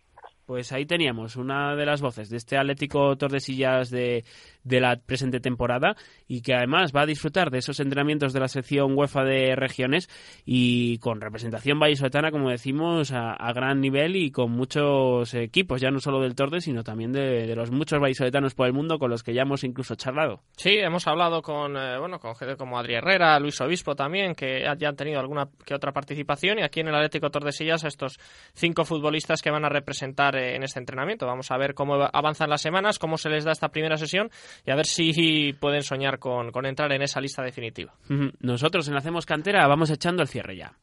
Pues 0.45 0.71
ahí 0.71 0.85
teníamos 0.85 1.35
una 1.35 1.75
de 1.75 1.85
las 1.85 2.01
voces 2.01 2.29
de 2.29 2.37
este 2.37 2.57
Atlético 2.57 3.15
Tordesillas 3.17 3.89
de, 3.89 4.23
de 4.65 4.81
la 4.81 4.97
presente 4.97 5.39
temporada 5.39 5.95
y 6.27 6.41
que 6.41 6.53
además 6.53 6.91
va 6.93 7.03
a 7.03 7.05
disfrutar 7.05 7.51
de 7.51 7.59
esos 7.59 7.79
entrenamientos 7.79 8.33
de 8.33 8.39
la 8.41 8.49
sección 8.49 8.97
UEFA 8.97 9.23
de 9.23 9.55
regiones 9.55 10.09
y 10.45 10.97
con 10.97 11.21
representación 11.21 11.79
vallisoletana, 11.79 12.31
como 12.31 12.49
decimos, 12.49 13.13
a, 13.13 13.35
gran 13.53 13.79
nivel 13.79 14.17
y 14.17 14.31
con 14.31 14.51
muchos 14.51 15.33
equipos, 15.33 15.79
ya 15.79 15.91
no 15.91 15.99
solo 15.99 16.19
del 16.19 16.35
Torde, 16.35 16.59
sino 16.59 16.83
también 16.83 17.13
de, 17.13 17.55
los 17.55 17.71
muchos 17.71 18.01
vallisoletanos 18.01 18.53
por 18.53 18.67
el 18.67 18.73
mundo 18.73 18.99
con 18.99 19.09
los 19.09 19.23
que 19.23 19.33
ya 19.33 19.43
hemos 19.43 19.63
incluso 19.63 19.95
charlado. 19.95 20.41
Sí, 20.57 20.71
hemos 20.71 21.07
hablado 21.07 21.41
con, 21.41 21.77
eh, 21.77 21.97
bueno, 21.97 22.19
con 22.19 22.35
gente 22.35 22.57
como 22.57 22.77
Adri 22.77 22.95
Herrera, 22.95 23.39
Luis 23.39 23.61
Obispo 23.61 23.95
también, 23.95 24.35
que 24.35 24.65
ya 24.77 24.89
han 24.89 24.95
tenido 24.95 25.19
alguna 25.19 25.47
que 25.65 25.75
otra 25.75 25.93
participación 25.93 26.59
y 26.59 26.63
aquí 26.63 26.81
en 26.81 26.87
el 26.87 26.95
Atlético 26.95 27.29
Tordesillas 27.29 27.83
estos 27.83 28.19
cinco 28.53 28.83
futbolistas 28.83 29.41
que 29.41 29.51
van 29.51 29.63
a 29.63 29.69
representar 29.69 30.35
en 30.35 30.63
este 30.63 30.79
entrenamiento. 30.79 31.25
Vamos 31.27 31.51
a 31.51 31.57
ver 31.57 31.75
cómo 31.75 31.95
avanzan 32.11 32.49
las 32.49 32.61
semanas, 32.61 32.99
cómo 32.99 33.17
se 33.17 33.29
les 33.29 33.45
da 33.45 33.51
esta 33.51 33.69
primera 33.69 33.97
sesión 33.97 34.29
y 34.65 34.71
a 34.71 34.75
ver 34.75 34.85
si 34.85 35.53
pueden 35.53 35.83
soñar 35.83 36.19
con, 36.19 36.51
con 36.51 36.65
entrar 36.65 36.91
en 36.91 37.01
esa 37.01 37.19
lista 37.21 37.41
definitiva. 37.41 37.93
Nosotros 38.39 38.87
en 38.87 38.95
Hacemos 38.95 39.25
Cantera 39.25 39.67
vamos 39.67 39.89
echando 39.89 40.21
el 40.21 40.27
cierre 40.27 40.57
ya. 40.57 40.73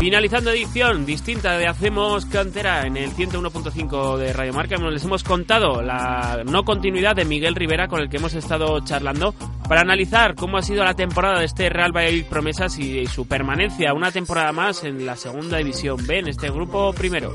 Finalizando 0.00 0.50
edición 0.50 1.04
distinta 1.04 1.58
de 1.58 1.66
Hacemos 1.66 2.24
Cantera 2.24 2.86
en 2.86 2.96
el 2.96 3.10
101.5 3.10 4.16
de 4.16 4.32
Radio 4.32 4.54
Marca, 4.54 4.76
les 4.78 5.04
hemos 5.04 5.22
contado 5.22 5.82
la 5.82 6.42
no 6.46 6.64
continuidad 6.64 7.14
de 7.14 7.26
Miguel 7.26 7.54
Rivera 7.54 7.86
con 7.86 8.00
el 8.00 8.08
que 8.08 8.16
hemos 8.16 8.32
estado 8.32 8.80
charlando 8.80 9.34
para 9.68 9.82
analizar 9.82 10.36
cómo 10.36 10.56
ha 10.56 10.62
sido 10.62 10.84
la 10.84 10.94
temporada 10.94 11.40
de 11.40 11.44
este 11.44 11.68
Real 11.68 11.94
Valladolid 11.94 12.24
Promesas 12.24 12.78
y 12.78 13.04
su 13.08 13.28
permanencia 13.28 13.92
una 13.92 14.10
temporada 14.10 14.52
más 14.52 14.84
en 14.84 15.04
la 15.04 15.16
segunda 15.16 15.58
división 15.58 15.98
B, 16.06 16.20
en 16.20 16.28
este 16.28 16.48
grupo 16.48 16.94
primero. 16.94 17.34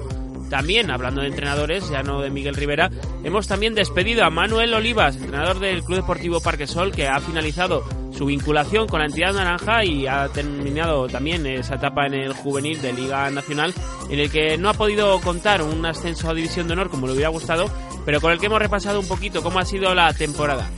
También, 0.49 0.89
hablando 0.89 1.21
de 1.21 1.27
entrenadores, 1.27 1.87
ya 1.91 2.01
no 2.01 2.21
de 2.21 2.31
Miguel 2.31 2.55
Rivera, 2.55 2.89
hemos 3.23 3.47
también 3.47 3.75
despedido 3.75 4.25
a 4.25 4.31
Manuel 4.31 4.73
Olivas, 4.73 5.17
entrenador 5.17 5.59
del 5.59 5.83
Club 5.83 5.97
Deportivo 5.97 6.39
Parque 6.39 6.65
Sol, 6.65 6.91
que 6.91 7.07
ha 7.07 7.19
finalizado 7.19 7.83
su 8.15 8.25
vinculación 8.25 8.87
con 8.87 8.99
la 8.99 9.05
entidad 9.05 9.33
naranja 9.33 9.83
y 9.83 10.07
ha 10.07 10.27
terminado 10.29 11.07
también 11.07 11.45
esa 11.45 11.75
etapa 11.75 12.05
en 12.05 12.13
el 12.13 12.33
juvenil 12.33 12.81
de 12.81 12.93
Liga 12.93 13.29
Nacional, 13.29 13.73
en 14.09 14.19
el 14.19 14.31
que 14.31 14.57
no 14.57 14.69
ha 14.69 14.73
podido 14.73 15.19
contar 15.21 15.61
un 15.61 15.85
ascenso 15.85 16.29
a 16.29 16.33
División 16.33 16.67
de 16.67 16.73
Honor 16.73 16.89
como 16.89 17.07
le 17.07 17.13
hubiera 17.13 17.29
gustado, 17.29 17.69
pero 18.05 18.21
con 18.21 18.31
el 18.31 18.39
que 18.39 18.45
hemos 18.45 18.59
repasado 18.59 18.99
un 18.99 19.07
poquito 19.07 19.43
cómo 19.43 19.59
ha 19.59 19.65
sido 19.65 19.93
la 19.93 20.13
temporada. 20.13 20.69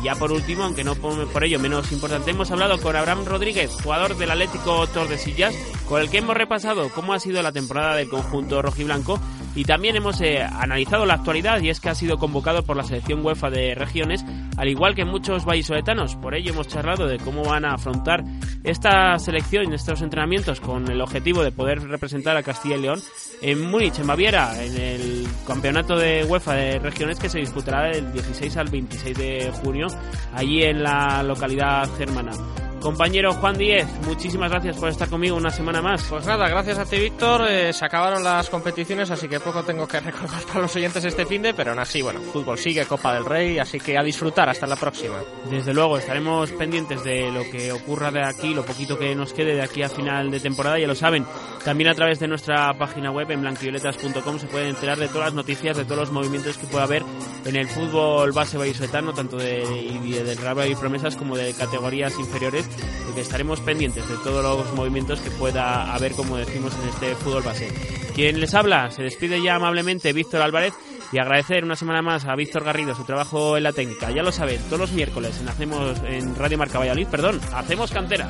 Y 0.00 0.04
ya 0.04 0.14
por 0.14 0.32
último, 0.32 0.64
aunque 0.64 0.84
no 0.84 0.94
por 0.94 1.44
ello 1.44 1.58
menos 1.58 1.92
importante, 1.92 2.30
hemos 2.30 2.50
hablado 2.50 2.80
con 2.80 2.96
Abraham 2.96 3.24
Rodríguez, 3.24 3.70
jugador 3.82 4.16
del 4.16 4.30
Atlético 4.30 4.86
Tordesillas, 4.86 5.54
con 5.88 6.00
el 6.00 6.10
que 6.10 6.18
hemos 6.18 6.36
repasado 6.36 6.90
cómo 6.90 7.12
ha 7.12 7.20
sido 7.20 7.42
la 7.42 7.52
temporada 7.52 7.96
del 7.96 8.08
conjunto 8.08 8.62
rojiblanco 8.62 9.20
y 9.56 9.64
también 9.64 9.96
hemos 9.96 10.20
eh, 10.20 10.42
analizado 10.42 11.06
la 11.06 11.14
actualidad 11.14 11.60
y 11.62 11.70
es 11.70 11.80
que 11.80 11.88
ha 11.88 11.94
sido 11.94 12.18
convocado 12.18 12.62
por 12.62 12.76
la 12.76 12.84
selección 12.84 13.24
UEFA 13.24 13.48
de 13.48 13.74
regiones, 13.74 14.24
al 14.58 14.68
igual 14.68 14.94
que 14.94 15.06
muchos 15.06 15.46
vallisoletanos. 15.46 16.14
Por 16.16 16.34
ello 16.34 16.52
hemos 16.52 16.68
charlado 16.68 17.06
de 17.06 17.18
cómo 17.18 17.42
van 17.42 17.64
a 17.64 17.74
afrontar 17.74 18.22
esta 18.62 19.18
selección, 19.18 19.72
estos 19.72 20.02
entrenamientos, 20.02 20.60
con 20.60 20.90
el 20.90 21.00
objetivo 21.00 21.42
de 21.42 21.52
poder 21.52 21.80
representar 21.88 22.36
a 22.36 22.42
Castilla 22.42 22.76
y 22.76 22.82
León 22.82 23.00
en 23.40 23.70
Múnich, 23.70 23.98
en 23.98 24.06
Baviera, 24.06 24.62
en 24.62 24.76
el 24.76 25.26
campeonato 25.46 25.96
de 25.96 26.24
UEFA 26.24 26.54
de 26.54 26.78
regiones 26.78 27.18
que 27.18 27.30
se 27.30 27.38
disputará 27.38 27.84
del 27.84 28.12
16 28.12 28.56
al 28.58 28.68
26 28.68 29.16
de 29.16 29.52
junio, 29.62 29.86
allí 30.34 30.62
en 30.64 30.82
la 30.82 31.22
localidad 31.22 31.88
germana. 31.96 32.32
Compañero 32.80 33.32
Juan 33.32 33.58
Díez, 33.58 33.86
muchísimas 34.06 34.50
gracias 34.50 34.76
por 34.76 34.88
estar 34.88 35.08
conmigo 35.08 35.36
una 35.36 35.50
semana 35.50 35.82
más. 35.82 36.04
Pues 36.04 36.24
nada, 36.26 36.48
gracias 36.48 36.78
a 36.78 36.84
ti, 36.84 36.98
Víctor. 36.98 37.46
Eh, 37.48 37.72
se 37.72 37.84
acabaron 37.84 38.22
las 38.22 38.48
competiciones, 38.48 39.10
así 39.10 39.28
que 39.28 39.40
poco 39.40 39.64
tengo 39.64 39.88
que 39.88 39.98
recordar 40.00 40.42
para 40.44 40.60
los 40.60 40.76
oyentes 40.76 41.04
este 41.04 41.26
fin 41.26 41.42
de, 41.42 41.52
pero 41.52 41.70
aún 41.70 41.80
así, 41.80 42.00
bueno, 42.02 42.20
fútbol 42.20 42.58
sigue, 42.58 42.84
Copa 42.86 43.14
del 43.14 43.24
Rey, 43.24 43.58
así 43.58 43.80
que 43.80 43.98
a 43.98 44.02
disfrutar. 44.02 44.48
Hasta 44.48 44.66
la 44.66 44.76
próxima. 44.76 45.16
Desde 45.50 45.74
luego, 45.74 45.98
estaremos 45.98 46.52
pendientes 46.52 47.02
de 47.02 47.32
lo 47.32 47.42
que 47.50 47.72
ocurra 47.72 48.10
de 48.10 48.22
aquí, 48.22 48.54
lo 48.54 48.64
poquito 48.64 48.98
que 48.98 49.14
nos 49.14 49.32
quede 49.32 49.54
de 49.54 49.62
aquí 49.62 49.82
a 49.82 49.88
final 49.88 50.30
de 50.30 50.38
temporada, 50.38 50.78
ya 50.78 50.86
lo 50.86 50.94
saben. 50.94 51.26
También 51.64 51.90
a 51.90 51.94
través 51.94 52.20
de 52.20 52.28
nuestra 52.28 52.72
página 52.74 53.10
web 53.10 53.28
en 53.32 53.40
blanquivioletas.com 53.40 54.38
se 54.38 54.46
pueden 54.46 54.68
enterar 54.68 54.98
de 54.98 55.08
todas 55.08 55.28
las 55.28 55.34
noticias, 55.34 55.76
de 55.76 55.84
todos 55.84 55.98
los 55.98 56.12
movimientos 56.12 56.58
que 56.58 56.66
pueda 56.66 56.84
haber 56.84 57.02
en 57.44 57.56
el 57.56 57.66
fútbol 57.66 58.30
base 58.30 58.56
vallisoletano, 58.56 59.12
tanto 59.12 59.36
de, 59.36 59.66
de, 59.66 60.24
de 60.24 60.68
y 60.70 60.74
Promesas 60.76 61.16
como 61.16 61.36
de 61.36 61.52
categorías 61.54 62.18
inferiores 62.18 62.65
y 63.10 63.14
que 63.14 63.20
estaremos 63.20 63.60
pendientes 63.60 64.08
de 64.08 64.16
todos 64.16 64.42
los 64.42 64.74
movimientos 64.74 65.20
que 65.20 65.30
pueda 65.30 65.94
haber, 65.94 66.12
como 66.12 66.36
decimos 66.36 66.72
en 66.82 66.88
este 66.88 67.14
fútbol 67.14 67.42
base. 67.42 67.68
Quien 68.14 68.40
les 68.40 68.54
habla, 68.54 68.90
se 68.90 69.02
despide 69.02 69.42
ya 69.42 69.56
amablemente 69.56 70.12
Víctor 70.12 70.42
Álvarez 70.42 70.72
y 71.12 71.18
agradecer 71.18 71.64
una 71.64 71.76
semana 71.76 72.02
más 72.02 72.24
a 72.24 72.34
Víctor 72.34 72.64
Garrido 72.64 72.94
su 72.94 73.04
trabajo 73.04 73.56
en 73.56 73.62
la 73.62 73.72
técnica. 73.72 74.10
Ya 74.10 74.22
lo 74.22 74.32
saben, 74.32 74.60
todos 74.64 74.80
los 74.80 74.92
miércoles 74.92 75.38
en, 75.40 75.48
hacemos, 75.48 75.98
en 76.04 76.34
Radio 76.34 76.58
Marca 76.58 76.78
Valladolid, 76.78 77.08
perdón, 77.08 77.40
hacemos 77.52 77.90
cantera. 77.90 78.28